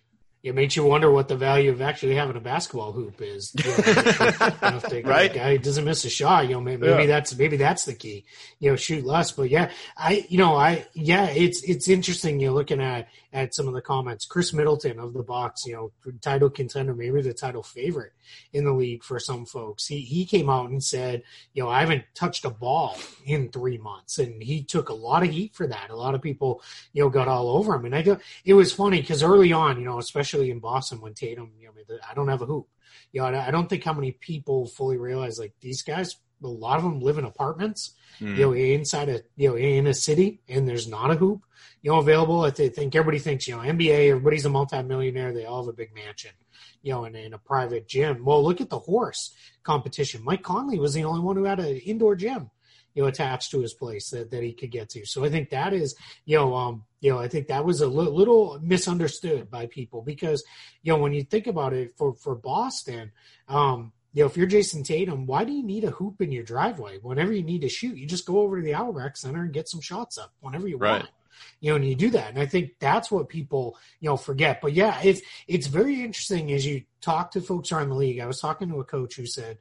It 0.42 0.56
makes 0.56 0.78
you 0.78 0.86
wonder 0.86 1.12
what 1.12 1.28
the 1.28 1.36
value 1.36 1.70
of 1.70 1.82
actually 1.82 2.16
having 2.16 2.38
a 2.38 2.40
basketball 2.40 2.94
hoop 2.94 3.22
is. 3.22 3.54
You 3.56 3.72
know, 3.72 5.02
right? 5.04 5.34
Guy 5.34 5.58
doesn't 5.58 5.84
miss 5.84 6.06
a 6.06 6.10
shot. 6.10 6.48
You 6.48 6.54
know, 6.54 6.62
maybe, 6.62 6.88
maybe 6.88 7.04
yeah. 7.04 7.08
that's 7.08 7.36
maybe 7.36 7.58
that's 7.58 7.84
the 7.84 7.94
key. 7.94 8.24
You 8.60 8.70
know, 8.70 8.76
shoot 8.78 9.06
less. 9.06 9.34
But 9.34 9.50
yeah, 9.50 9.72
I 9.98 10.26
you 10.30 10.38
know 10.38 10.56
I 10.56 10.86
yeah, 10.94 11.26
it's 11.26 11.62
it's 11.64 11.90
interesting. 11.90 12.40
You're 12.40 12.54
looking 12.54 12.82
at 12.82 13.10
at 13.34 13.54
some 13.54 13.68
of 13.68 13.74
the 13.74 13.82
comments. 13.82 14.26
Khris 14.26 14.54
Middleton 14.54 14.98
of 14.98 15.14
the 15.14 15.24
Bucks, 15.24 15.66
you 15.66 15.74
know, 15.74 15.92
title 16.22 16.50
contender, 16.50 16.96
maybe 16.96 17.22
the 17.22 17.34
title 17.34 17.62
favorite 17.62 18.14
in 18.54 18.64
the 18.64 18.72
league 18.72 19.04
for 19.04 19.20
some 19.20 19.46
folks. 19.46 19.88
He 19.88 20.00
he 20.00 20.26
came 20.26 20.50
out 20.50 20.70
and 20.70 20.82
said, 20.82 21.24
you 21.54 21.64
know, 21.64 21.70
I 21.70 21.82
haven't 21.82 22.06
touched 22.16 22.46
a 22.46 22.50
ball 22.50 22.98
in 23.26 23.50
three 23.50 23.78
months, 23.78 24.20
and 24.20 24.42
he 24.42 24.64
took 24.64 24.88
a 24.88 24.94
lot 24.94 25.24
of 25.24 25.32
heat 25.32 25.54
for 25.54 25.68
that. 25.68 25.90
A 25.90 25.96
lot 25.96 26.16
of 26.16 26.22
people, 26.22 26.62
you 26.94 27.04
know, 27.04 27.10
got 27.10 27.28
all 27.28 27.50
over 27.50 27.76
him, 27.76 27.86
and 27.86 27.96
I 27.96 28.02
do, 28.02 28.18
it 28.46 28.54
was 28.54 28.72
funny 28.72 29.02
because 29.02 29.22
early 29.22 29.52
on, 29.52 29.78
you 29.78 29.86
know, 29.86 30.00
especially 30.00 30.29
in 30.34 30.60
Boston 30.60 31.02
when 31.02 31.14
Tatum, 31.14 31.52
you 31.60 31.68
know, 31.68 31.98
I 32.10 32.14
don't 32.14 32.28
have 32.28 32.42
a 32.42 32.46
hoop. 32.46 32.68
You 33.12 33.22
know, 33.22 33.28
I 33.28 33.52
don't 33.52 33.68
think 33.70 33.84
how 33.84 33.94
many 33.94 34.12
people 34.12 34.66
fully 34.66 34.98
realize 34.98 35.40
like 35.40 35.54
these 35.62 35.82
guys. 35.82 36.18
A 36.42 36.48
lot 36.48 36.78
of 36.78 36.84
them 36.84 37.02
live 37.02 37.18
in 37.18 37.26
apartments, 37.26 37.96
mm. 38.22 38.38
you 38.38 38.44
know, 38.44 38.54
inside 38.54 39.10
a 39.10 39.22
you 39.36 39.50
know 39.50 39.58
in 39.58 39.88
a 39.88 39.94
city, 39.94 40.40
and 40.48 40.66
there's 40.66 40.88
not 40.88 41.12
a 41.12 41.16
hoop 41.16 41.44
you 41.82 41.92
know, 41.92 42.00
available. 42.00 42.42
I 42.42 42.52
think 42.52 42.96
everybody 42.96 43.20
thinks, 43.20 43.48
you 43.48 43.56
know, 43.56 43.62
NBA, 43.62 44.10
everybody's 44.10 44.46
a 44.46 44.50
multimillionaire. 44.50 45.34
They 45.34 45.46
all 45.46 45.64
have 45.64 45.70
a 45.70 45.76
big 45.76 45.96
mansion, 45.96 46.32
you 46.82 46.92
know, 46.92 47.06
in, 47.06 47.16
in 47.16 47.34
a 47.34 47.38
private 47.38 47.88
gym. 47.88 48.26
Well, 48.26 48.44
look 48.44 48.62
at 48.62 48.70
the 48.70 48.80
horse 48.80 49.34
competition. 49.64 50.24
Mike 50.24 50.44
Conley 50.44 50.80
was 50.80 50.94
the 50.94 51.06
only 51.06 51.22
one 51.22 51.36
who 51.36 51.46
had 51.46 51.60
an 51.60 51.78
indoor 51.78 52.16
gym, 52.16 52.50
you 52.94 53.02
know, 53.02 53.08
attached 53.08 53.52
to 53.52 53.62
his 53.62 53.74
place 53.74 54.10
that, 54.10 54.32
that 54.32 54.44
he 54.44 54.54
could 54.54 54.72
get 54.72 54.90
to. 54.90 55.06
So 55.06 55.24
I 55.24 55.30
think 55.30 55.50
that 55.50 55.74
is, 55.74 55.96
you 56.26 56.38
know, 56.38 56.56
um, 56.56 56.84
you 57.02 57.12
know, 57.12 57.20
I 57.20 57.28
think 57.28 57.48
that 57.48 57.66
was 57.66 57.82
a 57.82 57.88
li- 57.88 58.10
little 58.10 58.60
misunderstood 58.62 59.50
by 59.50 59.68
people 59.68 60.02
because, 60.02 60.44
you 60.84 60.92
know, 60.92 61.00
when 61.00 61.14
you 61.14 61.24
think 61.24 61.48
about 61.48 61.74
it 61.74 61.96
for, 61.98 62.14
for 62.14 62.36
Boston, 62.36 63.12
um, 63.48 63.94
you 64.14 64.24
know, 64.24 64.28
if 64.28 64.36
you're 64.36 64.48
Jayson 64.48 64.84
Tatum, 64.84 65.28
why 65.28 65.44
do 65.44 65.54
you 65.54 65.64
need 65.64 65.84
a 65.84 65.92
hoop 65.92 66.20
in 66.22 66.32
your 66.32 66.44
driveway? 66.44 66.98
Whenever 66.98 67.32
you 67.32 67.44
need 67.44 67.62
to 67.62 67.70
shoot, 67.70 67.96
you 67.96 68.08
just 68.08 68.26
go 68.26 68.40
over 68.40 68.58
to 68.58 68.64
the 68.64 68.74
Auerbach 68.74 69.18
Center 69.18 69.44
and 69.44 69.54
get 69.54 69.70
some 69.70 69.82
shots 69.82 70.18
up 70.18 70.34
whenever 70.42 70.68
you 70.68 70.78
right. 70.78 71.02
want 71.02 71.10
you 71.60 71.72
know, 71.72 71.76
and 71.76 71.86
you 71.86 71.96
do 71.96 72.10
that. 72.12 72.30
And 72.30 72.40
I 72.40 72.46
think 72.46 72.74
that's 72.80 73.12
what 73.12 73.30
people, 73.30 73.78
you 74.00 74.10
know, 74.10 74.18
forget. 74.18 74.62
But 74.62 74.74
yeah, 74.74 75.00
it's 75.04 75.22
it's 75.48 75.68
very 75.68 76.04
interesting 76.04 76.52
as 76.52 76.66
you 76.66 76.84
talk 77.02 77.32
to 77.32 77.42
folks 77.42 77.72
around 77.72 77.90
the 77.90 77.96
league. 77.96 78.20
I 78.20 78.28
was 78.28 78.40
talking 78.40 78.70
to 78.70 78.80
a 78.80 78.84
coach 78.84 79.16
who 79.16 79.26
said, 79.26 79.58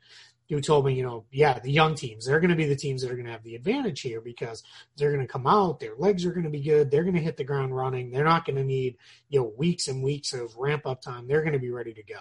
who 0.48 0.60
told 0.60 0.86
me, 0.86 0.94
you 0.94 1.02
know, 1.02 1.24
yeah, 1.30 1.58
the 1.58 1.70
young 1.70 1.94
teams, 1.94 2.24
they're 2.24 2.40
going 2.40 2.50
to 2.50 2.56
be 2.56 2.66
the 2.66 2.76
teams 2.76 3.02
that 3.02 3.10
are 3.10 3.14
going 3.14 3.26
to 3.26 3.32
have 3.32 3.42
the 3.42 3.54
advantage 3.54 4.00
here 4.00 4.20
because 4.20 4.62
they're 4.96 5.12
going 5.12 5.26
to 5.26 5.32
come 5.32 5.46
out, 5.46 5.78
their 5.78 5.94
legs 5.96 6.24
are 6.24 6.30
going 6.30 6.44
to 6.44 6.50
be 6.50 6.62
good, 6.62 6.90
they're 6.90 7.02
going 7.02 7.14
to 7.14 7.20
hit 7.20 7.36
the 7.36 7.44
ground 7.44 7.76
running, 7.76 8.10
they're 8.10 8.24
not 8.24 8.46
going 8.46 8.56
to 8.56 8.64
need, 8.64 8.96
you 9.28 9.40
know, 9.40 9.52
weeks 9.56 9.88
and 9.88 10.02
weeks 10.02 10.32
of 10.32 10.56
ramp 10.56 10.86
up 10.86 11.02
time, 11.02 11.26
they're 11.26 11.42
going 11.42 11.52
to 11.52 11.58
be 11.58 11.70
ready 11.70 11.92
to 11.92 12.02
go. 12.02 12.20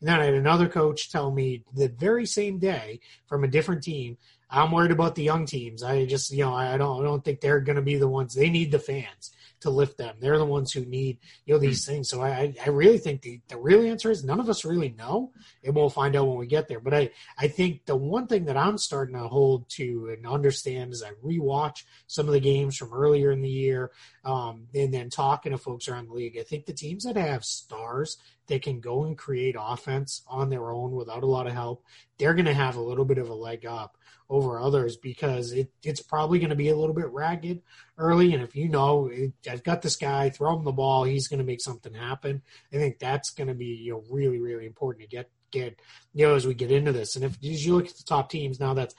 And 0.00 0.08
then 0.08 0.20
I 0.20 0.24
had 0.24 0.34
another 0.34 0.68
coach 0.68 1.10
tell 1.10 1.30
me 1.30 1.64
the 1.74 1.88
very 1.88 2.26
same 2.26 2.58
day 2.58 3.00
from 3.26 3.44
a 3.44 3.48
different 3.48 3.82
team, 3.82 4.18
I'm 4.50 4.72
worried 4.72 4.92
about 4.92 5.14
the 5.14 5.22
young 5.22 5.44
teams. 5.44 5.82
I 5.82 6.06
just, 6.06 6.30
you 6.30 6.44
know, 6.44 6.54
I 6.54 6.78
don't, 6.78 7.00
I 7.00 7.04
don't 7.04 7.22
think 7.22 7.40
they're 7.40 7.60
going 7.60 7.76
to 7.76 7.82
be 7.82 7.96
the 7.96 8.08
ones. 8.08 8.34
They 8.34 8.48
need 8.48 8.72
the 8.72 8.78
fans 8.78 9.30
to 9.60 9.70
lift 9.70 9.98
them. 9.98 10.16
They're 10.20 10.38
the 10.38 10.44
ones 10.44 10.72
who 10.72 10.84
need, 10.84 11.18
you 11.44 11.54
know, 11.54 11.60
these 11.60 11.82
mm 11.82 11.88
things. 11.88 12.10
So 12.10 12.22
I, 12.22 12.54
I 12.64 12.68
really 12.68 12.98
think 12.98 13.22
the, 13.22 13.40
the 13.48 13.56
real 13.56 13.82
answer 13.82 14.10
is 14.10 14.24
none 14.24 14.40
of 14.40 14.48
us 14.48 14.64
really 14.64 14.94
know, 14.98 15.32
and 15.64 15.74
we'll 15.74 15.88
find 15.88 16.14
out 16.16 16.28
when 16.28 16.36
we 16.36 16.46
get 16.46 16.68
there. 16.68 16.80
But 16.80 16.92
I, 16.92 17.10
I 17.38 17.48
think 17.48 17.86
the 17.86 17.96
one 17.96 18.26
thing 18.26 18.44
that 18.44 18.56
I'm 18.56 18.76
starting 18.78 19.14
to 19.14 19.28
hold 19.28 19.68
to 19.70 20.14
and 20.14 20.26
understand 20.26 20.92
as 20.92 21.02
I 21.02 21.12
rewatch 21.24 21.84
some 22.06 22.26
of 22.26 22.32
the 22.32 22.40
games 22.40 22.76
from 22.76 22.92
earlier 22.92 23.30
in 23.30 23.40
the 23.40 23.48
year, 23.48 23.90
um, 24.24 24.66
and 24.74 24.92
then 24.92 25.08
talking 25.08 25.52
to 25.52 25.58
folks 25.58 25.88
around 25.88 26.08
the 26.08 26.14
league, 26.14 26.36
I 26.38 26.42
think 26.42 26.66
the 26.66 26.72
teams 26.72 27.04
that 27.04 27.16
have 27.16 27.44
stars 27.44 28.18
that 28.48 28.62
can 28.62 28.80
go 28.80 29.04
and 29.04 29.16
create 29.16 29.56
offense 29.58 30.22
on 30.28 30.50
their 30.50 30.70
own 30.70 30.92
without 30.92 31.22
a 31.22 31.26
lot 31.26 31.46
of 31.46 31.52
help, 31.52 31.84
they're 32.18 32.34
going 32.34 32.46
to 32.46 32.54
have 32.54 32.76
a 32.76 32.82
little 32.82 33.04
bit 33.04 33.18
of 33.18 33.28
a 33.28 33.34
leg 33.34 33.64
up 33.64 33.96
over 34.30 34.60
others 34.60 34.96
because 34.96 35.52
it, 35.52 35.70
it's 35.82 36.02
probably 36.02 36.38
going 36.38 36.50
to 36.50 36.56
be 36.56 36.68
a 36.68 36.76
little 36.76 36.94
bit 36.94 37.10
ragged 37.10 37.62
early. 37.96 38.34
And 38.34 38.42
if 38.42 38.54
you 38.54 38.68
know, 38.68 39.10
I've 39.48 39.64
got 39.64 39.82
this 39.82 39.96
guy, 39.96 40.30
throw 40.30 40.56
him 40.56 40.64
the 40.64 40.72
ball, 40.72 41.04
he's 41.04 41.28
going 41.28 41.38
to 41.38 41.44
make 41.44 41.60
something 41.60 41.94
happen. 41.94 42.42
I 42.72 42.76
think 42.76 42.98
that's 42.98 43.30
going 43.30 43.48
to 43.48 43.54
be 43.54 43.66
you 43.66 43.92
know 43.92 44.04
really 44.10 44.38
really 44.38 44.66
important 44.66 45.08
to 45.08 45.16
get 45.16 45.30
get 45.50 45.80
you 46.12 46.26
know 46.26 46.34
as 46.34 46.46
we 46.46 46.54
get 46.54 46.72
into 46.72 46.92
this. 46.92 47.16
And 47.16 47.24
if 47.24 47.32
as 47.42 47.64
you 47.64 47.76
look 47.76 47.86
at 47.86 47.96
the 47.96 48.04
top 48.04 48.30
teams 48.30 48.60
now, 48.60 48.74
that's 48.74 48.94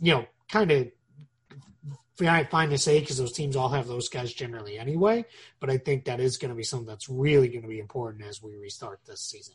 you 0.00 0.12
know 0.12 0.26
kind 0.50 0.70
of 0.70 0.88
fine 2.16 2.70
to 2.70 2.78
say 2.78 3.00
because 3.00 3.18
those 3.18 3.32
teams 3.32 3.56
all 3.56 3.68
have 3.70 3.86
those 3.86 4.08
guys 4.08 4.32
generally 4.32 4.78
anyway. 4.78 5.24
But 5.60 5.70
I 5.70 5.78
think 5.78 6.04
that 6.04 6.20
is 6.20 6.36
going 6.36 6.50
to 6.50 6.54
be 6.54 6.62
something 6.62 6.86
that's 6.86 7.08
really 7.08 7.48
going 7.48 7.62
to 7.62 7.68
be 7.68 7.80
important 7.80 8.24
as 8.24 8.42
we 8.42 8.56
restart 8.56 9.00
this 9.06 9.20
season. 9.20 9.54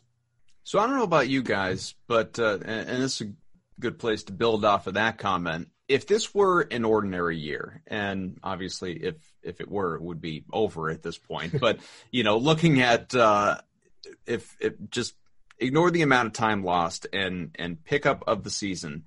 So 0.64 0.78
I 0.78 0.86
don't 0.86 0.96
know 0.96 1.04
about 1.04 1.28
you 1.28 1.42
guys, 1.42 1.94
but 2.06 2.38
uh, 2.38 2.58
and, 2.62 2.88
and 2.88 3.02
this 3.02 3.20
is 3.20 3.28
a 3.28 3.32
good 3.80 3.98
place 3.98 4.24
to 4.24 4.32
build 4.32 4.64
off 4.64 4.86
of 4.86 4.94
that 4.94 5.18
comment. 5.18 5.68
If 5.88 6.06
this 6.06 6.32
were 6.32 6.60
an 6.60 6.84
ordinary 6.84 7.38
year, 7.38 7.82
and 7.86 8.38
obviously 8.42 9.02
if 9.02 9.16
if 9.42 9.60
it 9.60 9.70
were, 9.70 9.96
it 9.96 10.02
would 10.02 10.20
be 10.20 10.44
over 10.52 10.90
at 10.90 11.02
this 11.02 11.18
point. 11.18 11.58
but 11.58 11.80
you 12.10 12.22
know, 12.22 12.36
looking 12.36 12.80
at 12.80 13.14
uh, 13.14 13.58
if 14.26 14.56
if 14.60 14.74
just 14.90 15.14
ignore 15.58 15.90
the 15.90 16.02
amount 16.02 16.26
of 16.26 16.32
time 16.32 16.64
lost 16.64 17.06
and 17.12 17.54
and 17.56 17.82
pickup 17.84 18.24
of 18.26 18.44
the 18.44 18.50
season. 18.50 19.04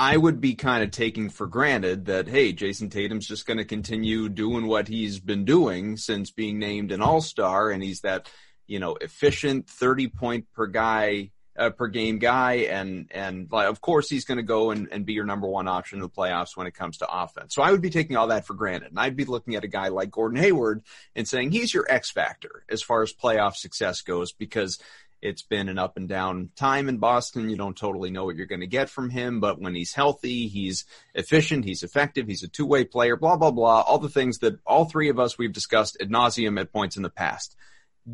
I 0.00 0.16
would 0.16 0.40
be 0.40 0.54
kind 0.54 0.82
of 0.82 0.92
taking 0.92 1.28
for 1.28 1.46
granted 1.46 2.06
that 2.06 2.26
hey, 2.26 2.54
Jayson 2.54 2.88
Tatum's 2.88 3.28
just 3.28 3.44
going 3.44 3.58
to 3.58 3.66
continue 3.66 4.30
doing 4.30 4.66
what 4.66 4.88
he's 4.88 5.20
been 5.20 5.44
doing 5.44 5.98
since 5.98 6.30
being 6.30 6.58
named 6.58 6.90
an 6.90 7.02
All 7.02 7.20
Star, 7.20 7.70
and 7.70 7.82
he's 7.82 8.00
that 8.00 8.30
you 8.66 8.78
know 8.78 8.96
efficient 8.98 9.68
thirty 9.68 10.08
point 10.08 10.46
per 10.54 10.68
guy 10.68 11.32
uh, 11.54 11.68
per 11.68 11.86
game 11.88 12.18
guy, 12.18 12.52
and 12.70 13.10
and 13.10 13.52
like, 13.52 13.68
of 13.68 13.82
course 13.82 14.08
he's 14.08 14.24
going 14.24 14.38
to 14.38 14.42
go 14.42 14.70
and, 14.70 14.88
and 14.90 15.04
be 15.04 15.12
your 15.12 15.26
number 15.26 15.46
one 15.46 15.68
option 15.68 15.98
in 15.98 16.02
the 16.02 16.08
playoffs 16.08 16.56
when 16.56 16.66
it 16.66 16.72
comes 16.72 16.96
to 16.98 17.06
offense. 17.06 17.54
So 17.54 17.60
I 17.60 17.70
would 17.70 17.82
be 17.82 17.90
taking 17.90 18.16
all 18.16 18.28
that 18.28 18.46
for 18.46 18.54
granted, 18.54 18.92
and 18.92 18.98
I'd 18.98 19.16
be 19.16 19.26
looking 19.26 19.54
at 19.54 19.64
a 19.64 19.68
guy 19.68 19.88
like 19.88 20.10
Gordon 20.10 20.38
Hayward 20.38 20.82
and 21.14 21.28
saying 21.28 21.50
he's 21.50 21.74
your 21.74 21.84
X 21.90 22.10
factor 22.10 22.64
as 22.70 22.80
far 22.82 23.02
as 23.02 23.12
playoff 23.12 23.54
success 23.54 24.00
goes 24.00 24.32
because 24.32 24.78
it's 25.22 25.42
been 25.42 25.68
an 25.68 25.78
up 25.78 25.96
and 25.96 26.08
down 26.08 26.50
time 26.56 26.88
in 26.88 26.98
Boston. 26.98 27.50
You 27.50 27.56
don't 27.56 27.76
totally 27.76 28.10
know 28.10 28.24
what 28.24 28.36
you're 28.36 28.46
going 28.46 28.60
to 28.60 28.66
get 28.66 28.88
from 28.88 29.10
him, 29.10 29.40
but 29.40 29.60
when 29.60 29.74
he's 29.74 29.92
healthy, 29.92 30.48
he's 30.48 30.84
efficient, 31.14 31.64
he's 31.64 31.82
effective, 31.82 32.26
he's 32.26 32.42
a 32.42 32.48
two 32.48 32.66
way 32.66 32.84
player, 32.84 33.16
blah, 33.16 33.36
blah, 33.36 33.50
blah. 33.50 33.80
All 33.82 33.98
the 33.98 34.08
things 34.08 34.38
that 34.38 34.58
all 34.66 34.86
three 34.86 35.08
of 35.08 35.18
us 35.18 35.36
we've 35.36 35.52
discussed 35.52 35.98
ad 36.00 36.10
nauseum 36.10 36.58
at 36.60 36.72
points 36.72 36.96
in 36.96 37.02
the 37.02 37.10
past. 37.10 37.56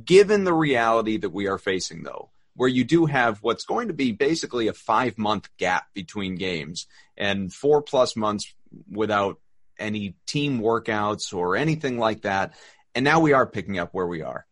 Given 0.04 0.44
the 0.44 0.52
reality 0.52 1.16
that 1.18 1.30
we 1.30 1.46
are 1.46 1.58
facing 1.58 2.02
though, 2.02 2.30
where 2.54 2.68
you 2.68 2.84
do 2.84 3.06
have 3.06 3.38
what's 3.42 3.64
going 3.64 3.88
to 3.88 3.94
be 3.94 4.12
basically 4.12 4.66
a 4.66 4.72
five 4.72 5.16
month 5.18 5.48
gap 5.58 5.86
between 5.94 6.34
games 6.34 6.86
and 7.16 7.52
four 7.52 7.82
plus 7.82 8.16
months 8.16 8.52
without 8.90 9.38
any 9.78 10.16
team 10.26 10.60
workouts 10.60 11.34
or 11.34 11.56
anything 11.56 11.98
like 11.98 12.22
that. 12.22 12.54
And 12.94 13.04
now 13.04 13.20
we 13.20 13.32
are 13.32 13.46
picking 13.46 13.78
up 13.78 13.90
where 13.92 14.06
we 14.06 14.22
are. 14.22 14.46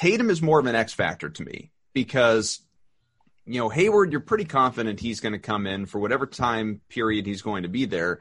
Tatum 0.00 0.30
is 0.30 0.40
more 0.40 0.58
of 0.58 0.64
an 0.64 0.74
X 0.74 0.94
factor 0.94 1.28
to 1.28 1.44
me 1.44 1.72
because, 1.92 2.60
you 3.44 3.60
know, 3.60 3.68
Hayward, 3.68 4.12
you're 4.12 4.22
pretty 4.22 4.46
confident 4.46 4.98
he's 4.98 5.20
going 5.20 5.34
to 5.34 5.38
come 5.38 5.66
in 5.66 5.84
for 5.84 5.98
whatever 5.98 6.24
time 6.24 6.80
period 6.88 7.26
he's 7.26 7.42
going 7.42 7.64
to 7.64 7.68
be 7.68 7.84
there 7.84 8.20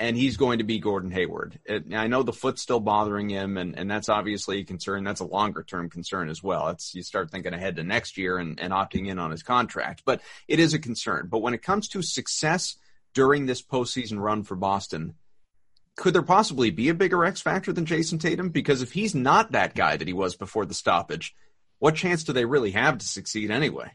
and 0.00 0.16
he's 0.16 0.36
going 0.36 0.58
to 0.58 0.64
be 0.64 0.80
Gordon 0.80 1.12
Hayward. 1.12 1.60
I 1.94 2.08
know 2.08 2.24
the 2.24 2.32
foot's 2.32 2.62
still 2.62 2.80
bothering 2.80 3.28
him, 3.28 3.58
and, 3.58 3.78
and 3.78 3.88
that's 3.88 4.08
obviously 4.08 4.58
a 4.58 4.64
concern. 4.64 5.04
That's 5.04 5.20
a 5.20 5.24
longer 5.24 5.62
term 5.62 5.88
concern 5.88 6.30
as 6.30 6.42
well. 6.42 6.66
It's 6.70 6.96
you 6.96 7.04
start 7.04 7.30
thinking 7.30 7.54
ahead 7.54 7.76
to 7.76 7.84
next 7.84 8.18
year 8.18 8.38
and, 8.38 8.58
and 8.58 8.72
opting 8.72 9.06
in 9.06 9.20
on 9.20 9.30
his 9.30 9.44
contract, 9.44 10.02
but 10.04 10.22
it 10.48 10.58
is 10.58 10.74
a 10.74 10.80
concern. 10.80 11.28
But 11.30 11.42
when 11.42 11.54
it 11.54 11.62
comes 11.62 11.86
to 11.90 12.02
success 12.02 12.76
during 13.14 13.46
this 13.46 13.62
postseason 13.62 14.18
run 14.18 14.42
for 14.42 14.56
Boston, 14.56 15.14
could 16.00 16.14
there 16.14 16.22
possibly 16.22 16.70
be 16.70 16.88
a 16.88 16.94
bigger 16.94 17.26
X 17.26 17.42
factor 17.42 17.74
than 17.74 17.84
Jayson 17.84 18.18
Tatum? 18.18 18.48
Because 18.48 18.80
if 18.80 18.92
he's 18.92 19.14
not 19.14 19.52
that 19.52 19.74
guy 19.74 19.98
that 19.98 20.08
he 20.08 20.14
was 20.14 20.34
before 20.34 20.64
the 20.64 20.72
stoppage, 20.72 21.34
what 21.78 21.94
chance 21.94 22.24
do 22.24 22.32
they 22.32 22.46
really 22.46 22.70
have 22.70 22.96
to 22.98 23.06
succeed 23.06 23.50
anyway? 23.50 23.92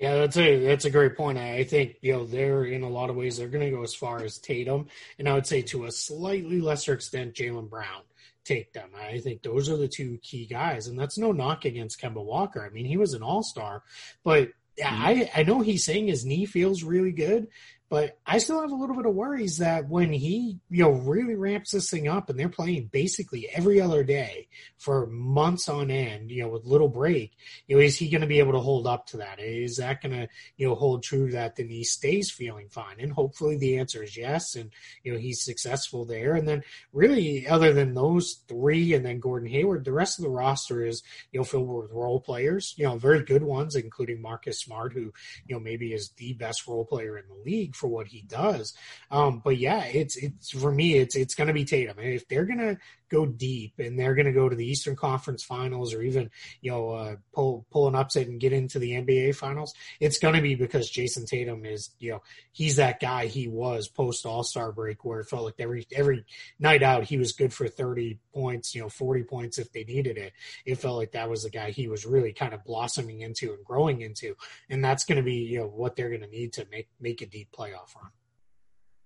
Yeah, 0.00 0.16
that's 0.16 0.36
a 0.36 0.66
that's 0.66 0.84
a 0.84 0.90
great 0.90 1.16
point. 1.16 1.38
I 1.38 1.62
think 1.62 1.98
you 2.02 2.12
know 2.12 2.26
they're 2.26 2.64
in 2.64 2.82
a 2.82 2.88
lot 2.88 3.10
of 3.10 3.14
ways 3.14 3.36
they're 3.36 3.46
going 3.46 3.64
to 3.64 3.70
go 3.70 3.84
as 3.84 3.94
far 3.94 4.24
as 4.24 4.38
Tatum, 4.38 4.88
and 5.20 5.28
I 5.28 5.34
would 5.34 5.46
say 5.46 5.62
to 5.62 5.84
a 5.84 5.92
slightly 5.92 6.60
lesser 6.60 6.94
extent 6.94 7.34
Jaylen 7.34 7.70
Brown 7.70 8.02
take 8.44 8.72
them. 8.72 8.90
I 9.00 9.20
think 9.20 9.42
those 9.42 9.68
are 9.68 9.76
the 9.76 9.86
two 9.86 10.18
key 10.20 10.46
guys, 10.46 10.88
and 10.88 10.98
that's 10.98 11.16
no 11.16 11.30
knock 11.30 11.64
against 11.64 12.00
Kemba 12.00 12.24
Walker. 12.24 12.66
I 12.66 12.70
mean, 12.70 12.86
he 12.86 12.96
was 12.96 13.14
an 13.14 13.22
All 13.22 13.44
Star, 13.44 13.84
but 14.24 14.48
mm-hmm. 14.80 15.02
I 15.02 15.30
I 15.36 15.42
know 15.44 15.60
he's 15.60 15.84
saying 15.84 16.08
his 16.08 16.24
knee 16.24 16.46
feels 16.46 16.82
really 16.82 17.12
good, 17.12 17.46
but 17.92 18.18
I 18.24 18.38
still 18.38 18.62
have 18.62 18.72
a 18.72 18.74
little 18.74 18.96
bit 18.96 19.04
of 19.04 19.14
worries 19.14 19.58
that 19.58 19.86
when 19.86 20.14
he, 20.14 20.58
you 20.70 20.82
know, 20.82 20.92
really 20.92 21.34
ramps 21.34 21.72
this 21.72 21.90
thing 21.90 22.08
up 22.08 22.30
and 22.30 22.40
they're 22.40 22.48
playing 22.48 22.88
basically 22.90 23.50
every 23.50 23.82
other 23.82 24.02
day 24.02 24.48
for 24.78 25.08
months 25.08 25.68
on 25.68 25.90
end, 25.90 26.30
you 26.30 26.42
know, 26.42 26.48
with 26.48 26.64
little 26.64 26.88
break, 26.88 27.32
you 27.66 27.76
know, 27.76 27.82
is 27.82 27.98
he 27.98 28.08
going 28.08 28.22
to 28.22 28.26
be 28.26 28.38
able 28.38 28.52
to 28.52 28.60
hold 28.60 28.86
up 28.86 29.08
to 29.08 29.18
that? 29.18 29.38
Is 29.40 29.76
that 29.76 30.00
going 30.00 30.12
to, 30.12 30.26
you 30.56 30.66
know, 30.66 30.74
hold 30.74 31.02
true 31.02 31.26
to 31.26 31.32
that? 31.34 31.56
Then 31.56 31.68
he 31.68 31.84
stays 31.84 32.30
feeling 32.30 32.70
fine. 32.70 32.98
And 32.98 33.12
hopefully 33.12 33.58
the 33.58 33.76
answer 33.76 34.02
is 34.02 34.16
yes. 34.16 34.54
And, 34.54 34.70
you 35.02 35.12
know, 35.12 35.18
he's 35.18 35.44
successful 35.44 36.06
there. 36.06 36.32
And 36.34 36.48
then 36.48 36.62
really 36.94 37.46
other 37.46 37.74
than 37.74 37.92
those 37.92 38.40
three 38.48 38.94
and 38.94 39.04
then 39.04 39.20
Gordon 39.20 39.50
Hayward, 39.50 39.84
the 39.84 39.92
rest 39.92 40.18
of 40.18 40.22
the 40.22 40.30
roster 40.30 40.82
is, 40.82 41.02
you 41.30 41.40
know, 41.40 41.44
filled 41.44 41.68
with 41.68 41.90
role 41.90 42.20
players, 42.20 42.72
you 42.78 42.86
know, 42.86 42.96
very 42.96 43.22
good 43.22 43.42
ones, 43.42 43.76
including 43.76 44.22
Marcus 44.22 44.60
Smart, 44.60 44.94
who, 44.94 45.12
you 45.44 45.54
know, 45.54 45.60
maybe 45.60 45.92
is 45.92 46.08
the 46.16 46.32
best 46.32 46.66
role 46.66 46.86
player 46.86 47.18
in 47.18 47.24
the 47.28 47.42
league 47.44 47.76
for 47.82 47.88
what 47.88 48.06
he 48.06 48.22
does. 48.22 48.74
Um, 49.10 49.42
but 49.44 49.58
yeah, 49.58 49.84
it's 49.84 50.16
it's 50.16 50.50
for 50.50 50.70
me, 50.72 50.94
it's 50.94 51.16
it's 51.16 51.34
going 51.34 51.48
to 51.48 51.52
be 51.52 51.64
Tatum. 51.64 51.98
And 51.98 52.14
if 52.14 52.28
they're 52.28 52.46
going 52.46 52.60
to 52.60 52.78
go 53.12 53.26
deep 53.26 53.74
and 53.78 53.98
they're 53.98 54.14
going 54.14 54.26
to 54.26 54.32
go 54.32 54.48
to 54.48 54.56
the 54.56 54.66
Eastern 54.66 54.96
Conference 54.96 55.44
Finals 55.44 55.92
or 55.92 56.02
even 56.02 56.30
you 56.62 56.70
know 56.70 56.90
uh, 56.90 57.16
pull 57.32 57.66
pull 57.70 57.86
an 57.86 57.94
upset 57.94 58.26
and 58.26 58.40
get 58.40 58.52
into 58.52 58.78
the 58.78 58.92
NBA 58.92 59.36
Finals, 59.36 59.74
it's 60.00 60.18
going 60.18 60.34
to 60.34 60.40
be 60.40 60.54
because 60.54 60.90
Jayson 60.90 61.26
Tatum 61.26 61.64
is 61.64 61.90
you 61.98 62.12
know 62.12 62.22
he's 62.52 62.76
that 62.76 63.00
guy 63.00 63.26
he 63.26 63.46
was 63.46 63.88
post 63.88 64.24
All 64.26 64.42
Star 64.42 64.72
break 64.72 65.04
where 65.04 65.20
it 65.20 65.28
felt 65.28 65.44
like 65.44 65.54
every 65.58 65.86
every 65.92 66.24
night 66.58 66.82
out 66.82 67.04
he 67.04 67.18
was 67.18 67.32
good 67.32 67.52
for 67.52 67.68
thirty 67.68 68.18
points, 68.34 68.74
you 68.74 68.80
know 68.80 68.88
forty 68.88 69.22
points 69.22 69.58
if 69.58 69.70
they 69.72 69.84
needed 69.84 70.16
it. 70.16 70.32
It 70.64 70.76
felt 70.76 70.96
like 70.96 71.12
that 71.12 71.28
was 71.30 71.42
the 71.42 71.50
guy 71.50 71.70
he 71.70 71.88
was 71.88 72.06
really 72.06 72.32
kind 72.32 72.54
of 72.54 72.64
blossoming 72.64 73.20
into 73.20 73.52
and 73.52 73.64
growing 73.64 74.00
into, 74.00 74.34
and 74.70 74.84
that's 74.84 75.04
going 75.04 75.16
to 75.16 75.22
be 75.22 75.34
you 75.34 75.60
know 75.60 75.66
what 75.66 75.96
they're 75.96 76.08
going 76.08 76.22
to 76.22 76.28
need 76.28 76.54
to 76.54 76.66
make 76.70 76.88
make 76.98 77.20
a 77.20 77.26
deep 77.26 77.48
playoff 77.52 77.94
run. 77.94 78.10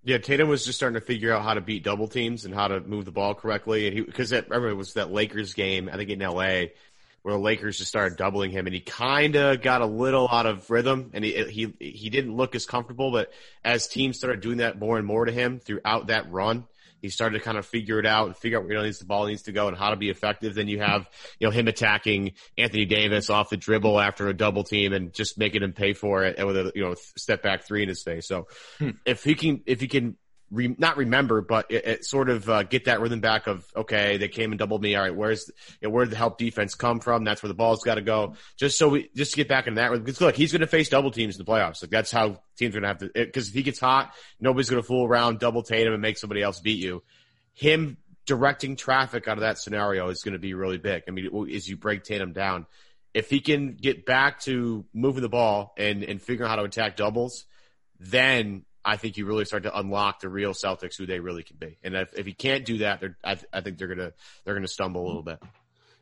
Yeah, 0.02 0.18
Tatum 0.18 0.48
was 0.48 0.64
just 0.64 0.78
starting 0.78 1.00
to 1.00 1.04
figure 1.04 1.32
out 1.32 1.42
how 1.42 1.54
to 1.54 1.60
beat 1.60 1.82
double 1.82 2.06
teams 2.06 2.44
and 2.44 2.54
how 2.54 2.68
to 2.68 2.80
move 2.80 3.04
the 3.04 3.10
ball 3.10 3.34
correctly. 3.34 3.88
And 3.88 3.96
he, 3.96 4.02
because 4.02 4.30
remember 4.30 4.68
it 4.68 4.74
was 4.74 4.94
that 4.94 5.10
Lakers 5.10 5.54
game, 5.54 5.90
I 5.92 5.96
think 5.96 6.10
in 6.10 6.20
LA, 6.20 6.66
where 7.22 7.34
the 7.34 7.40
Lakers 7.40 7.78
just 7.78 7.88
started 7.88 8.16
doubling 8.16 8.52
him, 8.52 8.66
and 8.66 8.74
he 8.74 8.80
kind 8.80 9.34
of 9.34 9.60
got 9.60 9.82
a 9.82 9.86
little 9.86 10.28
out 10.30 10.46
of 10.46 10.70
rhythm, 10.70 11.10
and 11.12 11.24
he 11.24 11.42
he 11.44 11.74
he 11.80 12.08
didn't 12.08 12.36
look 12.36 12.54
as 12.54 12.66
comfortable. 12.66 13.10
But 13.10 13.32
as 13.64 13.88
teams 13.88 14.16
started 14.16 14.40
doing 14.40 14.58
that 14.58 14.78
more 14.78 14.96
and 14.96 15.04
more 15.04 15.24
to 15.24 15.32
him 15.32 15.58
throughout 15.58 16.06
that 16.06 16.30
run, 16.30 16.66
he 17.02 17.08
started 17.08 17.38
to 17.38 17.44
kind 17.44 17.58
of 17.58 17.66
figure 17.66 17.98
it 17.98 18.06
out 18.06 18.26
and 18.26 18.36
figure 18.36 18.58
out 18.58 18.64
where 18.64 18.74
you 18.74 18.82
know, 18.82 18.90
the 18.90 19.04
ball 19.04 19.26
needs 19.26 19.42
to 19.42 19.52
go 19.52 19.68
and 19.68 19.76
how 19.76 19.90
to 19.90 19.96
be 19.96 20.10
effective. 20.10 20.54
Then 20.54 20.68
you 20.68 20.80
have, 20.80 21.08
you 21.38 21.46
know, 21.46 21.50
him 21.50 21.68
attacking 21.68 22.32
Anthony 22.56 22.84
Davis 22.84 23.30
off 23.30 23.50
the 23.50 23.56
dribble 23.56 24.00
after 24.00 24.28
a 24.28 24.34
double 24.34 24.64
team 24.64 24.92
and 24.92 25.12
just 25.12 25.38
making 25.38 25.62
him 25.62 25.72
pay 25.72 25.92
for 25.92 26.24
it 26.24 26.36
and 26.38 26.46
with 26.46 26.56
a, 26.56 26.72
you 26.74 26.82
know, 26.82 26.94
step 27.16 27.42
back 27.42 27.64
three 27.64 27.82
in 27.82 27.88
his 27.88 28.02
face. 28.02 28.26
So 28.26 28.48
hmm. 28.78 28.90
if 29.04 29.22
he 29.24 29.34
can, 29.34 29.62
if 29.66 29.80
he 29.80 29.88
can 29.88 30.16
re, 30.50 30.74
not 30.78 30.96
remember, 30.96 31.40
but 31.40 31.70
it, 31.70 31.86
it 31.86 32.04
sort 32.04 32.28
of 32.28 32.48
uh, 32.48 32.62
get 32.62 32.84
that 32.86 33.00
rhythm 33.00 33.20
back 33.20 33.46
of 33.46 33.66
okay, 33.74 34.16
they 34.16 34.28
came 34.28 34.52
and 34.52 34.58
doubled 34.58 34.82
me. 34.82 34.94
All 34.94 35.02
right, 35.02 35.14
where's 35.14 35.50
you 35.80 35.88
know, 35.88 35.90
where 35.90 36.04
did 36.04 36.12
the 36.12 36.16
help 36.16 36.38
defense 36.38 36.74
come 36.74 37.00
from? 37.00 37.24
That's 37.24 37.42
where 37.42 37.48
the 37.48 37.54
ball's 37.54 37.82
got 37.82 37.96
to 37.96 38.02
go. 38.02 38.34
Just 38.56 38.78
so 38.78 38.88
we 38.88 39.10
just 39.14 39.32
to 39.32 39.36
get 39.36 39.48
back 39.48 39.66
in 39.66 39.74
that. 39.74 39.90
rhythm. 39.90 40.04
Because 40.04 40.20
look, 40.20 40.36
he's 40.36 40.52
going 40.52 40.60
to 40.60 40.66
face 40.66 40.88
double 40.88 41.10
teams 41.10 41.38
in 41.38 41.44
the 41.44 41.50
playoffs. 41.50 41.82
Like 41.82 41.90
that's 41.90 42.10
how 42.10 42.40
teams 42.56 42.76
are 42.76 42.80
going 42.80 42.82
to 42.82 42.88
have 42.88 42.98
to. 42.98 43.10
Because 43.12 43.48
if 43.48 43.54
he 43.54 43.62
gets 43.62 43.80
hot, 43.80 44.12
nobody's 44.40 44.70
going 44.70 44.82
to 44.82 44.86
fool 44.86 45.06
around, 45.06 45.38
double 45.38 45.62
Tatum, 45.62 45.92
and 45.92 46.02
make 46.02 46.18
somebody 46.18 46.42
else 46.42 46.60
beat 46.60 46.78
you. 46.78 47.02
Him 47.54 47.96
directing 48.26 48.76
traffic 48.76 49.28
out 49.28 49.38
of 49.38 49.42
that 49.42 49.58
scenario 49.58 50.08
is 50.08 50.22
going 50.22 50.32
to 50.32 50.38
be 50.38 50.54
really 50.54 50.78
big. 50.78 51.04
I 51.08 51.12
mean, 51.12 51.48
as 51.54 51.68
you 51.68 51.76
break 51.76 52.04
Tatum 52.04 52.32
down, 52.32 52.66
if 53.14 53.30
he 53.30 53.40
can 53.40 53.74
get 53.74 54.04
back 54.04 54.40
to 54.40 54.84
moving 54.92 55.22
the 55.22 55.28
ball 55.28 55.72
and 55.78 56.02
and 56.04 56.20
figuring 56.20 56.50
out 56.50 56.56
how 56.56 56.62
to 56.62 56.68
attack 56.68 56.96
doubles, 56.96 57.46
then 57.98 58.64
I 58.86 58.96
think 58.96 59.16
you 59.16 59.26
really 59.26 59.44
start 59.44 59.64
to 59.64 59.76
unlock 59.76 60.20
the 60.20 60.28
real 60.28 60.52
Celtics 60.52 60.96
who 60.96 61.06
they 61.06 61.18
really 61.18 61.42
can 61.42 61.56
be. 61.56 61.76
And 61.82 61.96
if, 61.96 62.16
if 62.16 62.24
he 62.24 62.32
can't 62.32 62.64
do 62.64 62.78
that, 62.78 63.02
I, 63.24 63.36
I 63.52 63.60
think 63.60 63.78
they're 63.78 63.88
gonna 63.88 64.12
they're 64.44 64.54
gonna 64.54 64.68
stumble 64.68 65.04
a 65.04 65.08
little 65.08 65.24
bit. 65.24 65.42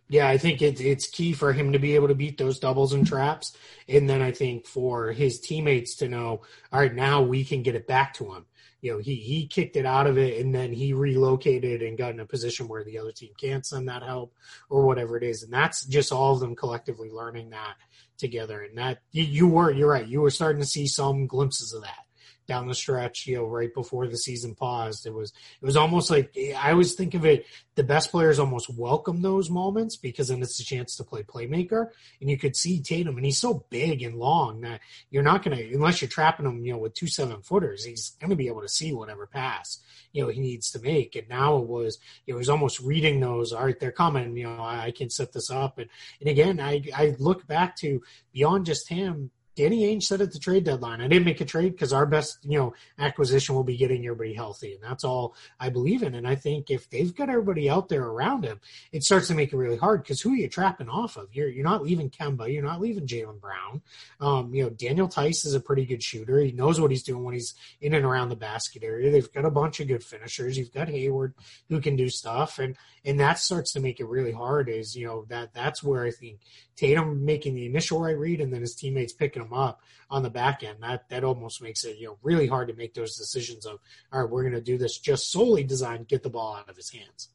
Yeah, 0.06 0.28
I 0.28 0.36
think 0.36 0.60
it's 0.60 0.82
it's 0.82 1.08
key 1.08 1.32
for 1.32 1.54
him 1.54 1.72
to 1.72 1.78
be 1.78 1.94
able 1.94 2.08
to 2.08 2.14
beat 2.14 2.36
those 2.36 2.58
doubles 2.58 2.92
and 2.92 3.06
traps, 3.06 3.56
and 3.88 4.08
then 4.08 4.20
I 4.20 4.32
think 4.32 4.66
for 4.66 5.12
his 5.12 5.40
teammates 5.40 5.96
to 5.96 6.08
know, 6.08 6.42
all 6.70 6.80
right, 6.80 6.94
now 6.94 7.22
we 7.22 7.42
can 7.42 7.62
get 7.62 7.74
it 7.74 7.88
back 7.88 8.12
to 8.14 8.34
him. 8.34 8.44
You 8.82 8.92
know, 8.92 8.98
he 8.98 9.14
he 9.14 9.46
kicked 9.46 9.76
it 9.76 9.86
out 9.86 10.06
of 10.06 10.18
it, 10.18 10.44
and 10.44 10.54
then 10.54 10.70
he 10.70 10.92
relocated 10.92 11.80
and 11.80 11.96
got 11.96 12.12
in 12.12 12.20
a 12.20 12.26
position 12.26 12.68
where 12.68 12.84
the 12.84 12.98
other 12.98 13.12
team 13.12 13.30
can't 13.40 13.64
send 13.64 13.88
that 13.88 14.02
help 14.02 14.34
or 14.68 14.84
whatever 14.84 15.16
it 15.16 15.22
is, 15.22 15.42
and 15.42 15.50
that's 15.50 15.86
just 15.86 16.12
all 16.12 16.34
of 16.34 16.40
them 16.40 16.54
collectively 16.54 17.08
learning 17.10 17.48
that 17.50 17.76
together. 18.18 18.60
And 18.60 18.76
that 18.76 18.98
you, 19.10 19.22
you 19.22 19.48
were 19.48 19.72
you're 19.72 19.88
right, 19.88 20.06
you 20.06 20.20
were 20.20 20.30
starting 20.30 20.60
to 20.60 20.68
see 20.68 20.86
some 20.86 21.26
glimpses 21.26 21.72
of 21.72 21.80
that 21.80 22.03
down 22.46 22.68
the 22.68 22.74
stretch, 22.74 23.26
you 23.26 23.36
know, 23.36 23.46
right 23.46 23.72
before 23.72 24.06
the 24.06 24.16
season 24.16 24.54
paused. 24.54 25.06
It 25.06 25.14
was 25.14 25.32
it 25.60 25.64
was 25.64 25.76
almost 25.76 26.10
like 26.10 26.36
I 26.56 26.72
always 26.72 26.94
think 26.94 27.14
of 27.14 27.24
it. 27.24 27.46
The 27.74 27.82
best 27.82 28.10
players 28.10 28.38
almost 28.38 28.70
welcome 28.76 29.22
those 29.22 29.50
moments 29.50 29.96
because 29.96 30.28
then 30.28 30.42
it's 30.42 30.60
a 30.60 30.64
chance 30.64 30.96
to 30.96 31.04
play 31.04 31.22
playmaker. 31.22 31.88
And 32.20 32.30
you 32.30 32.38
could 32.38 32.56
see 32.56 32.80
Tatum, 32.80 33.16
and 33.16 33.24
he's 33.24 33.40
so 33.40 33.66
big 33.70 34.02
and 34.02 34.16
long 34.16 34.60
that 34.62 34.80
you're 35.10 35.22
not 35.22 35.42
gonna 35.42 35.56
unless 35.56 36.00
you're 36.00 36.08
trapping 36.08 36.46
him, 36.46 36.64
you 36.64 36.72
know, 36.72 36.78
with 36.78 36.94
two 36.94 37.08
seven 37.08 37.42
footers, 37.42 37.84
he's 37.84 38.10
gonna 38.20 38.36
be 38.36 38.48
able 38.48 38.62
to 38.62 38.68
see 38.68 38.92
whatever 38.92 39.26
pass 39.26 39.80
you 40.14 40.22
know 40.22 40.30
he 40.30 40.40
needs 40.40 40.70
to 40.70 40.80
make. 40.80 41.16
And 41.16 41.28
now 41.28 41.58
it 41.58 41.66
was 41.66 41.98
it 42.26 42.32
was 42.32 42.48
almost 42.48 42.80
reading 42.80 43.20
those. 43.20 43.52
All 43.52 43.64
right, 43.64 43.78
they're 43.78 43.92
coming. 43.92 44.36
You 44.36 44.44
know, 44.44 44.62
I, 44.62 44.84
I 44.84 44.90
can 44.92 45.10
set 45.10 45.32
this 45.32 45.50
up. 45.50 45.78
And 45.78 45.90
and 46.20 46.30
again, 46.30 46.60
I 46.60 46.82
I 46.96 47.16
look 47.18 47.46
back 47.46 47.76
to 47.78 48.02
beyond 48.32 48.64
just 48.64 48.88
him 48.88 49.30
Danny 49.56 49.84
Ainge 49.84 50.02
said 50.02 50.20
at 50.20 50.32
the 50.32 50.38
trade 50.38 50.64
deadline, 50.64 51.00
I 51.00 51.08
didn't 51.08 51.24
make 51.24 51.40
a 51.40 51.44
trade 51.44 51.72
because 51.72 51.92
our 51.92 52.06
best, 52.06 52.38
you 52.42 52.58
know, 52.58 52.74
acquisition 52.98 53.54
will 53.54 53.64
be 53.64 53.76
getting 53.76 54.04
everybody 54.04 54.34
healthy. 54.34 54.74
And 54.74 54.82
that's 54.82 55.04
all 55.04 55.34
I 55.60 55.68
believe 55.68 56.02
in. 56.02 56.14
And 56.14 56.26
I 56.26 56.34
think 56.34 56.70
if 56.70 56.90
they've 56.90 57.14
got 57.14 57.30
everybody 57.30 57.70
out 57.70 57.88
there 57.88 58.04
around 58.04 58.44
him, 58.44 58.60
it 58.92 59.04
starts 59.04 59.28
to 59.28 59.34
make 59.34 59.52
it 59.52 59.56
really 59.56 59.76
hard 59.76 60.02
because 60.02 60.20
who 60.20 60.32
are 60.32 60.36
you 60.36 60.48
trapping 60.48 60.88
off 60.88 61.16
of? 61.16 61.28
You're, 61.32 61.48
you're 61.48 61.64
not 61.64 61.84
leaving 61.84 62.10
Kemba. 62.10 62.52
You're 62.52 62.64
not 62.64 62.80
leaving 62.80 63.06
Jaylen 63.06 63.40
Brown. 63.40 63.82
Um, 64.20 64.52
you 64.54 64.64
know, 64.64 64.70
Daniel 64.70 65.08
Theis 65.08 65.44
is 65.44 65.54
a 65.54 65.60
pretty 65.60 65.86
good 65.86 66.02
shooter. 66.02 66.40
He 66.40 66.52
knows 66.52 66.80
what 66.80 66.90
he's 66.90 67.04
doing 67.04 67.22
when 67.22 67.34
he's 67.34 67.54
in 67.80 67.94
and 67.94 68.04
around 68.04 68.30
the 68.30 68.36
basket 68.36 68.82
area. 68.82 69.10
They've 69.10 69.32
got 69.32 69.44
a 69.44 69.50
bunch 69.50 69.80
of 69.80 69.88
good 69.88 70.02
finishers. 70.02 70.58
You've 70.58 70.74
got 70.74 70.88
Hayward 70.88 71.34
who 71.68 71.80
can 71.80 71.94
do 71.94 72.08
stuff. 72.08 72.58
And, 72.58 72.76
and 73.04 73.20
that 73.20 73.38
starts 73.38 73.72
to 73.74 73.80
make 73.80 74.00
it 74.00 74.08
really 74.08 74.32
hard 74.32 74.68
is, 74.68 74.96
you 74.96 75.06
know, 75.06 75.26
that 75.28 75.54
that's 75.54 75.82
where 75.82 76.04
I 76.04 76.10
think 76.10 76.40
Tatum 76.76 77.24
making 77.24 77.54
the 77.54 77.66
initial 77.66 78.00
right 78.00 78.18
read 78.18 78.40
and 78.40 78.52
then 78.52 78.62
his 78.62 78.74
teammates 78.74 79.12
picking 79.12 79.42
him 79.44 79.52
up 79.52 79.80
on 80.10 80.22
the 80.22 80.30
back 80.30 80.62
end. 80.62 80.78
That 80.80 81.08
that 81.08 81.24
almost 81.24 81.62
makes 81.62 81.84
it 81.84 81.98
you 81.98 82.06
know 82.06 82.18
really 82.22 82.46
hard 82.46 82.68
to 82.68 82.74
make 82.74 82.94
those 82.94 83.16
decisions 83.16 83.66
of 83.66 83.78
all 84.12 84.22
right, 84.22 84.30
we're 84.30 84.42
going 84.42 84.54
to 84.54 84.60
do 84.60 84.78
this 84.78 84.98
just 84.98 85.30
solely 85.30 85.64
designed 85.64 86.08
get 86.08 86.22
the 86.22 86.30
ball 86.30 86.56
out 86.56 86.68
of 86.68 86.76
his 86.76 86.90
hands. 86.90 87.28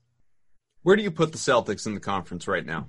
Where 0.84 0.96
do 0.96 1.04
you 1.04 1.12
put 1.12 1.32
the 1.32 1.38
Celtics 1.38 1.86
in 1.86 1.94
the 1.94 2.00
conference 2.00 2.48
right 2.48 2.66
now? 2.66 2.88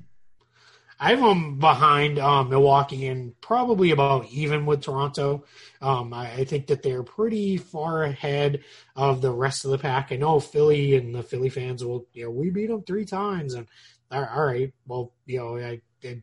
I 1.02 1.10
have 1.10 1.20
them 1.20 1.58
behind 1.58 2.18
um, 2.18 2.50
Milwaukee 2.50 3.06
and 3.06 3.38
probably 3.40 3.90
about 3.90 4.26
even 4.26 4.66
with 4.66 4.82
Toronto. 4.82 5.44
Um, 5.80 6.12
I, 6.12 6.30
I, 6.30 6.44
think 6.44 6.66
that 6.66 6.82
they're 6.82 7.02
pretty 7.02 7.56
far 7.56 8.02
ahead 8.02 8.60
of 8.94 9.22
the 9.22 9.32
rest 9.32 9.64
of 9.64 9.70
the 9.70 9.78
pack. 9.78 10.12
I 10.12 10.16
know 10.16 10.38
Philly 10.40 10.96
and 10.96 11.14
the 11.14 11.22
Philly 11.22 11.48
fans 11.48 11.82
will, 11.82 12.06
you 12.12 12.24
know, 12.24 12.30
we 12.30 12.50
beat 12.50 12.66
them 12.66 12.82
three 12.82 13.06
times, 13.06 13.54
and 13.54 13.66
all 14.10 14.44
right, 14.44 14.74
well, 14.86 15.14
you 15.24 15.38
know, 15.38 15.56
I, 15.56 15.80
I 16.04 16.22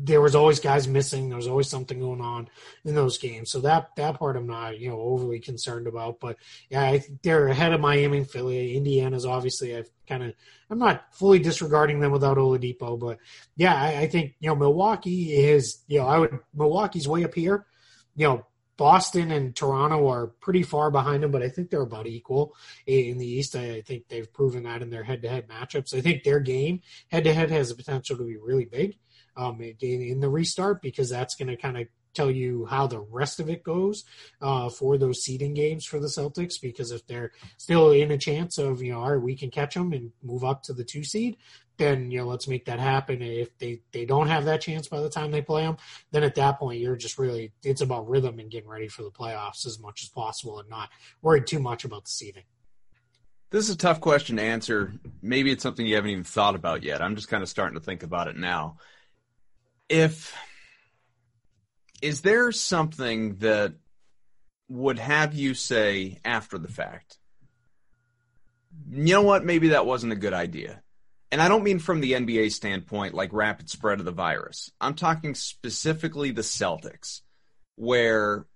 there 0.00 0.20
was 0.20 0.36
always 0.36 0.60
guys 0.60 0.86
missing. 0.86 1.28
There 1.28 1.36
was 1.36 1.48
always 1.48 1.68
something 1.68 1.98
going 1.98 2.20
on 2.20 2.48
in 2.84 2.94
those 2.94 3.18
games. 3.18 3.50
So 3.50 3.60
that 3.60 3.96
that 3.96 4.18
part 4.18 4.36
I'm 4.36 4.46
not 4.46 4.78
you 4.78 4.90
know 4.90 5.00
overly 5.00 5.40
concerned 5.40 5.88
about. 5.88 6.20
But 6.20 6.36
yeah, 6.70 6.82
I, 6.82 7.04
they're 7.22 7.48
ahead 7.48 7.72
of 7.72 7.80
Miami 7.80 8.18
and 8.18 8.30
Philly. 8.30 8.76
Indiana's 8.76 9.26
obviously 9.26 9.76
I've 9.76 9.90
kind 10.08 10.22
of 10.22 10.34
I'm 10.70 10.78
not 10.78 11.04
fully 11.12 11.40
disregarding 11.40 12.00
them 12.00 12.12
without 12.12 12.36
Oladipo, 12.36 12.98
but 12.98 13.18
yeah, 13.56 13.74
I, 13.74 14.02
I 14.02 14.06
think 14.06 14.36
you 14.38 14.48
know 14.48 14.56
Milwaukee 14.56 15.34
is 15.34 15.82
you 15.88 15.98
know 15.98 16.06
I 16.06 16.18
would 16.18 16.38
Milwaukee's 16.54 17.08
way 17.08 17.24
up 17.24 17.34
here. 17.34 17.66
You 18.14 18.28
know 18.28 18.46
Boston 18.76 19.32
and 19.32 19.56
Toronto 19.56 20.06
are 20.08 20.28
pretty 20.28 20.62
far 20.62 20.92
behind 20.92 21.24
them, 21.24 21.32
but 21.32 21.42
I 21.42 21.48
think 21.48 21.68
they're 21.68 21.82
about 21.82 22.06
equal 22.06 22.54
in 22.86 23.18
the 23.18 23.26
East. 23.26 23.56
I 23.56 23.80
think 23.80 24.06
they've 24.06 24.32
proven 24.32 24.62
that 24.62 24.82
in 24.82 24.90
their 24.90 25.02
head-to-head 25.02 25.48
matchups. 25.48 25.92
I 25.92 26.00
think 26.00 26.22
their 26.22 26.38
game 26.38 26.82
head-to-head 27.10 27.50
has 27.50 27.70
the 27.70 27.74
potential 27.74 28.16
to 28.16 28.24
be 28.24 28.36
really 28.36 28.66
big 28.66 28.96
um, 29.38 29.60
in, 29.60 29.76
in 29.80 30.20
the 30.20 30.28
restart 30.28 30.82
because 30.82 31.08
that's 31.08 31.36
going 31.36 31.48
to 31.48 31.56
kind 31.56 31.78
of 31.78 31.86
tell 32.12 32.30
you 32.30 32.66
how 32.66 32.86
the 32.86 32.98
rest 32.98 33.38
of 33.38 33.48
it 33.48 33.62
goes 33.62 34.04
uh, 34.42 34.68
for 34.68 34.98
those 34.98 35.22
seeding 35.22 35.54
games 35.54 35.84
for 35.84 36.00
the 36.00 36.08
Celtics. 36.08 36.60
Because 36.60 36.90
if 36.90 37.06
they're 37.06 37.30
still 37.56 37.92
in 37.92 38.10
a 38.10 38.18
chance 38.18 38.58
of 38.58 38.82
you 38.82 38.92
know, 38.92 39.00
all 39.00 39.12
right, 39.12 39.22
we 39.22 39.36
can 39.36 39.50
catch 39.50 39.74
them 39.74 39.92
and 39.92 40.10
move 40.22 40.44
up 40.44 40.64
to 40.64 40.72
the 40.72 40.84
two 40.84 41.04
seed, 41.04 41.36
then 41.76 42.10
you 42.10 42.18
know, 42.18 42.26
let's 42.26 42.48
make 42.48 42.64
that 42.64 42.80
happen. 42.80 43.22
If 43.22 43.56
they 43.58 43.80
they 43.92 44.04
don't 44.04 44.26
have 44.26 44.46
that 44.46 44.60
chance 44.60 44.88
by 44.88 45.00
the 45.00 45.08
time 45.08 45.30
they 45.30 45.42
play 45.42 45.62
them, 45.62 45.76
then 46.10 46.24
at 46.24 46.34
that 46.34 46.58
point 46.58 46.80
you're 46.80 46.96
just 46.96 47.18
really 47.18 47.52
it's 47.62 47.80
about 47.80 48.08
rhythm 48.08 48.40
and 48.40 48.50
getting 48.50 48.68
ready 48.68 48.88
for 48.88 49.04
the 49.04 49.10
playoffs 49.10 49.64
as 49.64 49.78
much 49.78 50.02
as 50.02 50.08
possible 50.08 50.58
and 50.58 50.68
not 50.68 50.90
worried 51.22 51.46
too 51.46 51.60
much 51.60 51.84
about 51.84 52.04
the 52.04 52.10
seeding. 52.10 52.44
This 53.50 53.64
is 53.64 53.76
a 53.76 53.78
tough 53.78 54.00
question 54.00 54.36
to 54.36 54.42
answer. 54.42 54.92
Maybe 55.22 55.50
it's 55.50 55.62
something 55.62 55.86
you 55.86 55.94
haven't 55.94 56.10
even 56.10 56.24
thought 56.24 56.54
about 56.54 56.82
yet. 56.82 57.00
I'm 57.00 57.16
just 57.16 57.28
kind 57.28 57.42
of 57.42 57.48
starting 57.48 57.78
to 57.78 57.84
think 57.84 58.02
about 58.02 58.28
it 58.28 58.36
now 58.36 58.76
if 59.88 60.34
is 62.02 62.20
there 62.20 62.52
something 62.52 63.36
that 63.36 63.74
would 64.68 64.98
have 64.98 65.34
you 65.34 65.54
say 65.54 66.18
after 66.24 66.58
the 66.58 66.68
fact, 66.68 67.18
you 68.90 69.14
know 69.14 69.22
what, 69.22 69.44
maybe 69.44 69.68
that 69.68 69.86
wasn't 69.86 70.12
a 70.12 70.16
good 70.16 70.34
idea. 70.34 70.82
And 71.30 71.42
I 71.42 71.48
don't 71.48 71.64
mean 71.64 71.78
from 71.78 72.00
the 72.00 72.12
NBA 72.12 72.52
standpoint, 72.52 73.14
like 73.14 73.32
rapid 73.32 73.68
spread 73.68 73.98
of 73.98 74.04
the 74.04 74.12
virus. 74.12 74.70
I'm 74.80 74.94
talking 74.94 75.34
specifically 75.34 76.30
the 76.30 76.42
Celtics, 76.42 77.20
where, 77.76 78.46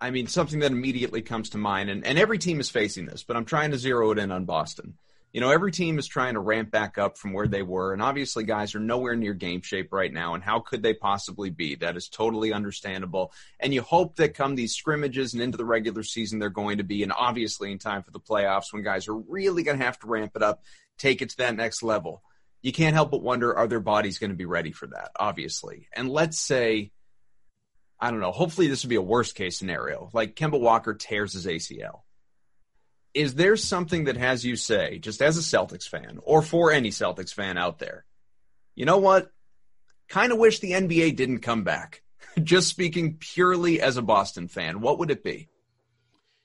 I 0.00 0.10
mean, 0.10 0.26
something 0.26 0.60
that 0.60 0.70
immediately 0.70 1.22
comes 1.22 1.50
to 1.50 1.58
mind, 1.58 1.90
and, 1.90 2.06
and 2.06 2.18
every 2.18 2.38
team 2.38 2.60
is 2.60 2.70
facing 2.70 3.06
this, 3.06 3.24
but 3.24 3.36
I'm 3.36 3.44
trying 3.44 3.72
to 3.72 3.78
zero 3.78 4.10
it 4.12 4.18
in 4.18 4.30
on 4.30 4.44
Boston 4.44 4.94
you 5.32 5.40
know, 5.40 5.50
every 5.50 5.72
team 5.72 5.98
is 5.98 6.06
trying 6.06 6.34
to 6.34 6.40
ramp 6.40 6.70
back 6.70 6.98
up 6.98 7.16
from 7.16 7.32
where 7.32 7.48
they 7.48 7.62
were. 7.62 7.94
And 7.94 8.02
obviously, 8.02 8.44
guys 8.44 8.74
are 8.74 8.80
nowhere 8.80 9.16
near 9.16 9.32
game 9.32 9.62
shape 9.62 9.90
right 9.90 10.12
now. 10.12 10.34
And 10.34 10.44
how 10.44 10.60
could 10.60 10.82
they 10.82 10.92
possibly 10.92 11.48
be? 11.48 11.76
That 11.76 11.96
is 11.96 12.08
totally 12.08 12.52
understandable. 12.52 13.32
And 13.58 13.72
you 13.72 13.80
hope 13.80 14.16
that 14.16 14.34
come 14.34 14.54
these 14.54 14.74
scrimmages 14.74 15.32
and 15.32 15.42
into 15.42 15.56
the 15.56 15.64
regular 15.64 16.02
season, 16.02 16.38
they're 16.38 16.50
going 16.50 16.78
to 16.78 16.84
be, 16.84 17.02
and 17.02 17.12
obviously 17.12 17.72
in 17.72 17.78
time 17.78 18.02
for 18.02 18.10
the 18.10 18.20
playoffs 18.20 18.72
when 18.72 18.82
guys 18.82 19.08
are 19.08 19.16
really 19.16 19.62
going 19.62 19.78
to 19.78 19.84
have 19.84 19.98
to 20.00 20.06
ramp 20.06 20.32
it 20.36 20.42
up, 20.42 20.62
take 20.98 21.22
it 21.22 21.30
to 21.30 21.36
that 21.38 21.56
next 21.56 21.82
level. 21.82 22.22
You 22.60 22.72
can't 22.72 22.94
help 22.94 23.10
but 23.10 23.22
wonder, 23.22 23.56
are 23.56 23.66
their 23.66 23.80
bodies 23.80 24.18
going 24.18 24.30
to 24.30 24.36
be 24.36 24.44
ready 24.44 24.72
for 24.72 24.86
that? 24.88 25.12
Obviously. 25.18 25.88
And 25.96 26.10
let's 26.10 26.38
say, 26.38 26.92
I 27.98 28.10
don't 28.10 28.20
know, 28.20 28.32
hopefully 28.32 28.68
this 28.68 28.84
would 28.84 28.90
be 28.90 28.96
a 28.96 29.02
worst 29.02 29.34
case 29.34 29.56
scenario. 29.56 30.10
Like 30.12 30.36
Kemba 30.36 30.60
Walker 30.60 30.92
tears 30.92 31.32
his 31.32 31.46
ACL 31.46 32.00
is 33.14 33.34
there 33.34 33.56
something 33.56 34.04
that 34.04 34.16
has 34.16 34.44
you 34.44 34.56
say, 34.56 34.98
just 34.98 35.20
as 35.22 35.36
a 35.36 35.40
Celtics 35.40 35.88
fan 35.88 36.18
or 36.22 36.42
for 36.42 36.72
any 36.72 36.90
Celtics 36.90 37.32
fan 37.32 37.58
out 37.58 37.78
there, 37.78 38.04
you 38.74 38.84
know 38.84 38.98
what? 38.98 39.30
Kind 40.08 40.32
of 40.32 40.38
wish 40.38 40.60
the 40.60 40.72
NBA 40.72 41.16
didn't 41.16 41.40
come 41.40 41.64
back. 41.64 42.02
just 42.42 42.68
speaking 42.68 43.16
purely 43.18 43.80
as 43.80 43.96
a 43.96 44.02
Boston 44.02 44.48
fan, 44.48 44.80
what 44.80 44.98
would 44.98 45.10
it 45.10 45.24
be? 45.24 45.48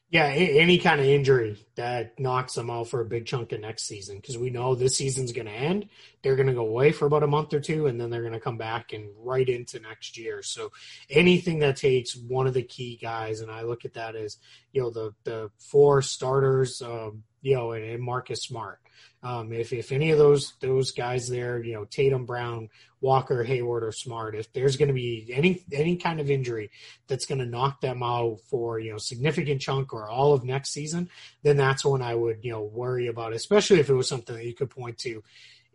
Yeah, 0.09 0.25
any 0.25 0.77
kind 0.77 0.99
of 1.01 1.05
injury 1.05 1.57
that 1.77 2.19
knocks 2.19 2.53
them 2.53 2.69
out 2.69 2.89
for 2.89 3.01
a 3.01 3.05
big 3.05 3.25
chunk 3.25 3.51
of 3.51 3.61
next 3.61 3.85
season 3.85 4.17
because 4.17 4.37
we 4.37 4.49
know 4.49 4.75
this 4.75 4.97
season's 4.97 5.31
going 5.31 5.47
to 5.47 5.53
end. 5.53 5.87
They're 6.21 6.35
going 6.35 6.47
to 6.47 6.53
go 6.53 6.67
away 6.67 6.91
for 6.91 7.05
about 7.05 7.23
a 7.23 7.27
month 7.27 7.53
or 7.53 7.59
two, 7.59 7.87
and 7.87 7.99
then 7.99 8.09
they're 8.09 8.21
going 8.21 8.33
to 8.33 8.39
come 8.39 8.57
back 8.57 8.93
and 8.93 9.09
right 9.17 9.47
into 9.47 9.79
next 9.79 10.17
year. 10.17 10.43
So 10.43 10.71
anything 11.09 11.59
that 11.59 11.77
takes 11.77 12.15
one 12.15 12.47
of 12.47 12.53
the 12.53 12.63
key 12.63 12.99
guys, 13.01 13.41
and 13.41 13.49
I 13.49 13.61
look 13.61 13.85
at 13.85 13.93
that 13.93 14.15
as 14.15 14.37
you 14.73 14.81
know 14.81 14.89
the 14.89 15.13
the 15.23 15.49
four 15.57 16.01
starters, 16.01 16.81
um, 16.81 17.23
you 17.41 17.55
know, 17.55 17.71
and, 17.71 17.85
and 17.85 18.03
Marcus 18.03 18.43
Smart. 18.43 18.79
Um, 19.23 19.51
if 19.51 19.73
if 19.73 19.91
any 19.91 20.11
of 20.11 20.17
those 20.17 20.53
those 20.61 20.91
guys 20.91 21.27
there, 21.27 21.61
you 21.61 21.73
know, 21.73 21.85
Tatum, 21.85 22.25
Brown, 22.25 22.69
Walker, 23.01 23.43
Hayward, 23.43 23.83
or 23.83 23.91
Smart, 23.91 24.35
if 24.35 24.53
there's 24.53 24.77
going 24.77 24.89
to 24.89 24.93
be 24.93 25.29
any 25.33 25.63
any 25.71 25.97
kind 25.97 26.19
of 26.19 26.29
injury 26.29 26.69
that's 27.07 27.25
going 27.25 27.39
to 27.39 27.45
knock 27.45 27.81
them 27.81 28.03
out 28.03 28.39
for 28.49 28.79
you 28.79 28.91
know 28.91 28.97
significant 28.97 29.59
chunk 29.59 29.91
or 29.93 30.07
all 30.07 30.33
of 30.33 30.43
next 30.43 30.69
season, 30.69 31.09
then 31.41 31.57
that's 31.67 31.85
when 31.85 32.01
I 32.01 32.15
would 32.15 32.39
you 32.43 32.51
know 32.51 32.63
worry 32.63 33.07
about, 33.07 33.33
it, 33.33 33.37
especially 33.37 33.79
if 33.79 33.89
it 33.89 33.93
was 33.93 34.09
something 34.09 34.35
that 34.35 34.45
you 34.45 34.55
could 34.55 34.69
point 34.69 34.97
to. 34.99 35.23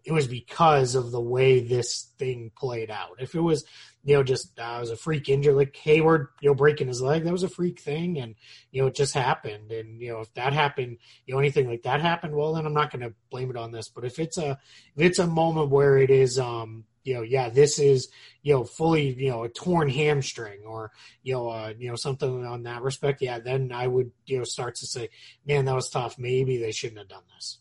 It 0.04 0.12
was 0.12 0.26
because 0.26 0.96
of 0.96 1.12
the 1.12 1.20
way 1.20 1.60
this 1.60 2.10
thing 2.18 2.50
played 2.56 2.90
out. 2.90 3.16
If 3.20 3.36
it 3.36 3.40
was 3.40 3.64
you 4.04 4.16
know, 4.16 4.22
just 4.22 4.58
uh, 4.58 4.78
was 4.80 4.90
a 4.90 4.96
freak 4.96 5.28
injury, 5.28 5.54
like 5.54 5.76
Hayward, 5.76 6.28
you 6.40 6.50
know, 6.50 6.54
breaking 6.54 6.88
his 6.88 7.00
leg. 7.00 7.24
That 7.24 7.32
was 7.32 7.44
a 7.44 7.48
freak 7.48 7.80
thing, 7.80 8.18
and 8.18 8.34
you 8.72 8.82
know, 8.82 8.88
it 8.88 8.96
just 8.96 9.14
happened. 9.14 9.70
And 9.70 10.00
you 10.00 10.12
know, 10.12 10.20
if 10.20 10.34
that 10.34 10.52
happened, 10.52 10.98
you 11.24 11.34
know, 11.34 11.38
anything 11.38 11.68
like 11.68 11.82
that 11.82 12.00
happened, 12.00 12.34
well, 12.34 12.54
then 12.54 12.66
I'm 12.66 12.74
not 12.74 12.90
going 12.90 13.08
to 13.08 13.14
blame 13.30 13.50
it 13.50 13.56
on 13.56 13.70
this. 13.70 13.88
But 13.88 14.04
if 14.04 14.18
it's 14.18 14.38
a 14.38 14.58
if 14.96 15.06
it's 15.06 15.18
a 15.20 15.26
moment 15.26 15.70
where 15.70 15.98
it 15.98 16.10
is, 16.10 16.38
um, 16.38 16.84
you 17.04 17.14
know, 17.14 17.22
yeah, 17.22 17.48
this 17.48 17.78
is 17.78 18.08
you 18.42 18.54
know 18.54 18.64
fully 18.64 19.12
you 19.12 19.30
know 19.30 19.44
a 19.44 19.48
torn 19.48 19.88
hamstring 19.88 20.62
or 20.66 20.92
you 21.22 21.34
know 21.34 21.48
uh, 21.48 21.72
you 21.76 21.88
know 21.88 21.96
something 21.96 22.44
on 22.46 22.64
that 22.64 22.82
respect, 22.82 23.22
yeah, 23.22 23.38
then 23.38 23.72
I 23.72 23.86
would 23.86 24.12
you 24.26 24.38
know 24.38 24.44
start 24.44 24.76
to 24.76 24.86
say, 24.86 25.10
man, 25.46 25.64
that 25.66 25.74
was 25.74 25.90
tough. 25.90 26.18
Maybe 26.18 26.58
they 26.58 26.72
shouldn't 26.72 26.98
have 26.98 27.08
done 27.08 27.24
this. 27.34 27.58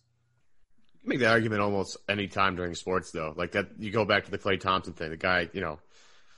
You 0.93 0.99
can 1.01 1.09
make 1.09 1.19
the 1.19 1.29
argument 1.29 1.61
almost 1.61 1.97
any 2.07 2.27
time 2.27 2.55
during 2.55 2.75
sports, 2.75 3.11
though. 3.11 3.33
Like 3.35 3.53
that, 3.53 3.69
you 3.79 3.91
go 3.91 4.05
back 4.05 4.25
to 4.25 4.31
the 4.31 4.37
Klay 4.37 4.59
Thompson 4.59 4.93
thing. 4.93 5.09
The 5.09 5.17
guy, 5.17 5.49
you 5.53 5.61
know 5.61 5.79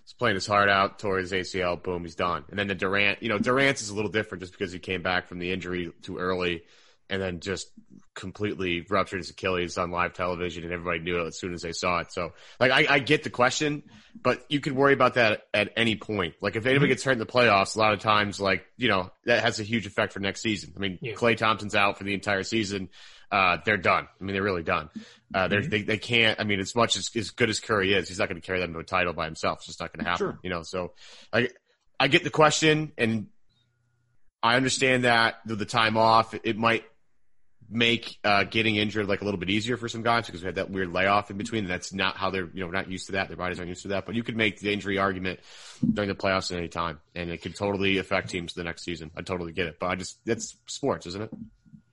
He's 0.03 0.13
playing 0.13 0.35
his 0.35 0.45
heart 0.45 0.69
out, 0.69 0.99
tore 0.99 1.17
his 1.17 1.31
ACL, 1.31 1.81
boom, 1.81 2.03
he's 2.03 2.15
done. 2.15 2.43
And 2.49 2.59
then 2.59 2.67
the 2.67 2.75
Durant, 2.75 3.23
you 3.23 3.29
know, 3.29 3.39
Durant's 3.39 3.81
is 3.81 3.89
a 3.89 3.95
little 3.95 4.11
different 4.11 4.41
just 4.41 4.51
because 4.51 4.73
he 4.73 4.79
came 4.79 5.01
back 5.01 5.27
from 5.27 5.39
the 5.39 5.51
injury 5.51 5.93
too 6.01 6.17
early 6.17 6.63
and 7.09 7.21
then 7.21 7.39
just 7.39 7.69
completely 8.15 8.85
ruptured 8.89 9.19
his 9.19 9.29
Achilles 9.29 9.77
on 9.77 9.91
live 9.91 10.13
television 10.13 10.63
and 10.63 10.71
everybody 10.71 10.99
knew 10.99 11.19
it 11.19 11.27
as 11.27 11.39
soon 11.39 11.53
as 11.53 11.61
they 11.61 11.71
saw 11.71 11.99
it. 11.99 12.11
So 12.11 12.33
like 12.59 12.71
I, 12.71 12.95
I 12.95 12.99
get 12.99 13.23
the 13.23 13.29
question, 13.29 13.83
but 14.21 14.45
you 14.49 14.59
could 14.59 14.73
worry 14.73 14.93
about 14.93 15.15
that 15.15 15.43
at 15.53 15.73
any 15.75 15.95
point. 15.95 16.35
Like 16.41 16.55
if 16.55 16.65
anybody 16.65 16.89
gets 16.89 17.03
hurt 17.03 17.13
in 17.13 17.19
the 17.19 17.25
playoffs, 17.25 17.75
a 17.75 17.79
lot 17.79 17.93
of 17.93 17.99
times 17.99 18.39
like, 18.39 18.65
you 18.77 18.87
know, 18.87 19.11
that 19.25 19.43
has 19.43 19.59
a 19.59 19.63
huge 19.63 19.85
effect 19.85 20.13
for 20.13 20.19
next 20.19 20.41
season. 20.41 20.73
I 20.75 20.79
mean, 20.79 20.99
yeah. 21.01 21.13
Klay 21.13 21.37
Thompson's 21.37 21.75
out 21.75 21.97
for 21.97 22.03
the 22.03 22.13
entire 22.13 22.43
season. 22.43 22.89
Uh, 23.31 23.57
they're 23.65 23.77
done. 23.77 24.07
I 24.21 24.23
mean, 24.23 24.33
they're 24.33 24.43
really 24.43 24.61
done. 24.61 24.91
Uh, 25.33 25.47
mm-hmm. 25.47 25.69
they 25.69 25.81
they 25.81 25.97
can't. 25.97 26.39
I 26.39 26.43
mean, 26.43 26.59
as 26.59 26.75
much 26.75 26.95
as 26.97 27.09
as 27.15 27.31
good 27.31 27.49
as 27.49 27.59
Curry 27.59 27.93
is, 27.93 28.07
he's 28.07 28.19
not 28.19 28.29
going 28.29 28.39
to 28.39 28.45
carry 28.45 28.59
them 28.59 28.73
to 28.73 28.79
a 28.79 28.83
title 28.83 29.13
by 29.13 29.25
himself. 29.25 29.57
It's 29.59 29.65
just 29.65 29.79
not 29.79 29.91
going 29.91 30.05
to 30.05 30.11
happen. 30.11 30.27
Sure. 30.27 30.39
You 30.43 30.51
know. 30.51 30.61
So, 30.61 30.93
I 31.33 31.49
I 31.99 32.09
get 32.09 32.23
the 32.23 32.29
question, 32.29 32.91
and 32.95 33.29
I 34.43 34.55
understand 34.55 35.05
that 35.05 35.35
the 35.47 35.65
time 35.65 35.97
off 35.97 36.35
it 36.43 36.57
might 36.57 36.83
make 37.69 38.19
uh, 38.23 38.43
getting 38.43 38.75
injured 38.75 39.07
like 39.07 39.21
a 39.21 39.25
little 39.25 39.39
bit 39.39 39.49
easier 39.49 39.77
for 39.77 39.87
some 39.89 40.01
guys 40.01 40.25
because 40.25 40.41
we 40.41 40.47
had 40.47 40.55
that 40.55 40.69
weird 40.69 40.91
layoff 40.91 41.31
in 41.31 41.37
between. 41.37 41.67
That's 41.67 41.93
not 41.93 42.17
how 42.17 42.29
they're 42.29 42.49
you 42.53 42.63
know 42.63 42.69
not 42.69 42.89
used 42.89 43.07
to 43.07 43.13
that. 43.13 43.27
Their 43.27 43.37
bodies 43.37 43.59
aren't 43.59 43.69
used 43.69 43.83
to 43.83 43.89
that. 43.89 44.05
But 44.05 44.15
you 44.15 44.23
could 44.23 44.37
make 44.37 44.59
the 44.59 44.71
injury 44.71 44.97
argument 44.97 45.39
during 45.93 46.07
the 46.07 46.15
playoffs 46.15 46.51
at 46.51 46.57
any 46.57 46.67
time, 46.67 46.99
and 47.15 47.29
it 47.29 47.41
could 47.41 47.55
totally 47.55 47.97
affect 47.97 48.29
teams 48.29 48.53
the 48.53 48.63
next 48.63 48.83
season. 48.83 49.11
I 49.15 49.21
totally 49.21 49.51
get 49.51 49.67
it, 49.67 49.77
but 49.79 49.87
I 49.87 49.95
just 49.95 50.17
it's 50.25 50.55
sports, 50.67 51.05
isn't 51.07 51.21
it? 51.21 51.29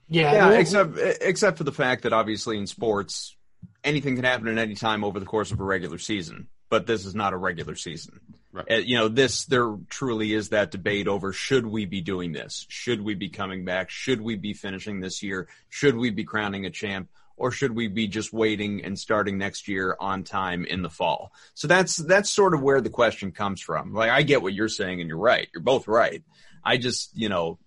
Yeah, 0.09 0.33
yeah. 0.33 0.59
Except 0.59 0.99
except 1.21 1.59
for 1.59 1.65
the 1.65 1.73
fact 1.73 2.03
that 2.03 2.13
obviously 2.13 2.59
in 2.59 2.67
sports, 2.67 3.37
anything 3.85 4.17
can 4.17 4.25
happen 4.25 4.49
at 4.49 4.59
any 4.59 4.75
time 4.75 5.05
over 5.05 5.21
the 5.21 5.27
course 5.27 5.53
of 5.53 5.61
a 5.61 5.65
regular 5.65 5.99
season. 5.99 6.49
But 6.69 6.87
this 6.87 7.05
is 7.05 7.15
not 7.15 7.33
a 7.33 7.37
regular 7.37 7.75
season. 7.75 8.21
Right. 8.53 8.67
Uh, 8.71 8.75
you 8.77 8.97
know, 8.97 9.09
this 9.09 9.45
there 9.45 9.77
truly 9.89 10.33
is 10.33 10.49
that 10.49 10.73
debate 10.73 11.07
over 11.07 11.33
should 11.33 11.67
we 11.67 11.85
be 11.85 12.01
doing 12.01 12.33
this? 12.33 12.67
Should 12.69 13.01
we 13.01 13.15
be 13.15 13.29
coming 13.29 13.65
back? 13.65 13.91
Should 13.91 14.21
we 14.21 14.37
be 14.37 14.55
finishing 14.55 15.01
this 15.01 15.23
year? 15.23 15.49
Should 15.69 15.97
we 15.97 16.11
be 16.11 16.25
crowning 16.25 16.67
a 16.67 16.71
champ? 16.71 17.09
Or 17.37 17.51
should 17.51 17.75
we 17.75 17.89
be 17.89 18.07
just 18.07 18.35
waiting 18.35 18.85
and 18.85 18.99
starting 18.99 19.39
next 19.39 19.67
year 19.67 19.97
on 19.99 20.25
time 20.25 20.67
in 20.67 20.83
the 20.83 20.91
fall? 20.91 21.33
So 21.55 21.69
that's 21.69 21.97
that's 21.97 22.29
sort 22.29 22.53
of 22.53 22.61
where 22.61 22.83
the 22.83 22.91
question 22.91 23.33
comes 23.33 23.63
from. 23.63 23.95
Like 23.95 24.11
I 24.11 24.23
get 24.23 24.43
what 24.43 24.53
you're 24.53 24.69
saying 24.69 25.01
and 25.01 25.09
you're 25.09 25.17
right. 25.17 25.49
You're 25.55 25.63
both 25.63 25.89
right. 25.89 26.23
I 26.63 26.77
just, 26.77 27.17
you 27.17 27.29
know, 27.29 27.59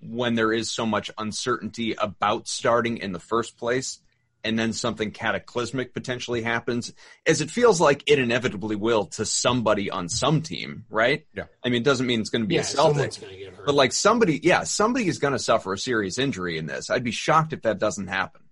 when 0.00 0.34
there 0.34 0.52
is 0.52 0.70
so 0.70 0.86
much 0.86 1.10
uncertainty 1.18 1.94
about 1.94 2.46
starting 2.46 2.98
in 2.98 3.12
the 3.12 3.18
first 3.18 3.58
place 3.58 3.98
and 4.44 4.58
then 4.58 4.72
something 4.72 5.10
cataclysmic 5.10 5.94
potentially 5.94 6.42
happens. 6.42 6.92
As 7.26 7.40
it 7.40 7.50
feels 7.50 7.80
like 7.80 8.02
it 8.06 8.18
inevitably 8.18 8.76
will 8.76 9.06
to 9.06 9.26
somebody 9.26 9.90
on 9.90 10.08
some 10.08 10.42
team 10.42 10.84
right? 10.90 11.26
Yeah. 11.34 11.44
I 11.64 11.68
mean 11.68 11.82
it 11.82 11.84
doesn't 11.84 12.06
mean 12.06 12.20
it's 12.20 12.30
going 12.30 12.42
to 12.42 12.48
be 12.48 12.56
yeah, 12.56 12.62
a 12.62 12.64
Celtics, 12.64 13.22
but 13.64 13.74
like 13.74 13.92
somebody 13.92 14.40
yeah 14.42 14.64
somebody 14.64 15.08
is 15.08 15.18
going 15.18 15.32
to 15.32 15.38
suffer 15.38 15.72
a 15.72 15.78
serious 15.78 16.18
injury 16.18 16.58
in 16.58 16.66
this. 16.66 16.90
I'd 16.90 17.04
be 17.04 17.10
shocked 17.10 17.52
if 17.52 17.62
that 17.62 17.78
doesn't 17.78 18.08
happen 18.08 18.42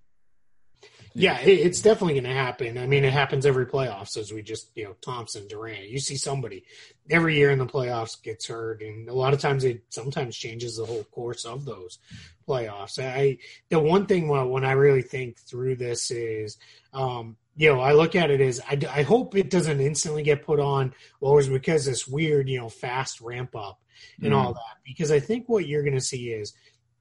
yeah, 1.19 1.39
it's 1.41 1.83
definitely 1.83 2.15
going 2.15 2.25
to 2.25 2.41
happen. 2.41 2.79
I 2.79 2.87
mean, 2.87 3.05
it 3.05 3.13
happens 3.13 3.45
every 3.45 3.67
playoffs, 3.67 4.17
as 4.17 4.33
we 4.33 4.43
just, 4.43 4.71
you 4.75 4.85
know, 4.85 4.95
Thompson, 5.01 5.49
Durant. 5.49 5.89
You 5.89 5.99
see 5.99 6.17
somebody 6.17 6.65
every 7.11 7.37
year 7.37 7.51
in 7.51 7.59
the 7.59 7.67
playoffs 7.67 8.23
gets 8.23 8.47
hurt, 8.47 8.83
and 8.83 9.09
a 9.09 9.15
lot 9.15 9.35
of 9.35 9.41
times 9.41 9.65
it 9.65 9.83
sometimes 9.89 10.37
changes 10.37 10.77
the 10.77 10.87
whole 10.87 11.05
course 11.05 11.45
of 11.45 11.65
those 11.65 11.99
playoffs. 12.47 12.99
I 12.99 13.39
the 13.69 13.79
one 13.79 14.07
thing 14.07 14.29
when 14.29 14.65
I 14.65 14.73
really 14.73 15.03
think 15.03 15.39
through 15.39 15.77
this 15.77 16.11
is, 16.11 16.57
um, 16.93 17.37
you 17.57 17.73
know, 17.73 17.81
I 17.81 17.93
look 17.93 18.15
at 18.15 18.31
it 18.31 18.41
as 18.41 18.61
I, 18.61 18.79
I 18.89 19.03
hope 19.03 19.35
it 19.35 19.51
doesn't 19.51 19.81
instantly 19.81 20.23
get 20.23 20.47
put 20.47 20.61
on. 20.61 20.95
Well, 21.21 21.33
it 21.33 21.37
was 21.37 21.49
because 21.49 21.85
this 21.85 22.07
weird, 22.07 22.49
you 22.49 22.59
know, 22.59 22.69
fast 22.69 23.21
ramp 23.21 23.57
up 23.57 23.81
and 24.23 24.33
mm. 24.33 24.37
all 24.37 24.53
that. 24.53 24.77
Because 24.85 25.11
I 25.11 25.21
think 25.21 25.49
what 25.49 25.67
you're 25.67 25.83
going 25.83 25.95
to 25.95 26.01
see 26.01 26.29
is 26.29 26.55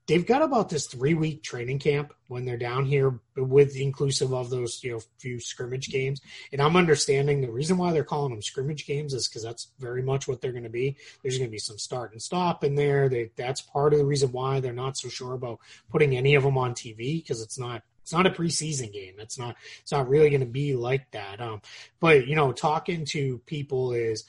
they've 0.08 0.26
got 0.26 0.42
about 0.42 0.68
this 0.68 0.86
three 0.86 1.14
week 1.14 1.42
training 1.42 1.78
camp 1.78 2.12
when 2.26 2.44
they're 2.44 2.56
down 2.56 2.84
here 2.84 3.20
with 3.36 3.76
inclusive 3.76 4.32
of 4.32 4.50
those 4.50 4.82
you 4.82 4.90
know 4.90 5.00
few 5.18 5.38
scrimmage 5.38 5.88
games 5.90 6.20
and 6.52 6.60
i'm 6.60 6.76
understanding 6.76 7.40
the 7.40 7.50
reason 7.50 7.76
why 7.76 7.92
they're 7.92 8.02
calling 8.02 8.32
them 8.32 8.42
scrimmage 8.42 8.86
games 8.86 9.14
is 9.14 9.28
because 9.28 9.42
that's 9.42 9.68
very 9.78 10.02
much 10.02 10.26
what 10.26 10.40
they're 10.40 10.52
going 10.52 10.64
to 10.64 10.68
be 10.68 10.96
there's 11.22 11.38
going 11.38 11.48
to 11.48 11.52
be 11.52 11.58
some 11.58 11.78
start 11.78 12.10
and 12.12 12.20
stop 12.20 12.64
in 12.64 12.74
there 12.74 13.08
they, 13.08 13.30
that's 13.36 13.60
part 13.60 13.92
of 13.92 14.00
the 14.00 14.04
reason 14.04 14.32
why 14.32 14.58
they're 14.58 14.72
not 14.72 14.96
so 14.96 15.08
sure 15.08 15.34
about 15.34 15.60
putting 15.90 16.16
any 16.16 16.34
of 16.34 16.42
them 16.42 16.58
on 16.58 16.74
tv 16.74 17.22
because 17.22 17.40
it's 17.40 17.58
not 17.58 17.82
it's 18.00 18.12
not 18.14 18.26
a 18.26 18.30
preseason 18.30 18.90
game. 18.90 19.16
It's 19.18 19.38
not. 19.38 19.54
It's 19.82 19.92
not 19.92 20.08
really 20.08 20.30
going 20.30 20.40
to 20.40 20.46
be 20.46 20.74
like 20.74 21.10
that. 21.10 21.42
Um, 21.42 21.60
but 22.00 22.26
you 22.26 22.36
know, 22.36 22.52
talking 22.52 23.04
to 23.10 23.36
people 23.44 23.92
is, 23.92 24.24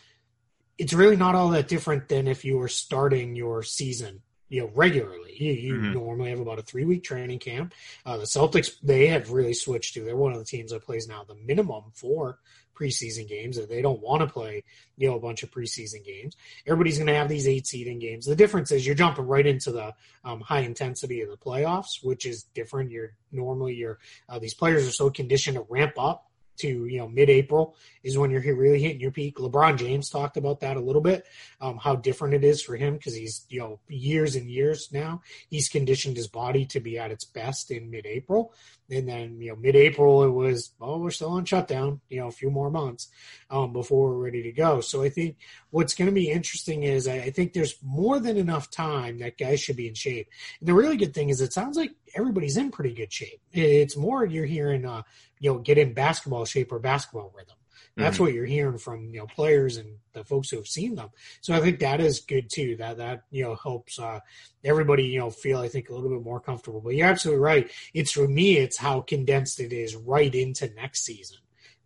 it's 0.78 0.92
really 0.92 1.16
not 1.16 1.34
all 1.34 1.48
that 1.52 1.70
different 1.70 2.10
than 2.10 2.28
if 2.28 2.44
you 2.44 2.58
were 2.58 2.68
starting 2.68 3.38
your 3.38 3.64
season 3.64 4.22
you 4.50 4.62
know 4.62 4.72
regularly. 4.74 5.36
You, 5.38 5.54
you 5.54 5.74
mm-hmm. 5.76 5.94
normally 5.94 6.32
have 6.32 6.40
about 6.40 6.60
a 6.60 6.64
three 6.64 6.86
week 6.86 7.04
training 7.04 7.40
camp. 7.40 7.74
Uh, 8.06 8.18
the 8.18 8.26
Celtics 8.26 8.72
they 8.84 9.08
have 9.08 9.32
really 9.32 9.54
switched 9.54 9.94
to. 9.94 10.04
They're 10.04 10.16
one 10.16 10.34
of 10.34 10.40
the 10.40 10.46
teams 10.46 10.72
that 10.72 10.84
plays 10.84 11.08
now 11.08 11.24
the 11.24 11.36
minimum 11.36 11.86
for 11.94 12.40
preseason 12.76 13.28
games. 13.28 13.58
That 13.58 13.70
they 13.70 13.82
don't 13.82 14.02
want 14.02 14.22
to 14.22 14.28
play 14.28 14.64
you 14.98 15.10
know 15.10 15.16
a 15.16 15.20
bunch 15.20 15.44
of 15.44 15.52
preseason 15.52 16.04
games. 16.04 16.36
Everybody's 16.66 16.98
going 16.98 17.08
to 17.08 17.16
have 17.16 17.30
these 17.30 17.48
eight 17.48 17.68
seeding 17.68 18.00
games. 18.00 18.26
The 18.26 18.36
difference 18.36 18.72
is 18.72 18.86
you're 18.86 18.96
jumping 18.96 19.28
right 19.28 19.46
into 19.46 19.72
the 19.72 19.94
um, 20.26 20.42
high 20.42 20.62
intensity 20.62 21.22
of 21.22 21.30
the 21.30 21.38
playoffs, 21.38 22.04
which 22.04 22.26
is 22.26 22.44
different. 22.56 22.92
You're 22.92 23.14
normally 23.32 23.76
you're 23.76 24.00
uh, 24.28 24.40
these 24.40 24.54
players 24.54 24.88
are 24.88 24.92
so 24.92 25.10
conditioned 25.10 25.56
to 25.56 25.66
ramp 25.70 25.94
up 25.98 26.29
to 26.60 26.86
you 26.86 27.00
know 27.00 27.08
mid-April 27.08 27.76
is 28.04 28.18
when 28.18 28.32
you're 28.32 28.42
really 28.56 28.82
hitting 28.82 29.02
your 29.02 29.12
peak. 29.12 29.38
LeBron 29.38 29.78
James 29.78 30.10
talked 30.10 30.38
about 30.38 30.62
that 30.62 30.78
a 30.78 30.80
little 30.82 31.02
bit, 31.02 31.26
um, 31.62 31.78
how 31.78 31.96
different 31.96 32.34
it 32.34 32.44
is 32.44 32.62
for 32.62 32.76
him 32.76 32.96
because 32.96 33.16
he's 33.16 33.46
you 33.50 33.60
know 33.60 33.80
years 33.88 34.36
and 34.36 34.50
years 34.50 34.90
now 34.92 35.22
he's 35.50 35.70
conditioned 35.70 36.18
his 36.18 36.28
body 36.28 36.66
to 36.66 36.80
be 36.80 36.98
at 36.98 37.12
its 37.12 37.26
best 37.26 37.72
in 37.72 37.90
mid-April, 37.90 38.54
and 38.90 39.08
then 39.08 39.42
you 39.42 39.50
know 39.50 39.56
mid-April 39.56 40.24
it 40.24 40.30
was 40.30 40.72
oh 40.80 41.00
we're 41.00 41.12
still 41.12 41.32
on 41.32 41.46
shutdown, 41.46 42.02
you 42.10 42.20
know 42.20 42.28
a 42.28 42.32
few 42.32 42.50
more 42.50 42.70
months 42.70 43.10
um, 43.50 43.74
before 43.74 44.10
we're 44.10 44.26
ready 44.26 44.44
to 44.44 44.52
go. 44.52 44.82
So 44.82 45.02
I 45.02 45.10
think 45.10 45.38
what's 45.72 45.94
going 45.94 46.10
to 46.10 46.14
be 46.14 46.30
interesting 46.30 46.84
is 46.84 47.08
I, 47.08 47.16
I 47.16 47.30
think 47.32 47.54
there's 47.54 47.76
more 47.84 48.20
than 48.20 48.38
enough 48.38 48.70
time 48.70 49.20
that 49.20 49.38
guys 49.38 49.60
should 49.60 49.76
be 49.76 49.88
in 49.88 49.94
shape. 49.94 50.28
And 50.60 50.68
the 50.68 50.74
really 50.74 50.98
good 50.98 51.14
thing 51.14 51.30
is 51.30 51.42
it 51.42 51.54
sounds 51.54 51.78
like 51.78 51.92
everybody's 52.16 52.58
in 52.58 52.72
pretty 52.72 52.94
good 52.94 53.12
shape. 53.12 53.42
It's 53.52 53.98
more 53.98 54.26
you're 54.26 54.46
hearing 54.46 54.86
uh, 54.86 55.04
you 55.40 55.52
know 55.52 55.60
get 55.60 55.78
in 55.78 55.94
basketball 55.94 56.46
shape 56.46 56.72
or 56.72 56.80
basketball 56.80 57.32
rhythm. 57.36 57.56
That's 57.96 58.16
mm-hmm. 58.16 58.24
what 58.24 58.34
you're 58.34 58.46
hearing 58.46 58.78
from 58.78 59.14
you 59.14 59.20
know 59.20 59.28
players 59.28 59.78
and 59.78 59.98
the 60.14 60.24
folks 60.24 60.50
who 60.50 60.58
have 60.58 60.68
seen 60.68 60.96
them. 60.96 61.10
So 61.42 61.54
I 61.54 61.60
think 61.60 61.80
that 61.80 62.00
is 62.00 62.22
good 62.22 62.50
too. 62.50 62.78
That 62.78 62.98
that 62.98 63.24
you 63.32 63.44
know 63.44 63.56
helps 63.56 64.00
uh, 64.00 64.20
everybody 64.64 65.06
you 65.06 65.20
know 65.20 65.30
feel 65.30 65.60
I 65.60 65.68
think 65.68 65.90
a 65.90 65.94
little 65.94 66.10
bit 66.10 66.24
more 66.24 66.40
comfortable. 66.40 66.82
But 66.82 66.96
you're 66.96 67.08
absolutely 67.08 67.42
right. 67.42 67.72
It's 67.94 68.12
for 68.12 68.28
me, 68.28 68.58
it's 68.58 68.78
how 68.78 69.02
condensed 69.02 69.60
it 69.60 69.74
is 69.74 69.96
right 69.96 70.34
into 70.34 70.70
next 70.76 71.04
season. 71.04 71.38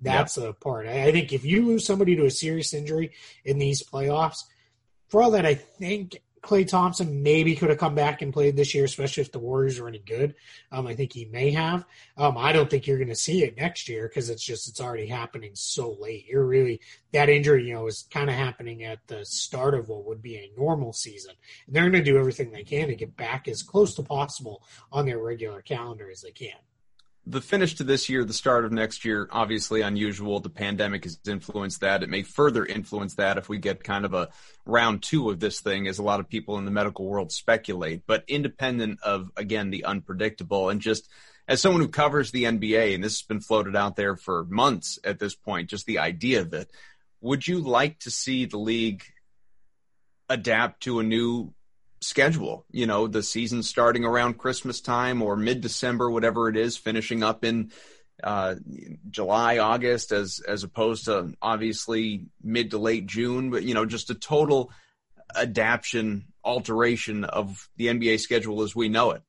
That's 0.02 0.38
yep. 0.38 0.46
the 0.46 0.54
part. 0.54 0.88
I, 0.88 1.06
I 1.06 1.12
think 1.12 1.34
if 1.34 1.46
you 1.46 1.66
lose 1.66 1.86
somebody 1.86 2.16
to 2.16 2.26
a 2.26 2.32
serious 2.32 2.74
injury 2.74 3.12
in 3.46 3.58
these 3.58 3.84
playoffs, 3.84 4.44
for 5.08 5.24
all 5.24 5.32
that 5.32 5.46
I 5.46 5.56
think 5.56 6.22
Klay 6.44 6.68
Thompson 6.68 7.24
maybe 7.24 7.56
could 7.56 7.70
have 7.70 7.80
come 7.80 7.96
back 7.96 8.22
and 8.22 8.34
played 8.34 8.58
this 8.58 8.76
year, 8.76 8.84
especially 8.84 9.22
if 9.22 9.32
the 9.32 9.40
Warriors 9.40 9.80
are 9.80 9.88
any 9.88 10.00
good. 10.00 10.36
Um, 10.74 10.86
I 10.86 10.94
think 10.94 11.14
he 11.14 11.26
may 11.26 11.52
have. 11.52 11.86
Um, 12.18 12.38
I 12.38 12.52
don't 12.52 12.70
think 12.70 12.86
you're 12.86 12.98
going 12.98 13.08
to 13.08 13.16
see 13.16 13.44
it 13.44 13.58
next 13.58 13.88
year 13.88 14.10
because 14.10 14.30
it's 14.30 14.44
just 14.44 14.68
it's 14.68 14.82
already 14.82 15.08
happening 15.08 15.52
so 15.54 15.96
late. 16.00 16.28
You're 16.28 16.46
really 16.46 16.82
that 17.14 17.30
injury, 17.30 17.68
you 17.68 17.74
know, 17.74 17.88
is 17.88 18.08
kind 18.12 18.30
of 18.30 18.36
happening 18.36 18.84
at 18.84 19.00
the 19.08 19.24
start 19.24 19.74
of 19.74 19.88
what 19.88 20.06
would 20.06 20.22
be 20.22 20.36
a 20.36 20.52
normal 20.60 20.92
season, 20.92 21.34
and 21.66 21.76
they're 21.76 21.90
going 21.90 22.04
to 22.04 22.12
do 22.12 22.18
everything 22.18 22.52
they 22.52 22.64
can 22.64 22.90
to 22.90 22.96
get 22.96 23.16
back 23.16 23.48
as 23.48 23.64
close 23.64 23.96
to 23.96 24.04
possible 24.04 24.64
on 24.92 25.06
their 25.06 25.20
regular 25.20 25.62
calendar 25.62 26.12
as 26.12 26.22
they 26.22 26.32
can 26.32 26.58
the 27.26 27.42
finish 27.42 27.76
to 27.76 27.84
this 27.84 28.10
year, 28.10 28.26
the 28.26 28.34
start 28.34 28.66
of 28.66 28.72
next 28.72 29.06
year, 29.06 29.30
obviously 29.32 29.82
unusual. 29.82 30.40
The 30.40 30.50
pandemic 30.50 31.06
has 31.06 31.20
influenced 31.26 31.82
that. 31.82 32.04
It 32.04 32.10
may 32.10 32.24
further 32.24 32.66
influence 32.66 33.16
that 33.16 33.38
if 33.38 33.48
we 33.48 33.60
get 33.60 33.84
kind 33.84 34.04
of 34.04 34.14
a 34.14 34.30
round 34.66 35.04
two 35.04 35.30
of 35.30 35.40
this 35.40 35.62
thing, 35.62 35.88
as 35.88 36.00
a 36.00 36.04
lot 36.04 36.20
of 36.20 36.28
people 36.28 36.58
in 36.58 36.66
the 36.66 36.72
medical 36.72 37.06
world 37.06 37.32
speculate. 37.32 38.04
But 38.06 38.26
independent 38.28 39.00
of, 39.02 39.32
again, 39.38 39.70
the 39.70 39.86
unpredictable 39.86 40.70
and 40.70 40.82
just 40.82 41.10
as 41.48 41.62
someone 41.62 41.82
who 41.82 41.90
covers 41.90 42.32
the 42.32 42.44
NBA, 42.44 42.96
and 42.96 43.04
this 43.04 43.20
has 43.20 43.28
been 43.28 43.42
floated 43.42 43.76
out 43.76 43.96
there 43.96 44.16
for 44.16 44.46
months 44.46 45.00
at 45.04 45.20
this 45.20 45.36
point, 45.36 45.70
just 45.70 45.86
the 45.86 46.00
idea 46.00 46.42
of 46.42 46.54
it, 46.54 46.70
would 47.22 47.48
you 47.48 47.60
like 47.60 48.00
to 48.00 48.12
see 48.12 48.46
the 48.46 48.58
league 48.58 49.04
adapt 50.30 50.84
to 50.84 51.00
a 51.00 51.04
new 51.04 51.54
schedule. 52.04 52.66
You 52.72 52.86
know, 52.86 53.08
the 53.08 53.24
season 53.24 53.64
starting 53.64 54.06
around 54.06 54.38
Christmas 54.38 54.82
time 54.82 55.22
or 55.22 55.36
mid 55.36 55.62
December, 55.62 56.10
whatever 56.10 56.50
it 56.50 56.58
is, 56.58 56.78
finishing 56.78 57.24
up 57.24 57.44
in 57.44 57.72
uh, 58.24 58.56
July, 59.10 59.58
August, 59.58 60.12
as 60.12 60.40
as 60.48 60.64
opposed 60.64 61.06
to 61.06 61.34
obviously 61.42 62.26
mid 62.42 62.72
to 62.72 62.78
late 62.78 63.06
June. 63.06 63.50
But 63.50 63.64
you 63.64 63.74
know, 63.74 63.86
just 63.86 64.10
a 64.10 64.16
total 64.16 64.72
adaptation, 65.36 66.26
alteration 66.44 67.24
of 67.24 67.70
the 67.78 67.88
NBA 67.88 68.20
schedule 68.20 68.62
as 68.62 68.76
we 68.76 68.90
know 68.90 69.12
it. 69.12 69.24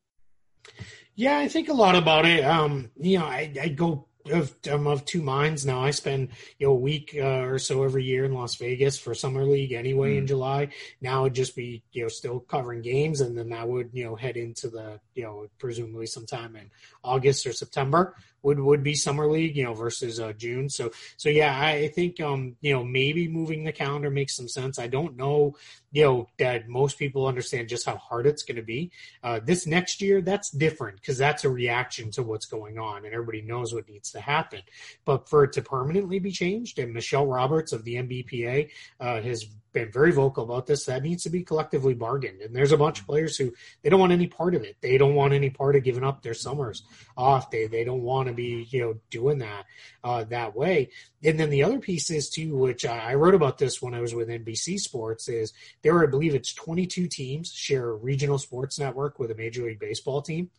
Yeah, 1.15 1.39
I 1.39 1.49
think 1.49 1.69
a 1.69 1.75
lot 1.75 1.95
about 1.95 2.27
it. 2.27 2.45
Um, 2.45 2.91
you 2.99 3.19
know, 3.19 3.27
I, 3.27 3.53
I 3.61 3.69
go 3.69 4.09
of, 4.31 4.55
I'm 4.71 4.87
of 4.87 5.05
two 5.05 5.23
minds 5.23 5.67
now. 5.67 5.81
I 5.81 5.91
spend 5.91 6.31
you 6.59 6.67
know 6.67 6.73
a 6.73 6.77
week 6.77 7.17
uh, 7.19 7.43
or 7.43 7.59
so 7.59 7.83
every 7.83 8.05
year 8.05 8.25
in 8.25 8.33
Las 8.33 8.57
Vegas 8.57 8.99
for 8.99 9.15
summer 9.15 9.45
league 9.45 9.73
anyway 9.73 10.15
mm. 10.15 10.19
in 10.19 10.27
July. 10.27 10.69
Now 11.01 11.25
it'd 11.25 11.35
just 11.35 11.57
be 11.57 11.83
you 11.93 12.03
know 12.03 12.09
still 12.09 12.41
covering 12.41 12.83
games, 12.83 13.21
and 13.21 13.37
then 13.37 13.51
that 13.51 13.69
would 13.69 13.91
you 13.93 14.05
know 14.05 14.17
head 14.17 14.37
into 14.37 14.69
the 14.69 15.01
you 15.15 15.25
know 15.25 15.47
presumably 15.59 16.07
sometime 16.07 16.57
in 16.57 16.71
August 17.03 17.47
or 17.47 17.53
September 17.53 18.15
would 18.43 18.61
would 18.61 18.83
be 18.83 18.95
summer 18.95 19.27
league, 19.27 19.57
you 19.57 19.65
know, 19.65 19.75
versus 19.75 20.21
uh, 20.21 20.33
June. 20.35 20.69
So 20.69 20.91
so 21.17 21.29
yeah, 21.29 21.59
I 21.59 21.89
think 21.89 22.21
um 22.21 22.57
you 22.61 22.73
know 22.73 22.85
maybe 22.85 23.29
moving 23.29 23.65
the 23.65 23.73
calendar 23.73 24.11
makes 24.11 24.37
some 24.37 24.49
sense. 24.49 24.79
I 24.79 24.87
don't 24.87 25.17
know 25.17 25.57
you 25.95 26.03
know 26.05 26.29
that 26.39 26.69
most 26.69 26.99
people 26.99 27.27
understand 27.27 27.69
just 27.69 27.87
how 27.87 27.97
hard 27.97 28.27
it's 28.27 28.43
going 28.43 28.57
to 28.57 28.63
be. 28.63 28.91
Uh, 29.23 29.41
this 29.43 29.65
next 29.65 30.03
year, 30.03 30.21
that's 30.21 30.51
different 30.51 31.01
because 31.01 31.17
that's 31.17 31.45
a 31.45 31.49
reaction 31.49 32.11
to 32.11 32.23
what's 32.23 32.47
going 32.47 32.79
on, 32.79 33.05
and 33.05 33.15
everybody 33.15 33.41
knows 33.41 33.73
what 33.73 33.89
needs 33.89 34.11
to 34.11 34.21
happen. 34.21 34.61
But 35.05 35.29
for 35.29 35.45
it 35.45 35.53
to 35.53 35.63
permanently 35.63 36.19
be 36.19 36.33
changed, 36.33 36.81
and 36.81 36.93
Michelle 36.93 37.27
Roberts 37.27 37.73
of 37.73 37.85
the 37.85 37.95
NBPA 37.95 38.71
uh, 38.99 39.23
has 39.23 39.47
been 39.75 39.93
very 39.93 40.13
vocal 40.13 40.45
about 40.45 40.67
this. 40.67 40.87
That 40.87 41.03
needs 41.03 41.25
to 41.25 41.31
be 41.31 41.43
collectively 41.43 41.93
bargained. 41.93 42.41
And 42.41 42.57
there's 42.57 42.73
a 42.73 42.79
bunch 42.79 43.01
of 43.01 43.07
players 43.07 43.37
who 43.37 43.53
they 43.83 43.91
don't 43.91 44.01
want 44.01 44.13
any 44.13 44.29
part 44.29 44.55
of 44.55 44.63
it. 44.63 44.77
They 44.81 44.97
don't 44.97 45.15
want 45.15 45.35
any 45.35 45.51
part 45.51 45.77
of 45.77 45.85
giving 45.85 46.05
up 46.05 46.23
their 46.23 46.33
summers 46.33 46.85
off. 47.17 47.51
They 47.51 47.67
they 47.67 47.85
don't 47.85 48.03
want 48.03 48.29
to 48.29 48.35
be 48.35 48.67
you 48.71 48.81
know 48.81 49.01
doing 49.11 49.39
that 49.39 49.67
uh, 50.03 50.25
that 50.25 50.57
way. 50.57 50.89
And 51.23 51.39
then 51.39 51.51
the 51.51 51.65
other 51.65 51.79
piece 51.79 52.11
is 52.11 52.31
too, 52.31 52.57
which 52.57 52.87
I 52.87 53.15
wrote 53.15 53.35
about 53.35 53.59
this 53.59 53.83
when 53.83 53.95
I 53.95 54.01
was 54.01 54.15
with 54.15 54.29
NBC 54.29 54.79
Sports, 54.79 55.29
is 55.29 55.53
there 55.83 56.03
I 56.03 56.07
believe 56.07 56.35
it's 56.35 56.55
22 56.55 57.09
teams 57.09 57.53
share 57.53 57.91
a 57.91 57.95
regional 57.95 58.39
sports 58.39 58.79
network 58.79 59.19
with 59.19 59.31
a 59.31 59.35
Major 59.35 59.65
League 59.65 59.81
Baseball 59.81 60.23
team. 60.23 60.51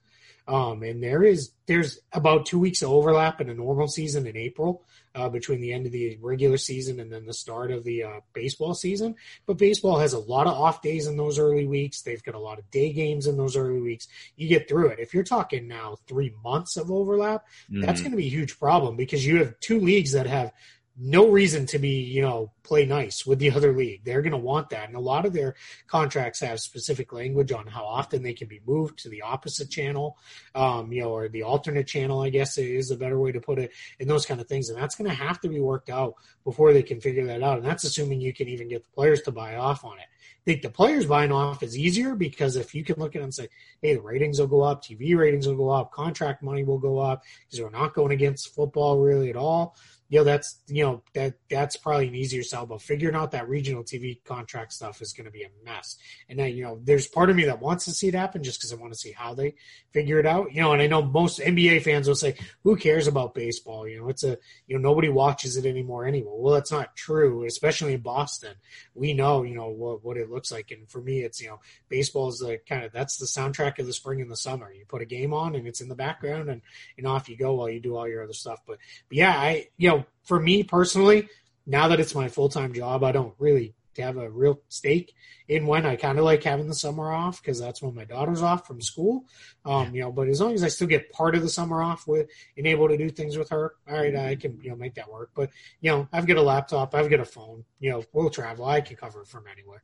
Um, 0.48 0.84
and 0.84 1.02
there 1.02 1.24
is 1.24 1.52
there's 1.66 2.00
about 2.14 2.46
two 2.46 2.60
weeks 2.60 2.84
of 2.84 2.92
overlap 2.92 3.42
in 3.42 3.50
a 3.50 3.54
normal 3.54 3.88
season 3.88 4.28
in 4.28 4.38
April 4.38 4.84
uh, 5.16 5.30
between 5.30 5.60
the 5.60 5.74
end 5.74 5.86
of 5.86 5.92
the 5.92 6.18
regular 6.22 6.58
season 6.58 7.00
and 7.00 7.12
then 7.12 7.26
the 7.26 7.34
start 7.34 7.72
of 7.72 7.84
the 7.84 8.04
uh, 8.04 8.20
baseball 8.34 8.76
season. 8.76 9.16
But 9.48 9.58
baseball 9.58 9.98
has 10.00 10.14
a 10.14 10.20
lot 10.20 10.46
of 10.46 10.54
off 10.54 10.82
days 10.82 11.08
in 11.08 11.18
those 11.18 11.40
early 11.40 11.66
weeks. 11.66 12.02
They've 12.02 12.22
got 12.24 12.36
a 12.36 12.40
lot 12.40 12.60
of 12.60 12.70
day 12.70 12.94
games 12.94 13.26
in 13.26 13.38
those 13.38 13.58
early 13.58 13.82
weeks. 13.82 14.08
You 14.36 14.48
get 14.48 14.70
through 14.70 14.90
it. 14.90 15.00
If 15.00 15.14
you're 15.14 15.24
talking 15.24 15.68
now 15.68 15.98
three 16.08 16.34
months 16.44 16.78
of 16.78 16.92
overlap, 16.92 17.46
mm-hmm. 17.72 17.82
that's 17.82 18.02
going 18.02 18.12
to 18.12 18.18
be 18.18 18.28
a 18.28 18.30
huge 18.30 18.60
problem 18.60 18.96
because 18.96 19.26
you 19.26 19.38
have 19.40 19.60
two 19.62 19.80
leagues 19.80 20.12
that 20.12 20.28
have 20.28 20.52
no 20.98 21.30
reason 21.30 21.66
to 21.68 21.80
be, 21.80 22.02
you 22.04 22.22
know, 22.22 22.52
play 22.64 22.86
nice 22.86 23.26
with 23.26 23.40
the 23.40 23.52
other 23.52 23.74
league. 23.74 24.04
They're 24.06 24.22
going 24.22 24.32
to 24.32 24.38
want 24.38 24.70
that. 24.70 24.88
And 24.88 24.96
a 24.96 25.02
lot 25.02 25.26
of 25.26 25.34
their 25.34 25.56
contracts 25.88 26.40
have 26.40 26.60
specific 26.60 27.12
language 27.12 27.52
on 27.52 27.68
how 27.68 27.84
often 27.84 28.24
they 28.24 28.34
can 28.34 28.48
be 28.48 28.62
moved 28.66 29.00
to 29.00 29.10
the 29.10 29.22
opposite 29.22 29.70
channel, 29.70 30.18
um, 30.56 30.92
you 30.94 31.02
know, 31.02 31.10
or 31.10 31.28
the 31.28 31.44
alternate 31.44 31.88
channel, 31.88 32.22
I 32.22 32.30
guess 32.30 32.58
is 32.58 32.92
a 32.92 32.98
better 32.98 33.20
way 33.20 33.34
to 33.34 33.42
put 33.42 33.60
it, 33.60 33.72
and 34.00 34.10
those 34.10 34.26
kind 34.26 34.40
of 34.40 34.48
things. 34.48 34.70
And 34.70 34.82
that's 34.82 34.96
going 34.96 35.10
to 35.10 35.16
have 35.16 35.40
to 35.42 35.50
be 35.50 35.60
worked 35.60 35.90
out 35.90 36.16
before 36.44 36.72
they 36.72 36.84
can 36.84 37.02
figure 37.02 37.26
that 37.28 37.44
out. 37.44 37.58
And 37.58 37.66
that's 37.66 37.84
assuming 37.84 38.22
you 38.22 38.34
can 38.34 38.48
even 38.48 38.70
get 38.70 38.84
the 38.84 38.92
players 38.92 39.22
to 39.24 39.32
buy 39.32 39.58
off 39.58 39.84
on 39.84 39.98
it. 40.00 40.06
I 40.06 40.52
think 40.52 40.62
the 40.62 40.70
players 40.70 41.08
buying 41.08 41.32
off 41.32 41.64
is 41.64 41.78
easier 41.78 42.16
because 42.16 42.56
if 42.56 42.76
you 42.76 42.84
can 42.84 43.00
look 43.00 43.16
at 43.16 43.22
it 43.22 43.24
and 43.24 43.34
say, 43.34 43.48
hey, 43.82 43.96
the 43.96 44.02
ratings 44.02 44.40
will 44.40 44.48
go 44.48 44.62
up, 44.62 44.84
TV 44.84 45.18
ratings 45.18 45.48
will 45.48 45.56
go 45.56 45.70
up, 45.70 45.92
contract 45.92 46.44
money 46.44 46.64
will 46.64 46.78
go 46.78 47.00
up 47.00 47.24
because 47.46 47.62
we're 47.62 47.72
not 47.72 47.96
going 47.96 48.12
against 48.12 48.54
football 48.54 49.00
really 49.00 49.30
at 49.32 49.36
all 49.36 49.76
you 50.10 50.20
know 50.20 50.24
that's 50.24 50.60
you 50.68 50.84
know 50.84 51.02
that 51.14 51.34
that's 51.50 51.78
probably 51.78 52.08
an 52.08 52.16
easier 52.16 52.44
sell 52.44 52.66
but 52.66 52.82
figuring 52.82 53.16
out 53.16 53.32
that 53.32 53.50
regional 53.50 53.84
tv 53.84 54.24
contract 54.24 54.72
stuff 54.72 55.02
is 55.02 55.14
going 55.14 55.26
to 55.26 55.32
be 55.32 55.44
a 55.44 55.50
mess. 55.64 55.98
And 56.30 56.38
then 56.38 56.56
you 56.56 56.64
know 56.64 56.80
there's 56.84 57.08
part 57.08 57.30
of 57.30 57.36
me 57.36 57.46
that 57.46 57.62
wants 57.62 57.86
to 57.86 57.92
see 57.92 58.08
it 58.08 58.16
happen 58.16 58.44
just 58.44 58.60
because 58.60 58.72
i 58.72 58.76
want 58.76 58.94
to 58.94 59.00
see 59.00 59.12
how 59.12 59.34
they 59.34 59.56
figure 59.92 60.20
it 60.20 60.26
out 60.26 60.54
you 60.54 60.62
know 60.62 60.74
and 60.74 60.82
i 60.82 60.88
know 60.88 61.02
most 61.02 61.40
nba 61.40 61.82
fans 61.82 62.08
will 62.08 62.16
say 62.16 62.36
who 62.64 62.76
cares 62.76 63.08
about 63.08 63.34
baseball? 63.34 63.88
You 63.88 64.00
know 64.00 64.10
it's 64.10 64.24
a 64.24 64.38
you 64.68 64.78
know 64.78 64.90
nobody 64.90 65.10
watches 65.10 65.58
it 65.58 65.66
anymore 65.66 66.06
anyway. 66.06 66.32
Well 66.32 66.54
that's 66.54 66.72
not 66.72 66.96
true 66.96 67.46
especially 67.46 67.94
in 67.94 68.02
boston. 68.02 68.56
We 68.94 69.14
know 69.14 69.44
you 69.44 69.56
know 69.56 69.70
what, 69.70 70.04
what 70.04 70.18
it 70.18 70.30
looks 70.30 70.52
like 70.52 70.72
and 70.72 70.90
for 70.90 71.02
me 71.02 71.22
it's 71.22 71.42
you 71.42 71.50
know 71.50 71.60
baseball 71.90 72.30
is 72.30 72.40
the 72.40 72.60
kind 72.68 72.84
of 72.84 72.92
that's 72.92 73.18
the 73.18 73.26
soundtrack 73.26 73.80
of 73.80 73.88
the 73.88 73.94
spring 73.94 74.22
and 74.22 74.30
the 74.30 74.38
summer. 74.38 74.72
You 74.72 74.86
put 74.88 75.02
a 75.02 75.06
game 75.06 75.34
on 75.34 75.56
and 75.56 75.68
it's 75.68 75.82
in 75.82 75.90
the 75.90 75.96
background 75.96 76.50
and 76.50 76.62
and 76.98 77.08
off 77.08 77.28
you 77.28 77.38
go 77.38 77.56
while 77.56 77.70
you 77.70 77.80
do 77.80 77.96
all 77.96 78.08
your 78.08 78.24
other 78.24 78.34
stuff. 78.34 78.60
But, 78.68 78.78
but 79.10 79.18
yeah 79.18 79.36
i 79.36 79.68
you 79.78 79.90
know 79.90 79.95
know, 79.98 80.06
for 80.24 80.40
me 80.40 80.64
personally, 80.64 81.30
now 81.66 81.88
that 81.88 82.00
it's 82.00 82.16
my 82.16 82.28
full 82.28 82.50
time 82.50 82.74
job, 82.74 83.04
I 83.04 83.12
don't 83.12 83.34
really 83.40 83.76
have 83.98 84.18
a 84.18 84.30
real 84.30 84.62
stake 84.68 85.14
in 85.48 85.66
when 85.68 85.86
I 85.86 85.96
kind 85.96 86.18
of 86.18 86.26
like 86.26 86.44
having 86.44 86.68
the 86.68 86.76
summer 86.76 87.12
off 87.12 87.42
because 87.42 87.60
that's 87.60 87.82
when 87.82 87.96
my 87.96 88.04
daughter's 88.04 88.42
off 88.42 88.68
from 88.68 88.82
school. 88.82 89.26
Um, 89.64 89.96
you 89.96 90.02
know, 90.02 90.12
but 90.12 90.28
as 90.28 90.42
long 90.42 90.54
as 90.54 90.64
I 90.64 90.68
still 90.68 90.88
get 90.88 91.12
part 91.12 91.36
of 91.36 91.42
the 91.42 91.50
summer 91.50 91.82
off 91.82 92.08
with 92.08 92.28
and 92.58 92.68
able 92.68 92.88
to 92.90 92.98
do 92.98 93.10
things 93.10 93.38
with 93.38 93.50
her, 93.50 93.76
all 93.88 93.98
right, 93.98 94.16
I 94.16 94.36
can 94.36 94.60
you 94.62 94.72
know 94.72 94.76
make 94.76 94.96
that 94.96 95.12
work. 95.12 95.32
But 95.36 95.50
you 95.82 95.92
know, 95.92 96.08
I've 96.12 96.28
got 96.28 96.38
a 96.38 96.42
laptop, 96.42 96.94
I've 96.96 97.10
got 97.10 97.20
a 97.20 97.26
phone. 97.26 97.64
You 97.80 97.92
know, 97.92 98.04
we'll 98.14 98.30
travel. 98.30 98.66
I 98.66 98.82
can 98.82 98.98
cover 98.98 99.22
it 99.22 99.28
from 99.28 99.46
anywhere. 99.52 99.84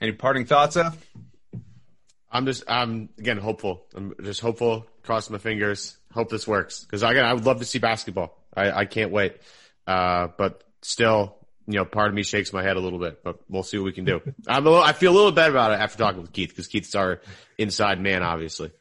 Any 0.00 0.12
parting 0.12 0.46
thoughts, 0.46 0.76
Ev? 0.76 1.06
I'm 2.30 2.46
just, 2.46 2.64
I'm 2.66 3.10
again 3.18 3.38
hopeful. 3.38 3.86
I'm 3.94 4.14
just 4.22 4.40
hopeful. 4.40 4.86
Cross 5.02 5.30
my 5.30 5.38
fingers. 5.38 5.98
Hope 6.12 6.30
this 6.30 6.46
works 6.46 6.80
because 6.80 7.02
again, 7.02 7.24
I 7.24 7.32
would 7.32 7.46
love 7.46 7.58
to 7.60 7.64
see 7.64 7.78
basketball. 7.78 8.36
I, 8.54 8.70
I 8.70 8.84
can't 8.84 9.10
wait. 9.10 9.36
Uh, 9.86 10.28
but 10.36 10.62
still, 10.82 11.36
you 11.66 11.74
know, 11.74 11.84
part 11.84 12.08
of 12.08 12.14
me 12.14 12.22
shakes 12.22 12.52
my 12.52 12.62
head 12.62 12.76
a 12.76 12.80
little 12.80 12.98
bit, 12.98 13.22
but 13.22 13.40
we'll 13.48 13.62
see 13.62 13.78
what 13.78 13.84
we 13.84 13.92
can 13.92 14.04
do. 14.04 14.20
I'm 14.48 14.66
a 14.66 14.70
little, 14.70 14.84
I 14.84 14.92
feel 14.92 15.12
a 15.12 15.16
little 15.16 15.32
better 15.32 15.52
about 15.52 15.72
it 15.72 15.80
after 15.80 15.98
talking 15.98 16.20
with 16.20 16.32
Keith 16.32 16.50
because 16.50 16.68
Keith's 16.68 16.94
our 16.94 17.20
inside 17.58 18.00
man, 18.00 18.22
obviously. 18.22 18.72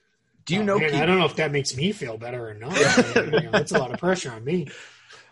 Do 0.45 0.55
you 0.55 0.61
oh, 0.61 0.65
know? 0.65 0.79
Man, 0.79 0.91
Keith? 0.91 0.99
I 0.99 1.05
don't 1.05 1.19
know 1.19 1.25
if 1.25 1.35
that 1.37 1.51
makes 1.51 1.75
me 1.75 1.91
feel 1.91 2.17
better 2.17 2.49
or 2.49 2.53
not. 2.53 2.75
you 3.15 3.41
know, 3.41 3.51
that's 3.51 3.71
a 3.71 3.77
lot 3.77 3.91
of 3.91 3.99
pressure 3.99 4.31
on 4.31 4.43
me. 4.43 4.67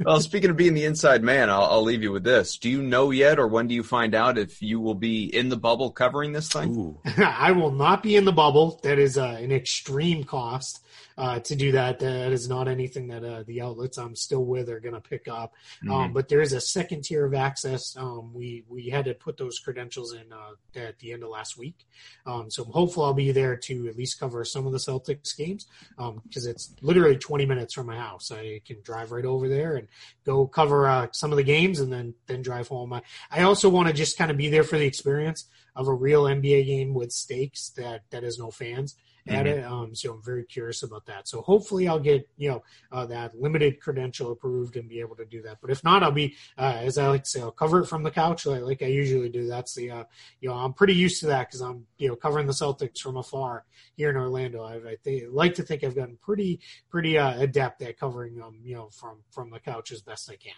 Well, 0.01 0.21
speaking 0.21 0.49
of 0.49 0.55
being 0.55 0.75
the 0.75 0.85
inside 0.85 1.23
man, 1.23 1.49
I'll, 1.49 1.65
I'll, 1.65 1.83
leave 1.83 2.03
you 2.03 2.13
with 2.13 2.23
this. 2.23 2.57
Do 2.57 2.69
you 2.69 2.81
know 2.81 3.11
yet, 3.11 3.37
or 3.37 3.47
when 3.47 3.67
do 3.67 3.75
you 3.75 3.83
find 3.83 4.15
out 4.15 4.37
if 4.37 4.61
you 4.61 4.79
will 4.79 4.95
be 4.95 5.25
in 5.25 5.49
the 5.49 5.57
bubble 5.57 5.91
covering 5.91 6.31
this 6.31 6.47
thing? 6.47 6.97
I 7.17 7.51
will 7.51 7.71
not 7.71 8.01
be 8.01 8.15
in 8.15 8.23
the 8.23 8.31
bubble. 8.31 8.79
That 8.83 8.97
is 8.97 9.17
uh, 9.17 9.37
an 9.41 9.51
extreme 9.51 10.23
cost 10.23 10.79
uh, 11.19 11.39
to 11.41 11.55
do 11.55 11.73
that. 11.73 11.99
That 11.99 12.31
is 12.31 12.47
not 12.47 12.69
anything 12.69 13.07
that 13.09 13.25
uh, 13.25 13.43
the 13.45 13.61
outlets 13.61 13.97
I'm 13.97 14.15
still 14.15 14.45
with 14.45 14.69
are 14.69 14.79
going 14.79 14.95
to 14.95 15.01
pick 15.01 15.27
up. 15.27 15.53
Um, 15.83 15.87
mm-hmm. 15.87 15.91
Um, 15.91 16.13
but 16.13 16.29
there 16.29 16.41
is 16.41 16.53
a 16.53 16.61
second 16.61 17.03
tier 17.03 17.25
of 17.25 17.33
access. 17.33 17.95
Um, 17.97 18.33
we 18.33 18.63
we 18.69 18.89
had 18.89 19.05
to 19.05 19.13
put 19.13 19.35
those 19.37 19.59
credentials 19.59 20.13
in 20.13 20.31
uh, 20.31 20.79
at 20.79 20.97
the 20.99 21.11
end 21.11 21.23
of 21.23 21.29
last 21.29 21.57
week. 21.57 21.85
Um, 22.25 22.49
so 22.49 22.63
I'm 22.63 22.71
hopefully 22.71 23.05
I'll 23.05 23.13
be 23.13 23.33
there 23.33 23.57
to 23.57 23.87
at 23.87 23.97
least 23.97 24.19
cover 24.19 24.45
some 24.45 24.65
of 24.65 24.71
the 24.71 24.77
Celtics 24.77 25.35
games 25.35 25.67
because 25.97 26.45
um, 26.45 26.51
it's 26.51 26.73
literally 26.81 27.17
20 27.17 27.45
minutes 27.45 27.73
from 27.73 27.87
my 27.87 27.97
house. 27.97 28.31
I 28.31 28.61
can 28.65 28.77
drive 28.81 29.11
right 29.11 29.25
over 29.25 29.49
there 29.49 29.75
and 29.75 29.89
go 30.25 30.47
cover 30.47 30.87
uh, 30.87 31.07
some 31.11 31.31
of 31.31 31.37
the 31.37 31.43
games 31.43 31.81
and 31.81 31.91
then 31.91 32.13
then 32.27 32.41
drive 32.41 32.69
home. 32.69 32.93
I, 32.93 33.01
I 33.29 33.41
also 33.41 33.67
want 33.67 33.89
to 33.89 33.93
just 33.93 34.17
kind 34.17 34.31
of 34.31 34.37
be 34.37 34.49
there 34.49 34.63
for 34.63 34.77
the 34.77 34.85
experience 34.85 35.49
of 35.75 35.87
a 35.87 35.93
real 35.93 36.23
NBA 36.23 36.65
game 36.65 36.93
with 36.93 37.11
stakes 37.11 37.69
that 37.77 38.01
that 38.11 38.23
has 38.23 38.39
no 38.39 38.51
fans 38.51 38.95
at 39.27 39.45
mm-hmm. 39.45 39.59
it. 39.59 39.65
Um, 39.65 39.95
so 39.95 40.13
I'm 40.13 40.23
very 40.23 40.43
curious 40.43 40.83
about 40.83 41.05
that. 41.05 41.27
So 41.27 41.41
hopefully 41.41 41.87
I'll 41.87 41.99
get 41.99 42.27
you 42.37 42.49
know 42.49 42.63
uh, 42.91 43.05
that 43.07 43.39
limited 43.39 43.79
credential 43.79 44.31
approved 44.31 44.75
and 44.75 44.89
be 44.89 44.99
able 44.99 45.15
to 45.17 45.25
do 45.25 45.41
that. 45.43 45.57
But 45.61 45.71
if 45.71 45.83
not, 45.83 46.03
I'll 46.03 46.11
be 46.11 46.35
uh, 46.57 46.77
as 46.79 46.97
I 46.97 47.07
like 47.07 47.23
to 47.23 47.29
say, 47.29 47.41
I'll 47.41 47.51
cover 47.51 47.81
it 47.81 47.87
from 47.87 48.03
the 48.03 48.11
couch 48.11 48.45
like, 48.45 48.61
like 48.61 48.81
I 48.81 48.87
usually 48.87 49.29
do. 49.29 49.47
That's 49.47 49.75
the 49.75 49.91
uh, 49.91 50.03
you 50.41 50.49
know 50.49 50.55
I'm 50.55 50.73
pretty 50.73 50.95
used 50.95 51.19
to 51.21 51.27
that 51.27 51.47
because 51.47 51.61
I'm 51.61 51.85
you 51.97 52.07
know 52.07 52.15
covering 52.15 52.47
the 52.47 52.53
Celtics 52.53 52.99
from 52.99 53.17
afar 53.17 53.65
here 53.95 54.09
in 54.09 54.17
Orlando. 54.17 54.63
I've, 54.63 54.85
I 54.85 54.95
th- 55.03 55.29
like 55.29 55.55
to 55.55 55.63
think 55.63 55.83
I've 55.83 55.95
gotten 55.95 56.17
pretty 56.17 56.59
pretty 56.89 57.17
uh, 57.17 57.39
adept 57.39 57.81
at 57.81 57.99
covering 57.99 58.35
them 58.35 58.59
you 58.63 58.75
know 58.75 58.89
from 58.89 59.19
from 59.31 59.51
the 59.51 59.59
couch 59.59 59.91
as 59.91 60.01
best 60.01 60.29
I 60.29 60.35
can. 60.35 60.53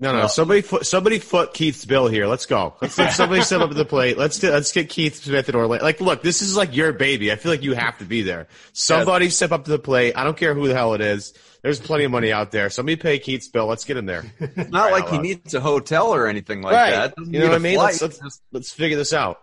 No, 0.00 0.12
no. 0.12 0.20
Well, 0.20 0.28
somebody 0.30 0.62
foot, 0.62 0.86
somebody 0.86 1.18
foot 1.18 1.52
Keith's 1.52 1.84
bill 1.84 2.08
here. 2.08 2.26
Let's 2.26 2.46
go. 2.46 2.74
Let's 2.80 2.96
let 2.96 3.12
somebody 3.12 3.42
step 3.42 3.60
up 3.60 3.68
to 3.68 3.74
the 3.74 3.84
plate. 3.84 4.16
Let's 4.16 4.38
do, 4.38 4.50
let's 4.50 4.72
get 4.72 4.88
Keith 4.88 5.22
Smith 5.22 5.46
at 5.50 5.54
Orlando. 5.54 5.84
Like, 5.84 6.00
look, 6.00 6.22
this 6.22 6.40
is 6.40 6.56
like 6.56 6.74
your 6.74 6.94
baby. 6.94 7.30
I 7.30 7.36
feel 7.36 7.52
like 7.52 7.62
you 7.62 7.74
have 7.74 7.98
to 7.98 8.06
be 8.06 8.22
there. 8.22 8.48
Somebody 8.72 9.26
yeah. 9.26 9.32
step 9.32 9.52
up 9.52 9.64
to 9.64 9.70
the 9.70 9.78
plate. 9.78 10.14
I 10.16 10.24
don't 10.24 10.38
care 10.38 10.54
who 10.54 10.68
the 10.68 10.74
hell 10.74 10.94
it 10.94 11.02
is. 11.02 11.34
There's 11.62 11.78
plenty 11.78 12.04
of 12.04 12.10
money 12.10 12.32
out 12.32 12.50
there. 12.50 12.70
Somebody 12.70 12.96
pay 12.96 13.18
Keith's 13.18 13.48
bill. 13.48 13.66
Let's 13.66 13.84
get 13.84 13.98
him 13.98 14.06
there. 14.06 14.24
It's 14.40 14.70
not 14.70 14.90
like 14.90 15.10
he 15.10 15.18
needs 15.18 15.52
a 15.52 15.60
hotel 15.60 16.14
or 16.14 16.26
anything 16.26 16.62
like 16.62 16.72
right. 16.72 16.90
that. 16.90 17.14
You 17.18 17.38
know 17.38 17.48
what 17.48 17.54
I 17.54 17.58
mean? 17.58 17.76
Let's, 17.76 18.00
let's, 18.00 18.40
let's 18.52 18.72
figure 18.72 18.96
this 18.96 19.12
out. 19.12 19.42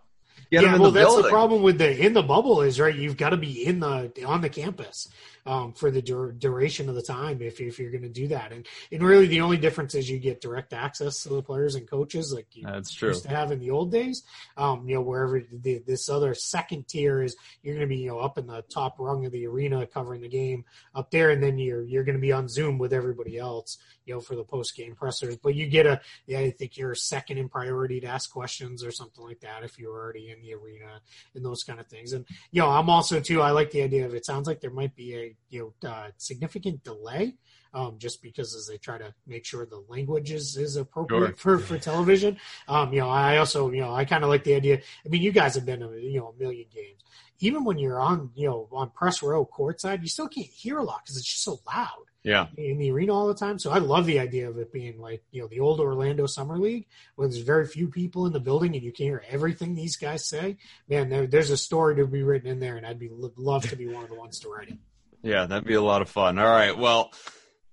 Get 0.50 0.64
yeah, 0.64 0.78
well, 0.78 0.92
the 0.92 1.02
that's 1.02 1.16
the 1.24 1.30
problem 1.30 1.62
with 1.62 1.78
the 1.78 2.06
in 2.06 2.14
the 2.14 2.24
bubble 2.24 2.62
is 2.62 2.80
right. 2.80 2.96
You've 2.96 3.18
got 3.18 3.32
to 3.32 3.38
be 3.38 3.66
in 3.66 3.82
the 3.82 4.12
on 4.26 4.40
the 4.40 4.50
campus 4.50 5.10
um, 5.48 5.74
for 5.74 5.90
the 5.90 6.02
dur- 6.02 6.34
duration 6.34 6.90
of 6.90 6.96
the 6.96 7.02
time 7.02 7.42
if, 7.42 7.62
if 7.62 7.80
you're 7.80 7.90
going 7.90 8.04
to 8.04 8.10
do 8.10 8.28
that. 8.28 8.52
And 8.52 8.68
and 8.92 9.02
really, 9.02 9.28
the 9.28 9.42
only 9.42 9.58
difference 9.58 9.96
is 9.96 10.10
you 10.10 10.20
get 10.20 10.42
direct 10.42 10.74
access 10.74 11.24
to 11.24 11.30
the 11.30 11.42
players 11.42 11.76
and 11.76 11.90
coaches, 11.90 12.34
like 12.34 12.48
you 12.52 12.66
that's 12.66 12.94
true. 12.94 13.10
used 13.10 13.24
to 13.24 13.30
have 13.30 13.52
in 13.52 13.60
the 13.60 13.72
old 13.72 13.92
days. 13.92 14.24
Um, 14.58 14.88
you 14.88 14.96
know, 14.96 15.02
wherever 15.02 15.42
the, 15.52 15.82
this 15.88 16.10
other 16.10 16.34
second 16.34 16.88
tier 16.88 17.24
is, 17.24 17.36
you're 17.64 17.76
going 17.76 17.88
to 17.88 17.96
be 17.96 18.02
you 18.02 18.10
know 18.10 18.20
up 18.20 18.38
in 18.38 18.46
the 18.46 18.62
top 18.64 19.00
rung 19.00 19.26
of 19.26 19.32
the 19.32 19.48
arena 19.48 19.88
covering 19.88 20.22
the 20.22 20.30
game 20.30 20.66
up 20.94 21.10
there, 21.12 21.32
and 21.32 21.42
then 21.42 21.58
you're 21.58 21.84
you're 21.84 22.04
going 22.04 22.16
to 22.18 22.22
be 22.22 22.34
on 22.34 22.50
Zoom 22.50 22.78
with 22.78 22.92
everybody 22.94 23.38
else 23.38 23.78
you 24.08 24.14
know, 24.14 24.20
for 24.22 24.36
the 24.36 24.44
post 24.44 24.76
game 24.76 24.96
pressers. 24.96 25.38
But 25.38 25.56
you 25.56 25.68
get 25.68 25.86
a, 25.86 26.02
yeah, 26.26 26.40
I 26.40 26.52
think 26.52 26.78
you're 26.78 26.96
second 26.96 27.38
in 27.38 27.50
priority 27.50 28.00
to 28.00 28.08
ask 28.08 28.32
questions 28.32 28.84
or 28.84 28.92
something 28.92 29.24
like 29.24 29.42
that 29.42 29.64
if 29.64 29.78
you're 29.78 29.96
already 29.96 30.32
in 30.32 30.42
the 30.42 30.54
arena 30.54 31.02
and 31.36 31.46
those 31.46 31.64
kind 31.64 31.80
of 31.80 31.88
things. 31.88 32.14
And 32.14 32.26
you 32.52 32.62
know, 32.62 32.70
I'm 32.70 32.90
also 32.90 33.20
too. 33.20 33.42
I 33.42 33.52
like 33.52 33.72
the 33.72 33.84
idea 33.84 34.06
of 34.06 34.14
it 34.14 34.26
sounds 34.26 34.48
like 34.48 34.62
there 34.62 34.72
might 34.72 34.96
be 34.96 35.16
a 35.16 35.36
you 35.50 35.74
know 35.84 35.90
uh, 35.90 36.10
significant 36.18 36.84
delay. 36.84 37.36
Um, 37.78 38.00
just 38.00 38.24
because 38.24 38.56
as 38.56 38.66
they 38.66 38.78
try 38.78 38.98
to 38.98 39.14
make 39.28 39.46
sure 39.46 39.64
the 39.64 39.84
language 39.88 40.32
is, 40.32 40.58
is 40.58 40.78
appropriate 40.78 41.38
sure. 41.38 41.60
for, 41.60 41.60
for 41.60 41.78
television. 41.78 42.38
Um, 42.68 42.92
you 42.92 43.02
know, 43.02 43.10
I 43.10 43.38
also, 43.38 43.70
you 43.70 43.82
know, 43.82 43.94
I 43.94 44.04
kind 44.04 44.24
of 44.24 44.32
like 44.32 44.44
the 44.44 44.56
idea. 44.56 44.82
I 45.06 45.10
mean, 45.10 45.22
you 45.22 45.32
guys 45.32 45.54
have 45.54 45.66
been, 45.66 45.82
you 46.02 46.20
know, 46.20 46.34
a 46.36 46.42
million 46.42 46.66
games. 46.74 47.04
Even 47.40 47.64
when 47.64 47.78
you're 47.78 48.00
on, 48.00 48.32
you 48.34 48.48
know, 48.48 48.68
on 48.72 48.90
press 48.90 49.22
row 49.22 49.46
courtside, 49.46 50.02
you 50.02 50.08
still 50.08 50.28
can't 50.28 50.48
hear 50.48 50.80
a 50.80 50.84
lot 50.84 51.02
because 51.04 51.18
it's 51.18 51.30
just 51.30 51.44
so 51.44 51.60
loud 51.68 52.08
yeah 52.28 52.48
in 52.58 52.78
the 52.78 52.92
arena 52.92 53.14
all 53.14 53.28
the 53.28 53.34
time. 53.34 53.58
So 53.58 53.72
I 53.72 53.78
love 53.78 54.06
the 54.06 54.20
idea 54.20 54.50
of 54.50 54.58
it 54.58 54.74
being 54.74 55.00
like 55.00 55.24
you 55.32 55.42
know 55.42 55.48
the 55.48 55.62
old 55.62 55.80
Orlando 55.80 56.26
Summer 56.26 56.58
League 56.58 56.88
where 57.16 57.28
there's 57.28 57.42
very 57.42 57.66
few 57.66 57.88
people 57.88 58.26
in 58.26 58.34
the 58.34 58.40
building 58.40 58.76
and 58.76 58.84
you 58.84 58.92
can 58.92 59.06
hear 59.06 59.24
everything 59.30 59.76
these 59.76 59.96
guys 59.96 60.28
say. 60.28 60.58
Man, 60.90 61.10
there, 61.10 61.28
there's 61.28 61.52
a 61.52 61.58
story 61.58 61.96
to 61.96 62.06
be 62.06 62.24
written 62.24 62.50
in 62.50 62.60
there, 62.60 62.76
and 62.76 62.86
I'd 62.86 63.00
be 63.00 63.10
love 63.12 63.70
to 63.70 63.76
be 63.76 63.88
one 63.88 64.04
of 64.04 64.10
the 64.10 64.16
ones 64.16 64.40
to 64.40 64.50
write 64.50 64.70
it. 64.70 64.78
Yeah, 65.24 65.46
that'd 65.46 65.66
be 65.66 65.76
a 65.76 65.82
lot 65.82 66.02
of 66.02 66.10
fun. 66.10 66.38
All 66.38 66.46
right, 66.46 66.78
well. 66.78 67.14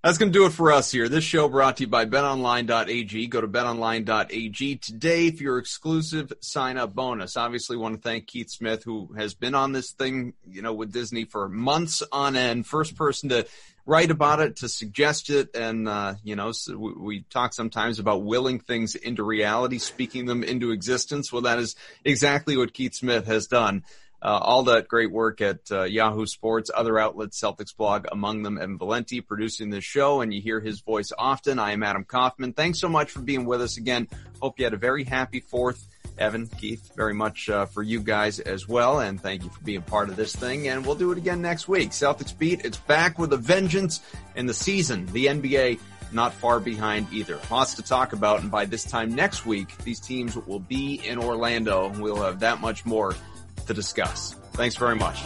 That's 0.05 0.19
going 0.19 0.31
to 0.31 0.37
do 0.37 0.45
it 0.45 0.51
for 0.51 0.71
us 0.71 0.91
here. 0.91 1.09
This 1.09 1.23
show 1.23 1.49
brought 1.49 1.77
to 1.77 1.85
you 1.85 1.87
by 1.87 2.05
betonline.ag. 2.05 3.25
Go 3.25 3.41
to 3.41 3.47
betonline.ag 3.47 4.75
today 4.75 5.31
for 5.31 5.41
your 5.41 5.57
exclusive 5.57 6.31
sign 6.41 6.77
up 6.77 6.93
bonus. 6.93 7.35
Obviously, 7.35 7.75
want 7.75 7.95
to 7.95 8.01
thank 8.07 8.27
Keith 8.27 8.51
Smith, 8.51 8.83
who 8.83 9.15
has 9.17 9.33
been 9.33 9.55
on 9.55 9.71
this 9.71 9.93
thing, 9.93 10.33
you 10.47 10.61
know, 10.61 10.75
with 10.75 10.93
Disney 10.93 11.25
for 11.25 11.49
months 11.49 12.03
on 12.11 12.35
end. 12.35 12.67
First 12.67 12.95
person 12.95 13.29
to 13.29 13.47
write 13.87 14.11
about 14.11 14.41
it, 14.41 14.57
to 14.57 14.69
suggest 14.69 15.31
it. 15.31 15.55
And, 15.55 15.89
uh, 15.89 16.13
you 16.23 16.35
know, 16.35 16.51
so 16.51 16.77
we, 16.77 16.93
we, 16.93 17.21
talk 17.31 17.55
sometimes 17.55 17.97
about 17.97 18.23
willing 18.23 18.59
things 18.59 18.93
into 18.93 19.23
reality, 19.23 19.79
speaking 19.79 20.27
them 20.27 20.43
into 20.43 20.69
existence. 20.69 21.33
Well, 21.33 21.41
that 21.41 21.57
is 21.57 21.75
exactly 22.03 22.55
what 22.57 22.75
Keith 22.75 22.93
Smith 22.93 23.25
has 23.25 23.47
done. 23.47 23.83
Uh, 24.25 24.39
all 24.41 24.63
that 24.63 24.87
great 24.87 25.11
work 25.11 25.39
at 25.39 25.59
uh, 25.71 25.83
Yahoo 25.83 26.25
Sports, 26.25 26.71
other 26.73 26.97
outlets, 26.97 27.39
Celtics 27.39 27.77
blog, 27.77 28.07
among 28.11 28.41
them, 28.41 28.57
and 28.57 28.79
Valenti 28.79 29.21
producing 29.21 29.69
this 29.69 29.83
show, 29.83 30.21
and 30.21 30.33
you 30.33 30.41
hear 30.41 30.59
his 30.59 30.79
voice 30.79 31.11
often. 31.15 31.59
I 31.59 31.73
am 31.73 31.83
Adam 31.83 32.05
Kaufman. 32.05 32.53
Thanks 32.53 32.79
so 32.79 32.89
much 32.89 33.11
for 33.11 33.19
being 33.19 33.45
with 33.45 33.61
us 33.61 33.77
again. 33.77 34.07
Hope 34.41 34.57
you 34.57 34.65
had 34.65 34.73
a 34.73 34.77
very 34.77 35.03
happy 35.03 35.41
fourth 35.41 35.87
Evan, 36.17 36.47
Keith, 36.47 36.91
very 36.95 37.13
much 37.13 37.49
uh, 37.49 37.67
for 37.67 37.83
you 37.83 38.01
guys 38.01 38.39
as 38.39 38.67
well. 38.67 38.99
And 38.99 39.21
thank 39.21 39.43
you 39.43 39.51
for 39.51 39.61
being 39.61 39.83
part 39.83 40.09
of 40.09 40.15
this 40.15 40.35
thing. 40.35 40.69
And 40.69 40.83
we'll 40.83 40.95
do 40.95 41.11
it 41.11 41.19
again 41.19 41.43
next 41.43 41.67
week. 41.67 41.91
Celtics 41.91 42.35
Beat, 42.35 42.65
it's 42.65 42.77
back 42.77 43.19
with 43.19 43.31
a 43.31 43.37
vengeance 43.37 44.01
in 44.35 44.47
the 44.47 44.55
season. 44.55 45.05
The 45.05 45.27
NBA 45.27 45.79
not 46.11 46.33
far 46.33 46.59
behind 46.59 47.07
either. 47.11 47.39
Lots 47.51 47.75
to 47.75 47.83
talk 47.83 48.13
about. 48.13 48.41
And 48.41 48.49
by 48.49 48.65
this 48.65 48.85
time 48.85 49.13
next 49.13 49.45
week, 49.45 49.77
these 49.83 49.99
teams 49.99 50.35
will 50.35 50.59
be 50.59 50.95
in 51.05 51.19
Orlando. 51.19 51.89
We'll 51.99 52.23
have 52.23 52.39
that 52.39 52.59
much 52.59 52.87
more 52.87 53.13
to 53.65 53.73
discuss. 53.73 54.35
Thanks 54.53 54.75
very 54.75 54.95
much. 54.95 55.23